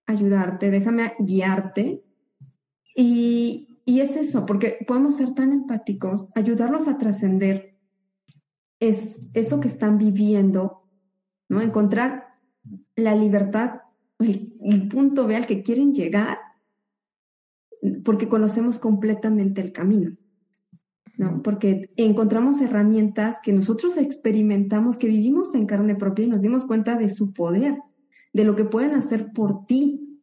[0.05, 2.03] ayudarte, déjame guiarte.
[2.95, 7.73] Y, y es eso, porque podemos ser tan empáticos, ayudarlos a trascender
[8.89, 10.83] es eso que están viviendo,
[11.47, 11.61] ¿no?
[11.61, 12.33] Encontrar
[12.95, 13.81] la libertad,
[14.19, 16.37] el, punto B al que quieren llegar,
[18.03, 20.15] porque conocemos completamente el camino.
[21.17, 21.41] ¿no?
[21.43, 26.97] Porque encontramos herramientas que nosotros experimentamos, que vivimos en carne propia y nos dimos cuenta
[26.97, 27.77] de su poder,
[28.34, 30.22] de lo que pueden hacer por ti,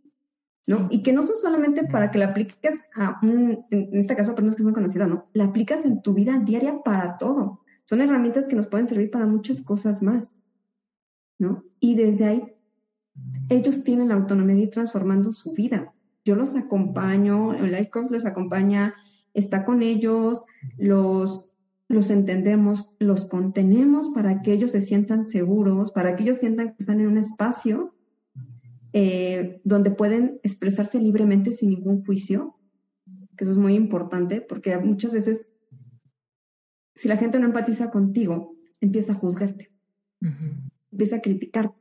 [0.66, 0.88] ¿no?
[0.90, 4.54] Y que no son solamente para que la apliques a un, en este caso, personas
[4.54, 5.28] que es muy conocida, ¿no?
[5.32, 7.62] La aplicas en tu vida diaria para todo.
[7.84, 10.36] Son herramientas que nos pueden servir para muchas cosas más,
[11.38, 11.64] ¿no?
[11.80, 12.52] Y desde ahí,
[13.48, 15.92] ellos tienen la autonomía de ir transformando su vida.
[16.24, 18.94] Yo los acompaño, el Life Coach los acompaña
[19.34, 20.44] está con ellos,
[20.76, 21.50] los,
[21.88, 26.76] los entendemos, los contenemos para que ellos se sientan seguros, para que ellos sientan que
[26.80, 27.94] están en un espacio
[28.92, 32.56] eh, donde pueden expresarse libremente sin ningún juicio,
[33.36, 35.46] que eso es muy importante, porque muchas veces,
[36.94, 39.70] si la gente no empatiza contigo, empieza a juzgarte,
[40.90, 41.78] empieza a criticarte.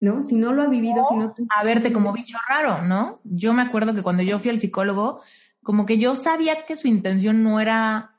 [0.00, 0.22] ¿No?
[0.24, 1.32] Si no lo ha vivido, si no...
[1.56, 3.20] A verte como bicho raro, ¿no?
[3.22, 5.20] Yo me acuerdo que cuando yo fui al psicólogo,
[5.62, 8.11] como que yo sabía que su intención no era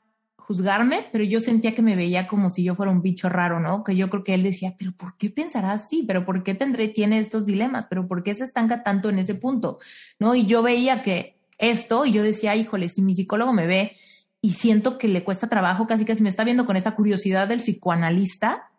[0.46, 3.82] juzgarme, pero yo sentía que me veía como si yo fuera un bicho raro, ¿no?
[3.82, 6.04] Que yo creo que él decía, pero ¿por qué pensará así?
[6.06, 7.86] ¿Pero por qué tendré, tiene estos dilemas?
[7.88, 9.78] ¿Pero por qué se estanca tanto en ese punto?
[10.18, 10.34] ¿No?
[10.34, 13.96] Y yo veía que esto, y yo decía, híjole, si mi psicólogo me ve
[14.42, 17.60] y siento que le cuesta trabajo, casi casi me está viendo con esta curiosidad del
[17.60, 18.70] psicoanalista,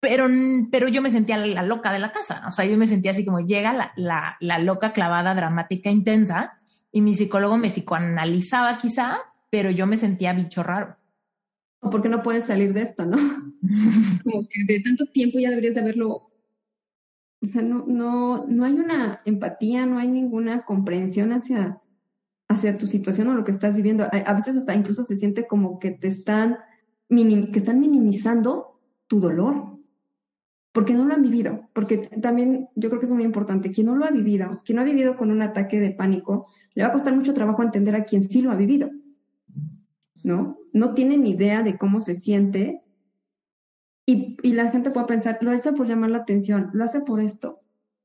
[0.00, 0.26] pero,
[0.70, 3.24] pero yo me sentía la loca de la casa, o sea, yo me sentía así
[3.24, 6.58] como llega la, la, la loca clavada, dramática, intensa,
[6.90, 9.18] y mi psicólogo me psicoanalizaba quizá,
[9.54, 10.96] pero yo me sentía bicho raro.
[11.78, 13.16] O porque no puedes salir de esto, ¿no?
[14.24, 16.32] Como que de tanto tiempo ya deberías de haberlo.
[17.40, 21.80] O sea, no, no, no hay una empatía, no hay ninguna comprensión hacia,
[22.48, 24.08] hacia tu situación o lo que estás viviendo.
[24.10, 26.58] A, veces hasta incluso se siente como que te están,
[27.08, 29.78] que están minimizando tu dolor
[30.72, 33.94] porque no lo han vivido, porque también yo creo que es muy importante, quien no
[33.94, 36.92] lo ha vivido, quien no ha vivido con un ataque de pánico, le va a
[36.92, 38.90] costar mucho trabajo entender a quien sí lo ha vivido,
[40.24, 40.58] ¿no?
[40.72, 42.82] No tiene ni idea de cómo se siente
[44.04, 47.20] y, y la gente puede pensar, lo hace por llamar la atención, lo hace por
[47.20, 47.60] esto,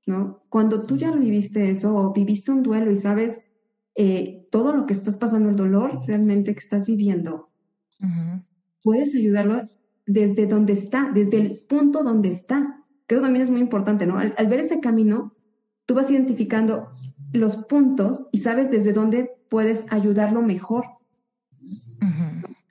[0.06, 0.44] ¿no?
[0.50, 3.50] Cuando tú ya viviste eso o viviste un duelo y sabes
[3.96, 7.50] eh, todo lo que estás pasando, el dolor realmente que estás viviendo,
[8.82, 9.62] puedes ayudarlo
[10.06, 12.86] desde donde está, desde el punto donde está.
[13.08, 14.18] Creo que también es muy importante, ¿no?
[14.18, 15.36] Al, ver ese camino,
[15.86, 16.88] tú vas identificando
[17.34, 20.86] los puntos y sabes desde dónde puedes ayudarlo mejor.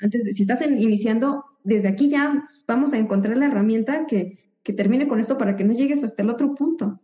[0.00, 5.09] Antes, si estás iniciando, desde aquí ya vamos a encontrar la herramienta que, que, termine
[5.09, 7.00] con esto para que no llegues hasta el otro punto.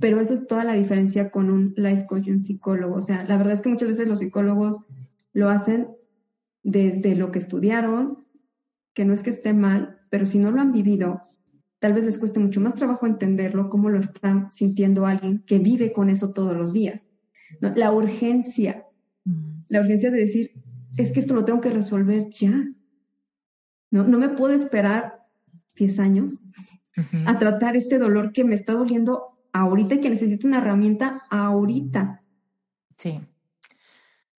[0.00, 2.96] Pero esa es toda la diferencia con un life coach y un psicólogo.
[2.96, 4.78] O sea, la verdad es que muchas veces los psicólogos
[5.32, 5.88] lo hacen
[6.62, 8.26] desde lo que estudiaron,
[8.94, 11.22] que no es que esté mal, pero si no lo han vivido,
[11.78, 15.92] tal vez les cueste mucho más trabajo entenderlo, cómo lo está sintiendo alguien que vive
[15.92, 17.06] con eso todos los días.
[17.60, 18.86] La urgencia,
[19.74, 20.52] la urgencia de decir,
[20.96, 22.64] es que esto lo tengo que resolver ya.
[23.90, 25.26] No, no me puedo esperar
[25.76, 26.34] 10 años
[27.26, 32.22] a tratar este dolor que me está doliendo ahorita y que necesito una herramienta ahorita.
[32.96, 33.20] Sí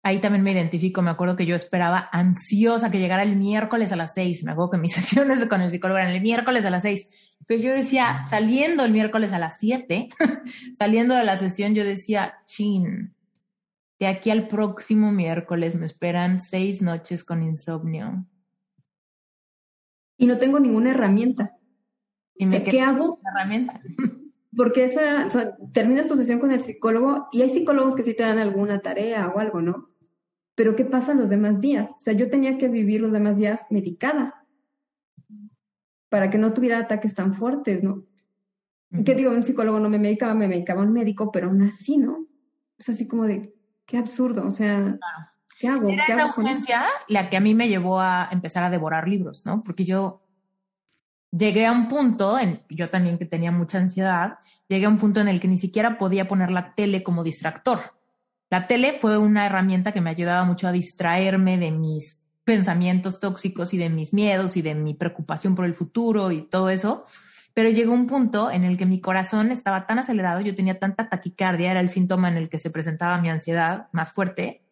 [0.05, 1.03] ahí también me identifico.
[1.03, 4.45] Me acuerdo que yo esperaba ansiosa que llegara el miércoles a las seis.
[4.45, 7.07] Me acuerdo que mis sesiones con el psicólogo eran el miércoles a las seis.
[7.47, 10.09] Pero yo decía, saliendo el miércoles a las siete,
[10.79, 13.14] saliendo de la sesión, yo decía, chin,
[13.99, 18.27] de aquí al próximo miércoles me esperan seis noches con insomnio.
[20.17, 21.57] Y no tengo ninguna herramienta.
[22.37, 23.21] ¿Y me ¿Qué hago?
[23.25, 23.81] Herramienta.
[24.57, 28.05] Porque eso era, o sea, terminas tu sesión con el psicólogo y hay psicólogos que
[28.05, 29.91] sí te dan alguna tarea o algo, ¿no?
[30.55, 31.91] Pero ¿qué pasa los demás días?
[31.91, 34.47] O sea, yo tenía que vivir los demás días medicada
[36.09, 38.05] para que no tuviera ataques tan fuertes, ¿no?
[39.05, 39.33] ¿Qué digo?
[39.33, 42.29] Un psicólogo no me medicaba, me medicaba un médico, pero aún así, ¿no?
[42.79, 43.54] Es así como de,
[43.87, 44.99] qué absurdo, o sea,
[45.59, 45.89] ¿qué hago?
[45.89, 49.09] Era ¿Qué esa hago urgencia la que a mí me llevó a empezar a devorar
[49.09, 49.63] libros, ¿no?
[49.63, 50.23] Porque yo
[51.31, 54.39] llegué a un punto, en, yo también que tenía mucha ansiedad,
[54.69, 57.81] llegué a un punto en el que ni siquiera podía poner la tele como distractor.
[58.51, 63.75] La tele fue una herramienta que me ayudaba mucho a distraerme de mis pensamientos tóxicos
[63.75, 67.07] y de mis miedos y de mi preocupación por el futuro y todo eso.
[67.55, 71.09] Pero llegó un punto en el que mi corazón estaba tan acelerado, yo tenía tanta
[71.09, 74.65] taquicardia, era el síntoma en el que se presentaba mi ansiedad más fuerte,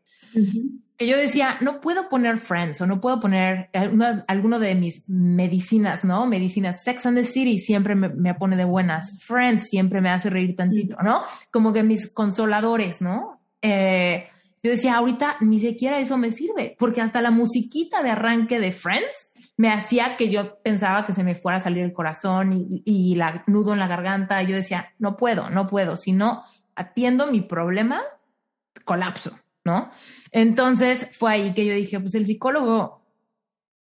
[0.97, 3.71] que yo decía, no puedo poner Friends o no puedo poner
[4.27, 6.27] alguno, de mis medicinas, ¿no?
[6.27, 6.83] Medicinas.
[6.83, 9.23] Sex and the City siempre me, pone de buenas.
[9.23, 11.23] Friends siempre me hace reír tantito, ¿no?
[11.51, 13.41] Como que mis consoladores, ¿no?
[13.61, 14.27] Eh,
[14.63, 18.73] yo decía, ahorita ni siquiera eso me sirve, porque hasta la musiquita de arranque de
[18.73, 19.32] Friends
[19.63, 23.45] me hacía que yo pensaba que se me fuera a salir el corazón y, la
[23.47, 24.43] nudo en la garganta.
[24.43, 25.97] Yo decía, no puedo, no puedo.
[25.97, 26.43] Si no
[26.75, 28.03] atiendo mi problema,
[28.85, 29.93] colapso, ¿no?
[30.33, 33.07] Entonces fue ahí que yo dije, pues el psicólogo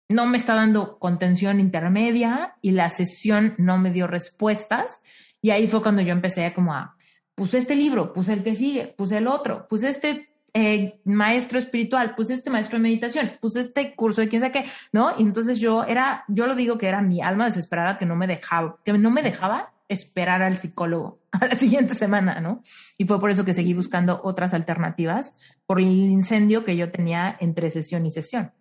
[0.08, 5.04] no me está dando contención intermedia y la sesión no me dio respuestas.
[5.42, 6.96] Y ahí fue cuando yo empecé como a,
[7.36, 12.16] puse este libro, puse el que sigue, puse el otro, puse este eh, maestro espiritual,
[12.16, 15.12] puse este maestro de meditación, puse este curso de quién sabe qué, ¿no?
[15.16, 18.26] Y entonces yo era, yo lo digo que era mi alma desesperada que no me
[18.26, 22.64] dejaba, que no me dejaba esperar al psicólogo a la siguiente semana, ¿no?
[22.98, 27.38] Y fue por eso que seguí buscando otras alternativas por el incendio que yo tenía
[27.40, 28.52] entre sesión y sesión.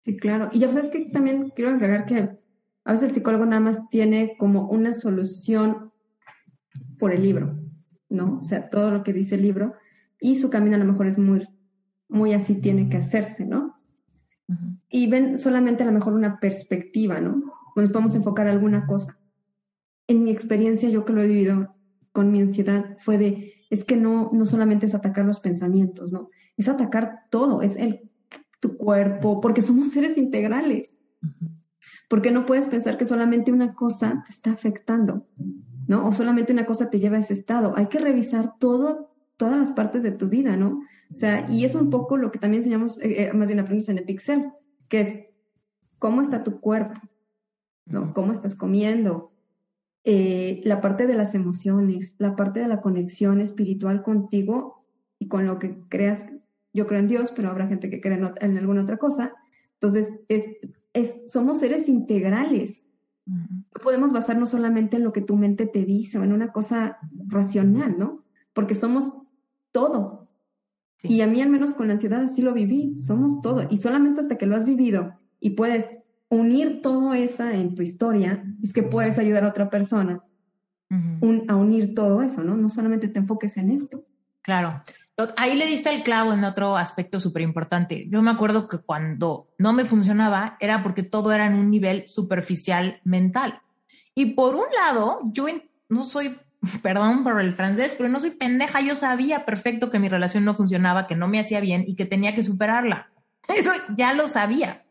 [0.00, 0.48] Sí, claro.
[0.50, 2.38] Y ya sabes que también quiero agregar que
[2.84, 5.92] a veces el psicólogo nada más tiene como una solución
[6.98, 7.58] por el libro,
[8.08, 8.38] ¿no?
[8.38, 9.74] O sea, todo lo que dice el libro
[10.22, 11.46] y su camino a lo mejor es muy,
[12.08, 13.76] muy así tiene que hacerse, ¿no?
[14.88, 17.42] Y ven solamente a lo mejor una perspectiva, ¿no?
[17.74, 19.18] Nos podemos enfocar alguna cosa.
[20.06, 21.74] En mi experiencia, yo que lo he vivido
[22.12, 26.30] con mi ansiedad, fue de, es que no, no solamente es atacar los pensamientos, ¿no?
[26.56, 28.08] Es atacar todo, es el,
[28.60, 30.98] tu cuerpo, porque somos seres integrales.
[32.08, 35.26] Porque no puedes pensar que solamente una cosa te está afectando,
[35.88, 36.06] ¿no?
[36.06, 37.72] O solamente una cosa te lleva a ese estado.
[37.76, 39.11] Hay que revisar todo,
[39.42, 40.84] todas las partes de tu vida, ¿no?
[41.12, 43.88] O sea, y es un poco lo que también enseñamos, eh, eh, más bien aprendes
[43.88, 44.52] en el Pixel,
[44.86, 45.18] que es
[45.98, 47.00] cómo está tu cuerpo,
[47.84, 48.14] ¿no?
[48.14, 49.32] ¿Cómo estás comiendo?
[50.04, 54.84] Eh, la parte de las emociones, la parte de la conexión espiritual contigo
[55.18, 56.28] y con lo que creas.
[56.72, 59.32] Yo creo en Dios, pero habrá gente que cree en, alguna otra cosa.
[59.72, 60.44] Entonces, es,
[60.92, 62.84] es, somos seres integrales.
[63.26, 66.98] No podemos basarnos solamente en lo que tu mente te dice o en una cosa
[67.26, 68.22] racional, ¿no?
[68.52, 69.12] Porque somos
[69.72, 70.28] todo.
[71.02, 73.66] Y a mí al menos con la ansiedad así lo viví, somos todo.
[73.68, 75.96] Y solamente hasta que lo has vivido y puedes
[76.28, 80.22] unir todo eso en tu historia, es que puedes ayudar a otra persona
[81.48, 82.56] a unir todo eso, ¿no?
[82.56, 84.04] No solamente te enfoques en esto.
[84.42, 84.82] Claro.
[85.36, 88.06] Ahí le diste el clavo en otro aspecto súper importante.
[88.08, 92.08] Yo me acuerdo que cuando no me funcionaba era porque todo era en un nivel
[92.08, 93.60] superficial mental.
[94.14, 95.46] Y por un lado, yo
[95.88, 96.38] no soy,
[96.82, 98.80] perdón por el francés, pero no soy pendeja.
[98.80, 102.06] Yo sabía perfecto que mi relación no funcionaba, que no me hacía bien y que
[102.06, 103.10] tenía que superarla.
[103.48, 104.82] Eso ya lo sabía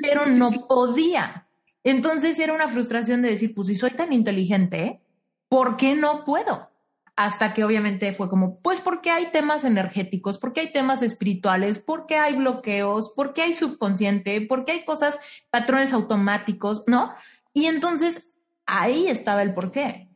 [0.00, 1.46] pero no podía.
[1.84, 5.00] Entonces era una frustración de decir, pues si soy tan inteligente,
[5.48, 6.68] ¿por qué no puedo?
[7.16, 12.16] Hasta que obviamente fue como, pues porque hay temas energéticos, porque hay temas espirituales, porque
[12.16, 15.18] hay bloqueos, porque hay subconsciente, porque hay cosas,
[15.50, 17.12] patrones automáticos, ¿no?
[17.52, 18.30] Y entonces
[18.66, 20.09] ahí estaba el porqué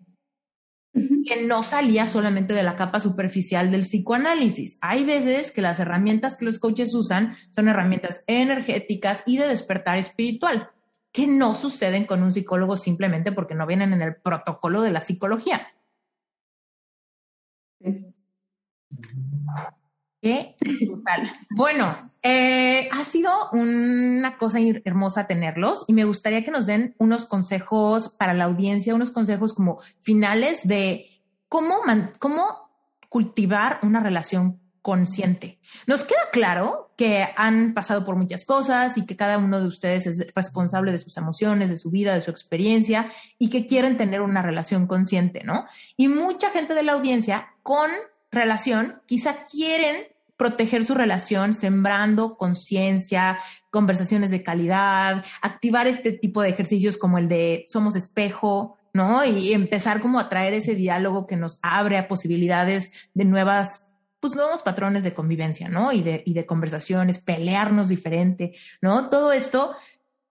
[0.95, 4.79] que no salía solamente de la capa superficial del psicoanálisis.
[4.81, 9.99] Hay veces que las herramientas que los coaches usan son herramientas energéticas y de despertar
[9.99, 10.71] espiritual,
[11.13, 15.01] que no suceden con un psicólogo simplemente porque no vienen en el protocolo de la
[15.01, 15.69] psicología.
[20.25, 20.57] Qué
[21.51, 27.27] Bueno, eh, ha sido una cosa hermosa tenerlos y me gustaría que nos den unos
[27.27, 31.11] consejos para la audiencia, unos consejos como finales de
[31.51, 31.75] cómo,
[32.19, 32.71] cómo
[33.11, 35.59] cultivar una relación consciente.
[35.87, 40.07] Nos queda claro que han pasado por muchas cosas y que cada uno de ustedes
[40.07, 44.23] es responsable de sus emociones, de su vida, de su experiencia y que quieren tener
[44.23, 45.67] una relación consciente, ¿no?
[45.99, 47.91] Y mucha gente de la audiencia con
[48.31, 53.39] relación quizá quieren proteger su relación sembrando conciencia,
[53.71, 59.25] conversaciones de calidad, activar este tipo de ejercicios como el de somos espejo, ¿no?
[59.25, 63.91] Y empezar como a traer ese diálogo que nos abre a posibilidades de nuevas,
[64.21, 65.93] pues nuevos patrones de convivencia, ¿no?
[65.93, 69.11] Y de, y de conversaciones, pelearnos diferente, ¿no?
[69.11, 69.75] Todo esto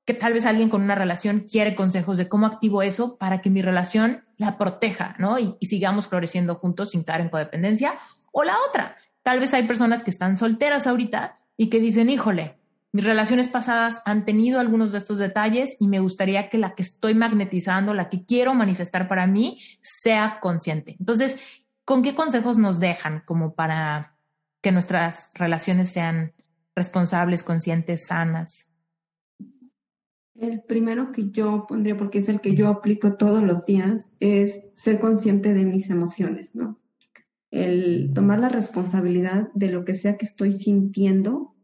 [0.05, 3.49] que tal vez alguien con una relación quiere consejos de cómo activo eso para que
[3.49, 5.39] mi relación la proteja, ¿no?
[5.39, 7.95] Y, y sigamos floreciendo juntos sin caer en codependencia.
[8.31, 12.57] O la otra, Tal vez hay personas que están solteras ahorita y que dicen, híjole,
[12.91, 16.83] mis relaciones pasadas han tenido algunos de estos detalles y me gustaría que la que
[16.83, 20.95] estoy magnetizando, la que quiero manifestar para mí, sea consciente.
[20.99, 21.39] Entonces,
[21.85, 24.15] ¿con qué consejos nos dejan como para
[24.61, 26.33] que nuestras relaciones sean
[26.75, 28.67] responsables, conscientes, sanas?
[30.35, 34.61] El primero que yo pondría, porque es el que yo aplico todos los días, es
[34.75, 36.77] ser consciente de mis emociones, ¿no?
[37.53, 41.55] El tomar la responsabilidad de lo que sea que estoy sintiendo,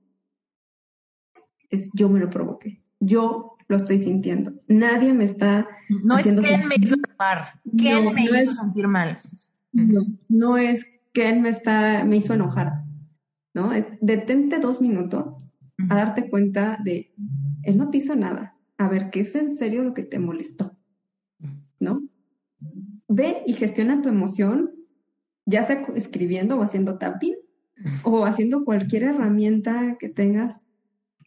[1.71, 2.83] es yo me lo provoqué.
[2.99, 4.53] Yo lo estoy sintiendo.
[4.67, 5.67] Nadie me está.
[6.03, 7.59] No es Ken me hizo enojar.
[7.75, 9.19] Ken me hizo sentir mal.
[9.71, 12.83] No, no es Ken me, está, me hizo enojar.
[13.55, 13.73] ¿No?
[13.73, 15.33] Es detente dos minutos
[15.89, 17.15] a darte cuenta de
[17.63, 18.55] él no te hizo nada.
[18.77, 20.77] A ver, ¿qué es en serio lo que te molestó?
[21.79, 22.07] ¿No?
[23.07, 24.71] Ve y gestiona tu emoción,
[25.49, 27.35] ya sea escribiendo o haciendo tapping
[28.03, 30.61] o haciendo cualquier herramienta que tengas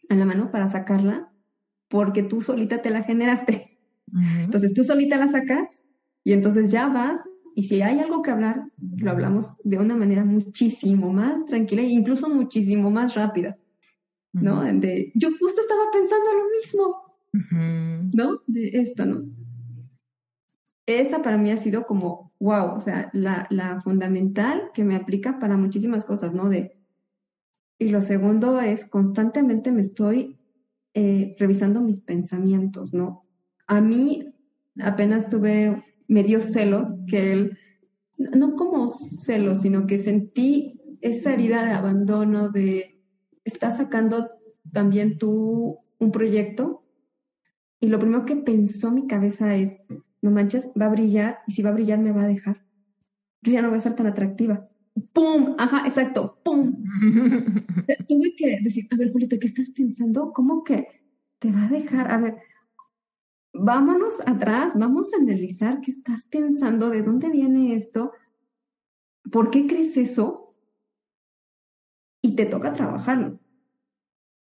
[0.09, 1.31] en la mano para sacarla
[1.87, 3.79] porque tú solita te la generaste.
[4.39, 5.79] Entonces tú solita la sacas
[6.23, 7.19] y entonces ya vas
[7.55, 8.63] y si hay algo que hablar,
[8.97, 13.57] lo hablamos de una manera muchísimo más tranquila e incluso muchísimo más rápida.
[14.31, 14.63] ¿No?
[14.63, 18.11] De, yo justo estaba pensando lo mismo.
[18.13, 18.41] ¿No?
[18.47, 19.23] De esto, ¿no?
[20.87, 25.39] Esa para mí ha sido como, wow, o sea, la, la fundamental que me aplica
[25.39, 26.49] para muchísimas cosas, ¿no?
[26.49, 26.77] De,
[27.79, 30.37] y lo segundo es, constantemente me estoy
[30.93, 33.25] eh, revisando mis pensamientos, ¿no?
[33.65, 34.35] A mí
[34.81, 37.57] apenas tuve, me dio celos que él,
[38.17, 43.01] no como celos, sino que sentí esa herida de abandono, de,
[43.45, 44.27] estás sacando
[44.73, 46.83] también tú un proyecto
[47.79, 49.77] y lo primero que pensó mi cabeza es,
[50.23, 52.63] no manches, va a brillar y si va a brillar me va a dejar.
[53.41, 54.69] Yo ya no voy a ser tan atractiva.
[55.11, 55.55] ¡Pum!
[55.59, 56.81] Ajá, exacto, ¡pum!
[58.07, 60.31] Tuve que decir, a ver, Julieta, ¿qué estás pensando?
[60.31, 60.87] ¿Cómo que
[61.39, 62.09] te va a dejar?
[62.09, 62.37] A ver,
[63.53, 68.13] vámonos atrás, vamos a analizar qué estás pensando, de dónde viene esto,
[69.29, 70.55] por qué crees eso
[72.21, 73.39] y te toca trabajarlo.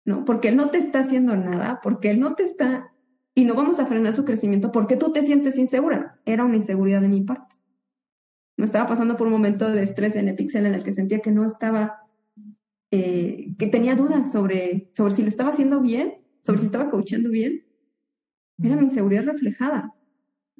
[0.04, 0.24] ¿No?
[0.24, 2.91] Porque él no te está haciendo nada, porque él no te está
[3.34, 6.20] y no vamos a frenar su crecimiento porque tú te sientes insegura.
[6.24, 7.52] Era una inseguridad de mi parte
[8.56, 11.20] me estaba pasando por un momento de estrés en el pixel en el que sentía
[11.20, 12.02] que no estaba,
[12.92, 17.30] eh, que tenía dudas sobre, sobre si lo estaba haciendo bien, sobre si estaba coachando
[17.30, 17.66] bien.
[18.62, 19.92] Era mi inseguridad reflejada.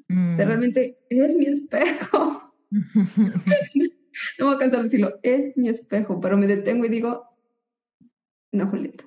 [0.09, 0.47] O sea, mm.
[0.47, 2.53] realmente es mi espejo.
[2.71, 7.23] no voy a cansar de decirlo, es mi espejo, pero me detengo y digo,
[8.51, 9.05] no, Julieta.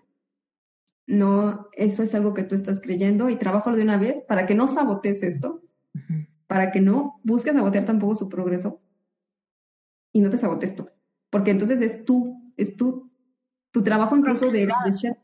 [1.06, 4.54] No, eso es algo que tú estás creyendo y trabajo de una vez para que
[4.54, 5.62] no sabotees esto,
[6.46, 8.80] para que no busques sabotear tampoco su progreso,
[10.16, 10.88] y no te sabotes tú.
[11.28, 13.12] Porque entonces es tú, es tú,
[13.70, 15.16] tu trabajo incluso de, de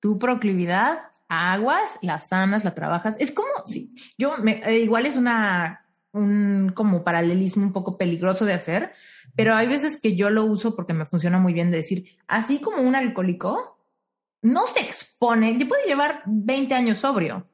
[0.00, 0.98] Tu proclividad,
[1.28, 3.14] aguas, la sanas, la trabajas.
[3.20, 8.44] Es como, sí, yo, me, eh, igual es una, un como paralelismo un poco peligroso
[8.44, 8.92] de hacer,
[9.36, 12.60] pero hay veces que yo lo uso porque me funciona muy bien de decir, así
[12.60, 13.81] como un alcohólico,
[14.42, 17.48] no se expone, yo puedo llevar 20 años sobrio,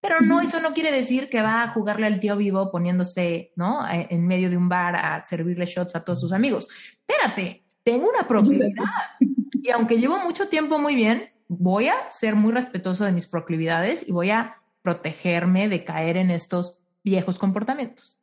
[0.00, 3.84] pero no, eso no quiere decir que va a jugarle al tío vivo poniéndose, ¿no?
[3.90, 6.68] En medio de un bar a servirle shots a todos sus amigos.
[7.06, 8.84] Espérate, tengo una proclividad.
[9.62, 14.08] Y aunque llevo mucho tiempo muy bien, voy a ser muy respetuoso de mis proclividades
[14.08, 18.20] y voy a protegerme de caer en estos viejos comportamientos.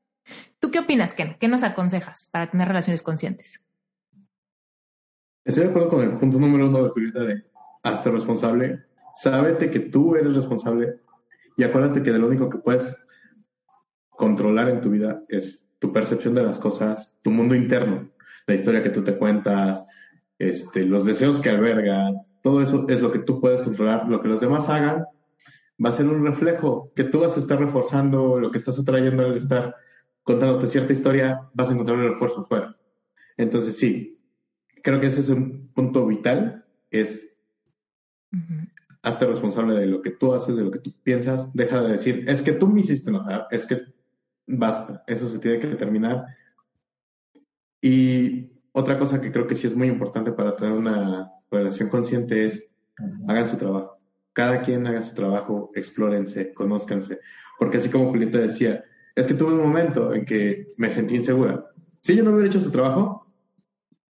[0.60, 1.36] ¿Tú qué opinas, Ken?
[1.38, 3.62] ¿Qué nos aconsejas para tener relaciones conscientes?
[5.44, 7.44] Estoy de acuerdo con el punto número uno de Julieta de
[7.84, 8.84] hazte responsable.
[9.14, 10.96] Sábete que tú eres responsable
[11.56, 13.06] y acuérdate que lo único que puedes
[14.10, 18.10] controlar en tu vida es tu percepción de las cosas, tu mundo interno,
[18.48, 19.86] la historia que tú te cuentas,
[20.40, 24.08] este, los deseos que albergas, todo eso es lo que tú puedes controlar.
[24.08, 25.06] Lo que los demás hagan
[25.84, 29.26] va a ser un reflejo que tú vas a estar reforzando, lo que estás atrayendo
[29.26, 29.76] al estar
[30.24, 32.78] contándote cierta historia, vas a encontrar un refuerzo afuera.
[33.38, 34.20] Entonces sí,
[34.84, 37.33] creo que ese es un punto vital, es
[39.02, 42.26] hazte responsable de lo que tú haces, de lo que tú piensas, deja de decir,
[42.28, 43.82] es que tú me hiciste enojar, es que
[44.48, 46.26] basta, eso se tiene que terminar.
[47.82, 52.46] Y otra cosa que creo que sí es muy importante para tener una relación consciente
[52.46, 52.70] es,
[53.28, 54.00] hagan su trabajo.
[54.32, 57.20] Cada quien haga su trabajo, explórense, conózcanse.
[57.60, 58.84] Porque así como Julieta decía,
[59.16, 61.66] es que tuve un momento en que me sentí insegura.
[62.02, 63.28] Si yo no hubiera hecho su trabajo,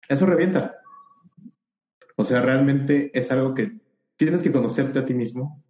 [0.09, 0.76] eso revienta.
[2.16, 3.80] O sea, realmente es algo que
[4.24, 5.64] tienes que conocerte a ti mismo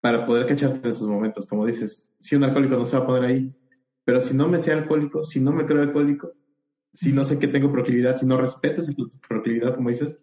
[0.00, 1.46] para poder cacharte en esos momentos.
[1.46, 3.54] Como dices, si un alcohólico no se va a poner ahí,
[4.04, 6.32] pero si no me sé alcohólico, si no me creo alcohólico,
[6.92, 8.92] si no sé que tengo proclividad, si no respeto esa
[9.28, 10.18] proclividad, como dices,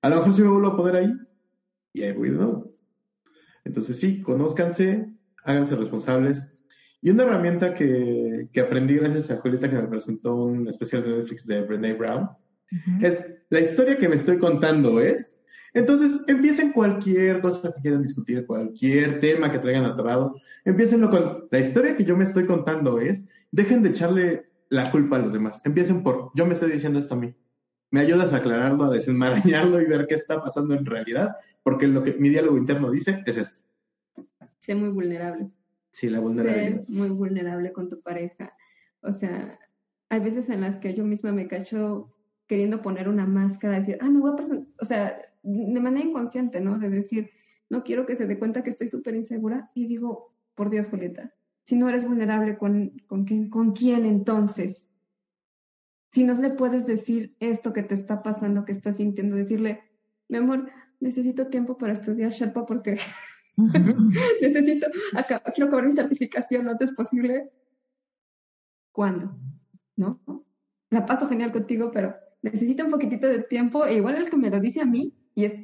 [0.00, 1.12] a lo mejor sí me vuelvo a poner ahí
[1.92, 2.72] y ahí voy de nuevo.
[3.64, 5.12] Entonces sí, conózcanse,
[5.42, 6.52] háganse responsables.
[7.00, 11.16] Y una herramienta que, que aprendí gracias a Julieta que me presentó un especial de
[11.16, 12.30] Netflix de Brené Brown
[13.00, 15.41] es la historia que me estoy contando es
[15.74, 21.58] Entonces, empiecen cualquier cosa que quieran discutir, cualquier tema que traigan atorado, empiecenlo con la
[21.58, 25.60] historia que yo me estoy contando es, dejen de echarle la culpa a los demás.
[25.64, 27.34] Empiecen por, yo me estoy diciendo esto a mí.
[27.90, 32.02] Me ayudas a aclararlo, a desenmarañarlo y ver qué está pasando en realidad, porque lo
[32.02, 33.60] que mi diálogo interno dice es esto.
[34.58, 35.50] Sé muy vulnerable.
[35.90, 36.84] Sí, la vulnerabilidad.
[36.84, 38.54] Sé muy vulnerable con tu pareja.
[39.00, 39.58] O sea,
[40.08, 42.14] hay veces en las que yo misma me cacho
[42.46, 46.60] queriendo poner una máscara, decir, ah, me voy a presentar, o sea, de manera inconsciente,
[46.60, 46.78] ¿no?
[46.78, 47.30] De decir,
[47.68, 51.32] no quiero que se dé cuenta que estoy súper insegura y digo, por Dios, Julieta,
[51.64, 54.86] si no eres vulnerable, ¿con, con, quién, ¿con quién entonces?
[56.10, 59.80] Si no le puedes decir esto que te está pasando, que estás sintiendo, decirle,
[60.28, 60.70] mi amor,
[61.00, 62.98] necesito tiempo para estudiar Sherpa porque
[64.40, 64.86] necesito,
[65.54, 67.50] quiero acabar mi certificación lo antes posible.
[68.92, 69.34] ¿Cuándo?
[69.96, 70.20] ¿No?
[70.90, 74.50] La paso genial contigo, pero necesito un poquitito de tiempo, e igual el que me
[74.50, 75.54] lo dice a mí, y es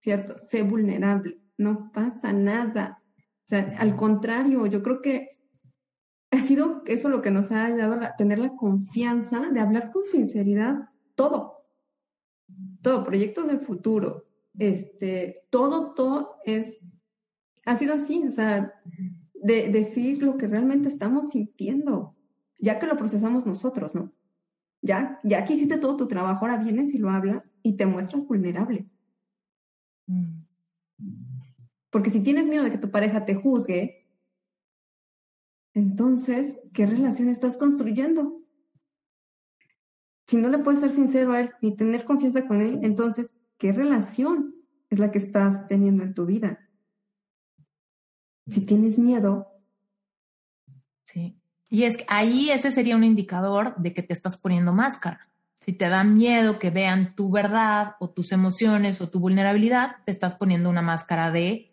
[0.00, 3.02] cierto, sé vulnerable, no pasa nada.
[3.18, 5.38] O sea, al contrario, yo creo que
[6.30, 10.06] ha sido eso lo que nos ha ayudado a tener la confianza de hablar con
[10.06, 11.58] sinceridad todo.
[12.80, 14.24] Todo, proyectos del futuro,
[14.58, 16.78] este, todo, todo es,
[17.64, 18.74] ha sido así, o sea,
[19.34, 22.16] de decir lo que realmente estamos sintiendo,
[22.58, 24.12] ya que lo procesamos nosotros, ¿no?
[24.80, 28.26] Ya, ya que hiciste todo tu trabajo, ahora vienes y lo hablas y te muestras
[28.26, 28.88] vulnerable.
[30.06, 30.42] Mm.
[31.90, 34.08] Porque si tienes miedo de que tu pareja te juzgue,
[35.74, 38.40] entonces, ¿qué relación estás construyendo?
[40.26, 43.72] Si no le puedes ser sincero a él ni tener confianza con él, entonces, ¿qué
[43.72, 44.54] relación
[44.90, 46.68] es la que estás teniendo en tu vida?
[48.48, 49.48] Si tienes miedo.
[51.04, 51.38] Sí.
[51.68, 55.31] Y es que ahí ese sería un indicador de que te estás poniendo máscara.
[55.64, 60.10] Si te da miedo que vean tu verdad o tus emociones o tu vulnerabilidad, te
[60.10, 61.72] estás poniendo una máscara de,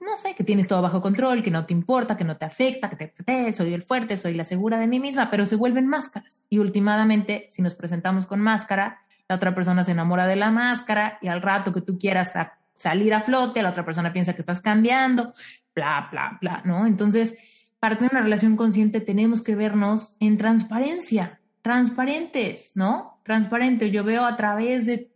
[0.00, 2.88] no sé, que tienes todo bajo control, que no te importa, que no te afecta,
[2.88, 6.46] que te, soy el fuerte, soy la segura de mí misma, pero se vuelven máscaras.
[6.48, 11.18] Y últimamente, si nos presentamos con máscara, la otra persona se enamora de la máscara
[11.20, 12.32] y al rato que tú quieras
[12.72, 15.34] salir a flote, la otra persona piensa que estás cambiando,
[15.74, 16.86] bla, bla, bla, ¿no?
[16.86, 17.36] Entonces,
[17.78, 23.18] para tener una relación consciente tenemos que vernos en transparencia, transparentes, ¿no?
[23.22, 23.90] Transparente.
[23.90, 25.10] Yo veo a través de,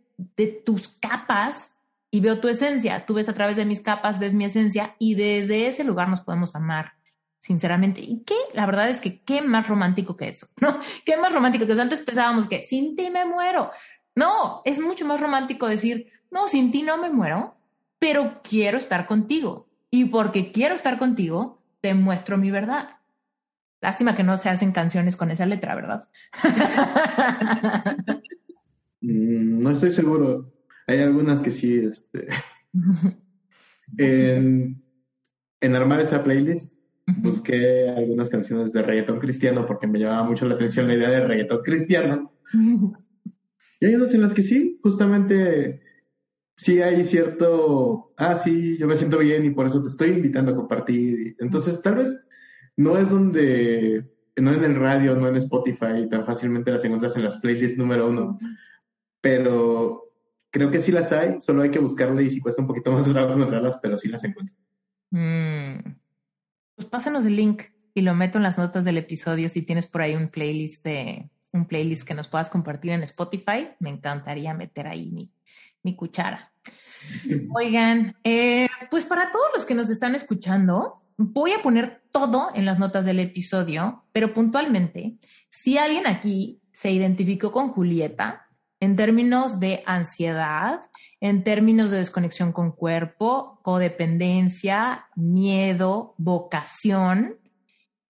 [0.65, 1.75] tus capas
[2.09, 3.05] y veo tu esencia.
[3.05, 6.21] Tú ves a través de mis capas, ves mi esencia y desde ese lugar nos
[6.21, 6.93] podemos amar
[7.37, 8.01] sinceramente.
[8.01, 8.33] ¿Y qué?
[8.55, 10.79] La verdad es que qué más romántico que eso, ¿no?
[11.05, 11.83] ¿Qué más romántico que eso?
[11.83, 13.69] Antes pensábamos que sin ti me muero.
[14.15, 17.57] No, es mucho más romántico decir, no, sin ti no me muero,
[17.99, 19.67] pero quiero estar contigo.
[19.91, 22.98] Y porque quiero estar contigo, te muestro mi verdad.
[23.81, 26.07] Lástima que no se hacen canciones con esa letra, ¿verdad?
[29.01, 30.51] Mm, no estoy seguro.
[30.85, 31.77] Hay algunas que sí.
[31.77, 32.27] Este...
[33.97, 34.83] en,
[35.61, 36.73] armar esa playlist
[37.07, 41.21] busqué algunas canciones de reggaetón cristiano porque me llamaba mucho la atención la idea de
[41.21, 42.33] reggaetón cristiano.
[43.79, 45.81] y hay unas en las que sí, justamente
[46.57, 50.51] sí hay cierto, ah, sí, yo me siento bien y por eso te estoy invitando
[50.51, 51.37] a compartir.
[51.39, 52.21] Entonces, tal vez
[52.79, 54.05] no es donde,
[54.37, 58.07] no en el radio, no en Spotify, tan fácilmente las encuentras en las playlists número
[58.07, 58.39] uno,
[59.19, 60.13] pero
[60.49, 63.05] creo que sí las hay, solo hay que buscarle y si cuesta un poquito más
[63.05, 64.55] de trabajo encontrarlas, pero sí las encuentro.
[65.11, 65.93] Mm.
[66.75, 70.01] Pues pásanos el link y lo meto en las notas del episodio si tienes por
[70.01, 74.87] ahí un playlist de un playlist que nos puedas compartir en Spotify, me encantaría meter
[74.87, 75.29] ahí mi,
[75.83, 76.53] mi cuchara.
[77.53, 82.65] Oigan, eh, pues para todos los que nos están escuchando, voy a poner todo en
[82.65, 85.17] las notas del episodio, pero puntualmente,
[85.49, 88.47] si alguien aquí se identificó con Julieta
[88.79, 90.83] en términos de ansiedad,
[91.19, 97.35] en términos de desconexión con cuerpo, codependencia, miedo, vocación,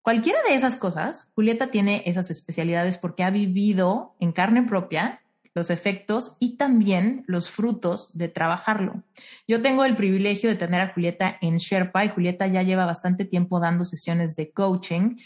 [0.04, 5.24] cualquiera de esas cosas, Julieta tiene esas especialidades porque ha vivido en carne propia
[5.56, 9.04] los efectos y también los frutos de trabajarlo.
[9.48, 13.26] Yo tengo el privilegio de tener a Julieta en Sherpa y Julieta ya lleva bastante
[13.26, 15.18] tiempo dando sesiones de coaching.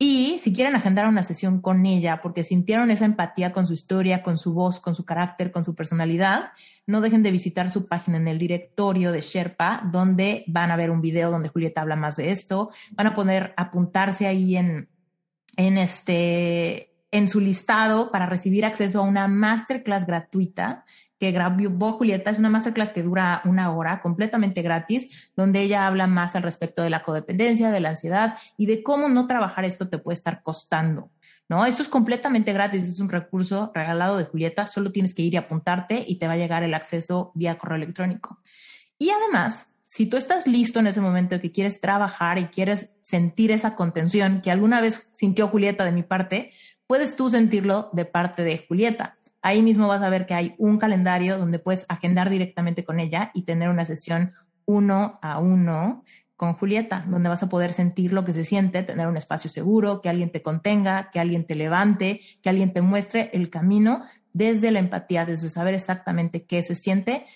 [0.00, 4.22] Y si quieren agendar una sesión con ella porque sintieron esa empatía con su historia,
[4.22, 6.52] con su voz, con su carácter, con su personalidad,
[6.86, 10.90] no dejen de visitar su página en el directorio de Sherpa, donde van a ver
[10.90, 12.70] un video donde Julieta habla más de esto.
[12.92, 14.88] Van a poder apuntarse ahí en,
[15.56, 20.84] en este en su listado para recibir acceso a una masterclass gratuita
[21.18, 22.30] que grabó Julieta.
[22.30, 26.82] Es una masterclass que dura una hora, completamente gratis, donde ella habla más al respecto
[26.82, 30.42] de la codependencia, de la ansiedad y de cómo no trabajar esto te puede estar
[30.42, 31.10] costando.
[31.50, 31.64] ¿No?
[31.64, 35.38] Esto es completamente gratis, es un recurso regalado de Julieta, solo tienes que ir y
[35.38, 38.42] apuntarte y te va a llegar el acceso vía correo electrónico.
[38.98, 43.50] Y además, si tú estás listo en ese momento que quieres trabajar y quieres sentir
[43.50, 46.52] esa contención que alguna vez sintió Julieta de mi parte,
[46.88, 49.16] puedes tú sentirlo de parte de Julieta.
[49.40, 53.30] Ahí mismo vas a ver que hay un calendario donde puedes agendar directamente con ella
[53.34, 54.32] y tener una sesión
[54.64, 56.02] uno a uno
[56.34, 60.00] con Julieta, donde vas a poder sentir lo que se siente, tener un espacio seguro,
[60.00, 64.02] que alguien te contenga, que alguien te levante, que alguien te muestre el camino
[64.32, 67.26] desde la empatía, desde saber exactamente qué se siente,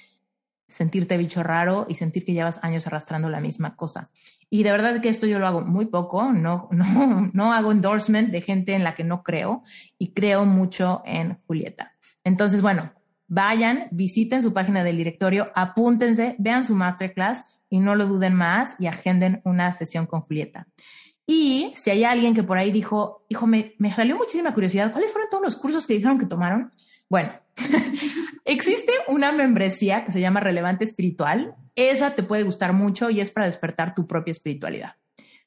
[0.72, 4.10] sentirte bicho raro y sentir que llevas años arrastrando la misma cosa.
[4.48, 8.30] Y de verdad que esto yo lo hago muy poco, no, no, no hago endorsement
[8.30, 9.62] de gente en la que no creo
[9.98, 11.92] y creo mucho en Julieta.
[12.24, 12.92] Entonces, bueno,
[13.28, 18.76] vayan, visiten su página del directorio, apúntense, vean su masterclass y no lo duden más
[18.78, 20.68] y agenden una sesión con Julieta.
[21.26, 25.12] Y si hay alguien que por ahí dijo, hijo, me, me salió muchísima curiosidad, ¿cuáles
[25.12, 26.72] fueron todos los cursos que dijeron que tomaron?
[27.08, 27.32] Bueno,
[28.44, 31.54] existe una membresía que se llama Relevante Espiritual.
[31.74, 34.96] Esa te puede gustar mucho y es para despertar tu propia espiritualidad.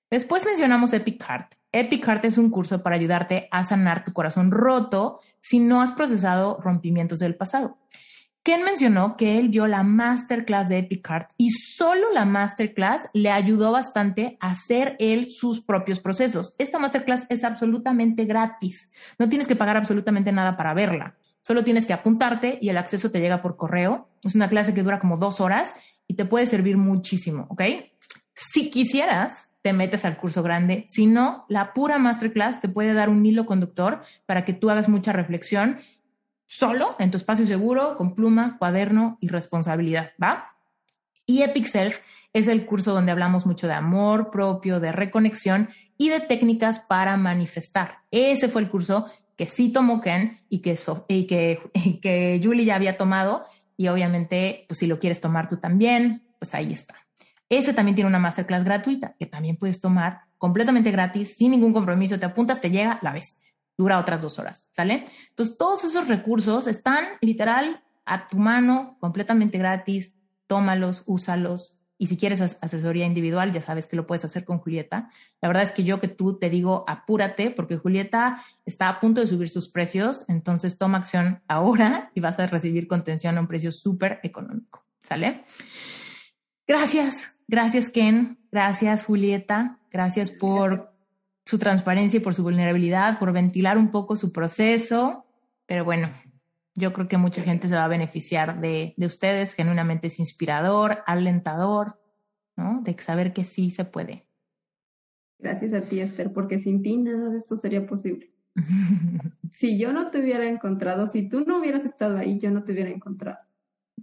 [0.09, 1.55] Después mencionamos Epic Heart.
[1.71, 5.91] Epic Heart es un curso para ayudarte a sanar tu corazón roto si no has
[5.91, 7.77] procesado rompimientos del pasado.
[8.45, 13.31] Ken mencionó que él vio la masterclass de Epic Heart y solo la masterclass le
[13.31, 16.53] ayudó bastante a hacer él sus propios procesos.
[16.59, 18.91] Esta masterclass es absolutamente gratis.
[19.17, 21.15] No tienes que pagar absolutamente nada para verla.
[21.45, 24.09] Solo tienes que apuntarte y el acceso te llega por correo.
[24.23, 25.75] Es una clase que dura como dos horas
[26.07, 27.61] y te puede servir muchísimo, ¿ok?
[28.33, 30.85] Si quisieras, te metes al curso grande.
[30.87, 34.89] Si no, la pura masterclass te puede dar un hilo conductor para que tú hagas
[34.89, 35.77] mucha reflexión
[36.47, 40.55] solo en tu espacio seguro, con pluma, cuaderno y responsabilidad, ¿va?
[41.27, 41.99] Y Epic Self
[42.33, 47.15] es el curso donde hablamos mucho de amor propio, de reconexión y de técnicas para
[47.17, 47.99] manifestar.
[48.09, 49.05] Ese fue el curso
[49.35, 51.59] que sí tomó Ken y que, y que,
[52.01, 53.45] que Julie ya había tomado.
[53.77, 56.95] Y obviamente, pues si lo quieres tomar tú también, pues ahí está.
[57.49, 62.19] Ese también tiene una masterclass gratuita que también puedes tomar completamente gratis, sin ningún compromiso.
[62.19, 63.39] Te apuntas, te llega, la ves.
[63.77, 65.05] Dura otras dos horas, ¿sale?
[65.29, 70.13] Entonces, todos esos recursos están literal a tu mano, completamente gratis.
[70.47, 75.09] Tómalos, úsalos, y si quieres asesoría individual, ya sabes que lo puedes hacer con Julieta.
[75.41, 79.21] La verdad es que yo que tú te digo, apúrate, porque Julieta está a punto
[79.21, 83.47] de subir sus precios, entonces toma acción ahora y vas a recibir contención a un
[83.47, 84.85] precio súper económico.
[85.01, 85.43] ¿Sale?
[86.67, 90.91] Gracias, gracias Ken, gracias Julieta, gracias por
[91.45, 95.25] su transparencia y por su vulnerabilidad, por ventilar un poco su proceso,
[95.67, 96.09] pero bueno,
[96.75, 100.99] yo creo que mucha gente se va a beneficiar de, de ustedes, genuinamente es inspirador,
[101.07, 101.99] alentador,
[102.57, 102.81] ¿no?
[102.83, 104.27] De saber que sí se puede.
[105.39, 108.33] Gracias a ti, Esther, porque sin ti nada de esto sería posible.
[109.51, 112.73] si yo no te hubiera encontrado, si tú no hubieras estado ahí, yo no te
[112.73, 113.39] hubiera encontrado.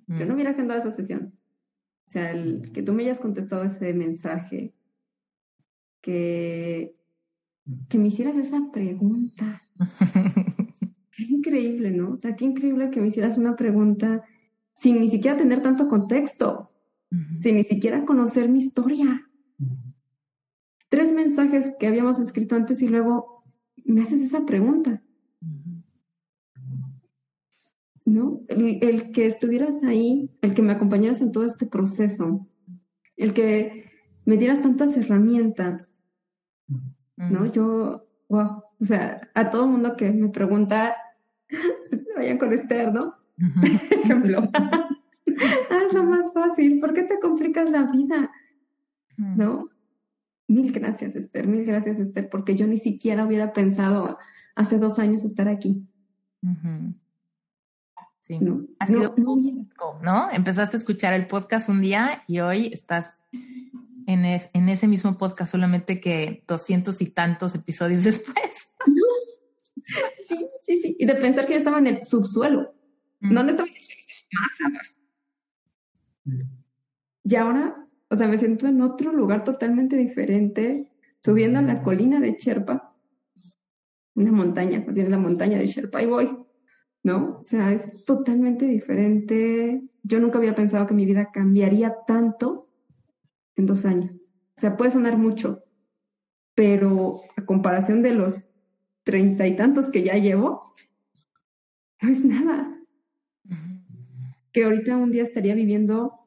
[0.06, 0.34] Yo no mm.
[0.34, 1.34] hubiera agendado esa sesión.
[2.06, 4.74] O sea, el, que tú me hayas contestado ese mensaje,
[6.00, 6.96] que,
[7.88, 9.62] que me hicieras esa pregunta.
[11.52, 12.12] increíble, ¿no?
[12.12, 14.24] O sea, qué increíble que me hicieras una pregunta
[14.74, 16.70] sin ni siquiera tener tanto contexto,
[17.40, 19.28] sin ni siquiera conocer mi historia.
[20.88, 23.44] Tres mensajes que habíamos escrito antes y luego
[23.84, 25.02] me haces esa pregunta.
[28.04, 28.40] ¿No?
[28.48, 32.48] El, que estuvieras ahí, el que me acompañaras en todo este proceso,
[33.16, 33.84] el que
[34.24, 35.98] me dieras tantas herramientas,
[37.16, 37.46] ¿no?
[37.46, 40.96] Yo, wow, o sea, a todo mundo que me pregunta,
[42.16, 43.16] vayan con Esther, ¿no?
[43.62, 44.50] ejemplo.
[45.70, 48.30] Hazlo más fácil, ¿por qué te complicas la vida?
[49.16, 49.68] ¿No?
[50.48, 54.18] Mil gracias, Esther, mil gracias, Esther, porque yo ni siquiera hubiera pensado
[54.54, 55.86] hace dos años estar aquí.
[58.20, 59.36] Sí, no, ha sido no,
[60.02, 60.30] ¿no?
[60.30, 63.20] Empezaste a escuchar el podcast un día y hoy estás
[64.06, 68.71] en, en ese mismo podcast, solamente que doscientos y tantos episodios después.
[70.72, 70.96] Sí, sí.
[70.98, 72.74] Y de pensar que yo estaba en el subsuelo.
[73.20, 74.94] No, no estaba en el suelo, estaba más abajo.
[77.24, 80.90] Y ahora, o sea, me siento en otro lugar totalmente diferente,
[81.20, 82.96] subiendo a la colina de Sherpa,
[84.14, 86.36] una montaña, así es la montaña de Sherpa, y voy,
[87.02, 87.38] ¿no?
[87.38, 89.82] O sea, es totalmente diferente.
[90.02, 92.70] Yo nunca había pensado que mi vida cambiaría tanto
[93.56, 94.14] en dos años.
[94.56, 95.64] O sea, puede sonar mucho,
[96.54, 98.46] pero a comparación de los
[99.04, 100.74] treinta y tantos que ya llevo,
[102.00, 102.68] no es nada.
[104.52, 106.26] que ahorita un día estaría viviendo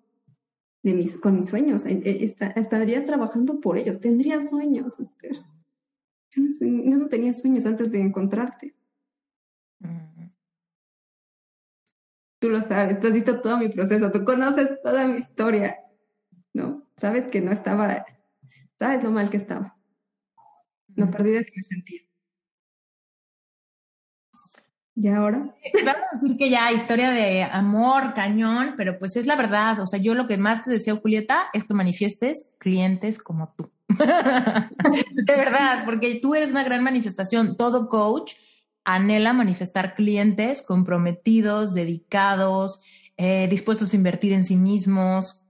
[0.84, 4.98] de mis, con mis sueños, estaría trabajando por ellos, tendría sueños.
[6.32, 8.76] Yo no, no tenía sueños antes de encontrarte.
[12.40, 15.78] Tú lo sabes, tú has visto todo mi proceso, tú conoces toda mi historia,
[16.54, 16.88] ¿no?
[16.98, 18.06] Sabes que no estaba,
[18.78, 19.76] sabes lo mal que estaba,
[20.96, 22.02] lo perdida que me sentía.
[24.98, 25.54] ¿Y ahora?
[25.84, 29.82] Vamos a decir que ya historia de amor, cañón, pero pues es la verdad.
[29.82, 33.70] O sea, yo lo que más te deseo, Julieta, es que manifiestes clientes como tú.
[33.90, 37.58] de verdad, porque tú eres una gran manifestación.
[37.58, 38.36] Todo coach
[38.86, 42.80] anhela manifestar clientes comprometidos, dedicados,
[43.18, 45.42] eh, dispuestos a invertir en sí mismos,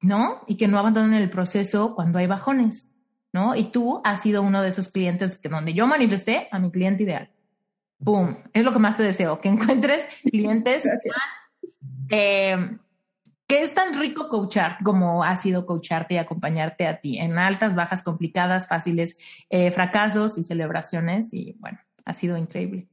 [0.00, 0.40] ¿no?
[0.48, 2.90] Y que no abandonen el proceso cuando hay bajones,
[3.32, 3.54] ¿no?
[3.54, 7.04] Y tú has sido uno de esos clientes que donde yo manifesté a mi cliente
[7.04, 7.30] ideal.
[7.98, 8.38] ¡Boom!
[8.52, 10.84] Es lo que más te deseo, que encuentres clientes
[12.10, 12.78] eh,
[13.48, 17.74] que es tan rico coachar como ha sido coacharte y acompañarte a ti en altas,
[17.74, 19.16] bajas, complicadas, fáciles,
[19.48, 21.32] eh, fracasos y celebraciones.
[21.32, 22.88] Y bueno, ha sido increíble.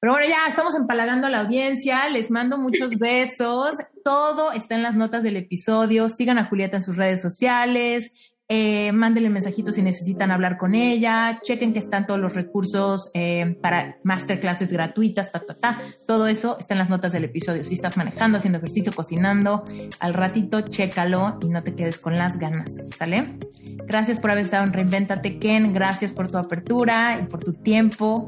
[0.00, 2.08] Pero bueno, ya estamos empalagando a la audiencia.
[2.08, 3.76] Les mando muchos besos.
[4.02, 6.08] Todo está en las notas del episodio.
[6.08, 8.33] Sigan a Julieta en sus redes sociales.
[8.46, 13.56] Eh, mándenle mensajitos si necesitan hablar con ella, chequen que están todos los recursos eh,
[13.62, 15.78] para masterclasses gratuitas, ta, ta, ta.
[16.06, 17.64] Todo eso está en las notas del episodio.
[17.64, 19.64] Si estás manejando, haciendo ejercicio, cocinando,
[19.98, 23.38] al ratito, chécalo y no te quedes con las ganas, ¿sale?
[23.86, 25.72] Gracias por haber estado en Reinventate, Ken.
[25.72, 28.26] Gracias por tu apertura y por tu tiempo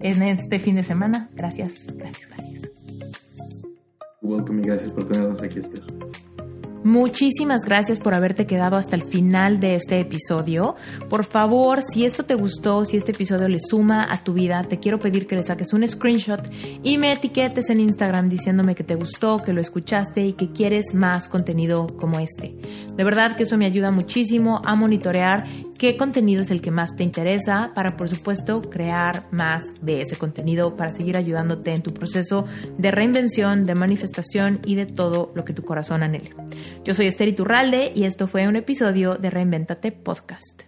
[0.00, 1.28] en este fin de semana.
[1.34, 2.70] Gracias, gracias, gracias.
[4.22, 5.82] Welcome y gracias por tenernos aquí, Esther.
[6.86, 10.76] Muchísimas gracias por haberte quedado hasta el final de este episodio.
[11.10, 14.78] Por favor, si esto te gustó, si este episodio le suma a tu vida, te
[14.78, 16.48] quiero pedir que le saques un screenshot
[16.84, 20.94] y me etiquetes en Instagram diciéndome que te gustó, que lo escuchaste y que quieres
[20.94, 22.54] más contenido como este.
[22.94, 25.44] De verdad que eso me ayuda muchísimo a monitorear
[25.76, 30.16] qué contenido es el que más te interesa para, por supuesto, crear más de ese
[30.16, 32.46] contenido para seguir ayudándote en tu proceso
[32.78, 36.30] de reinvención, de manifestación y de todo lo que tu corazón anhele.
[36.86, 40.65] Yo soy Esther Iturralde y esto fue un episodio de Reinventate Podcast.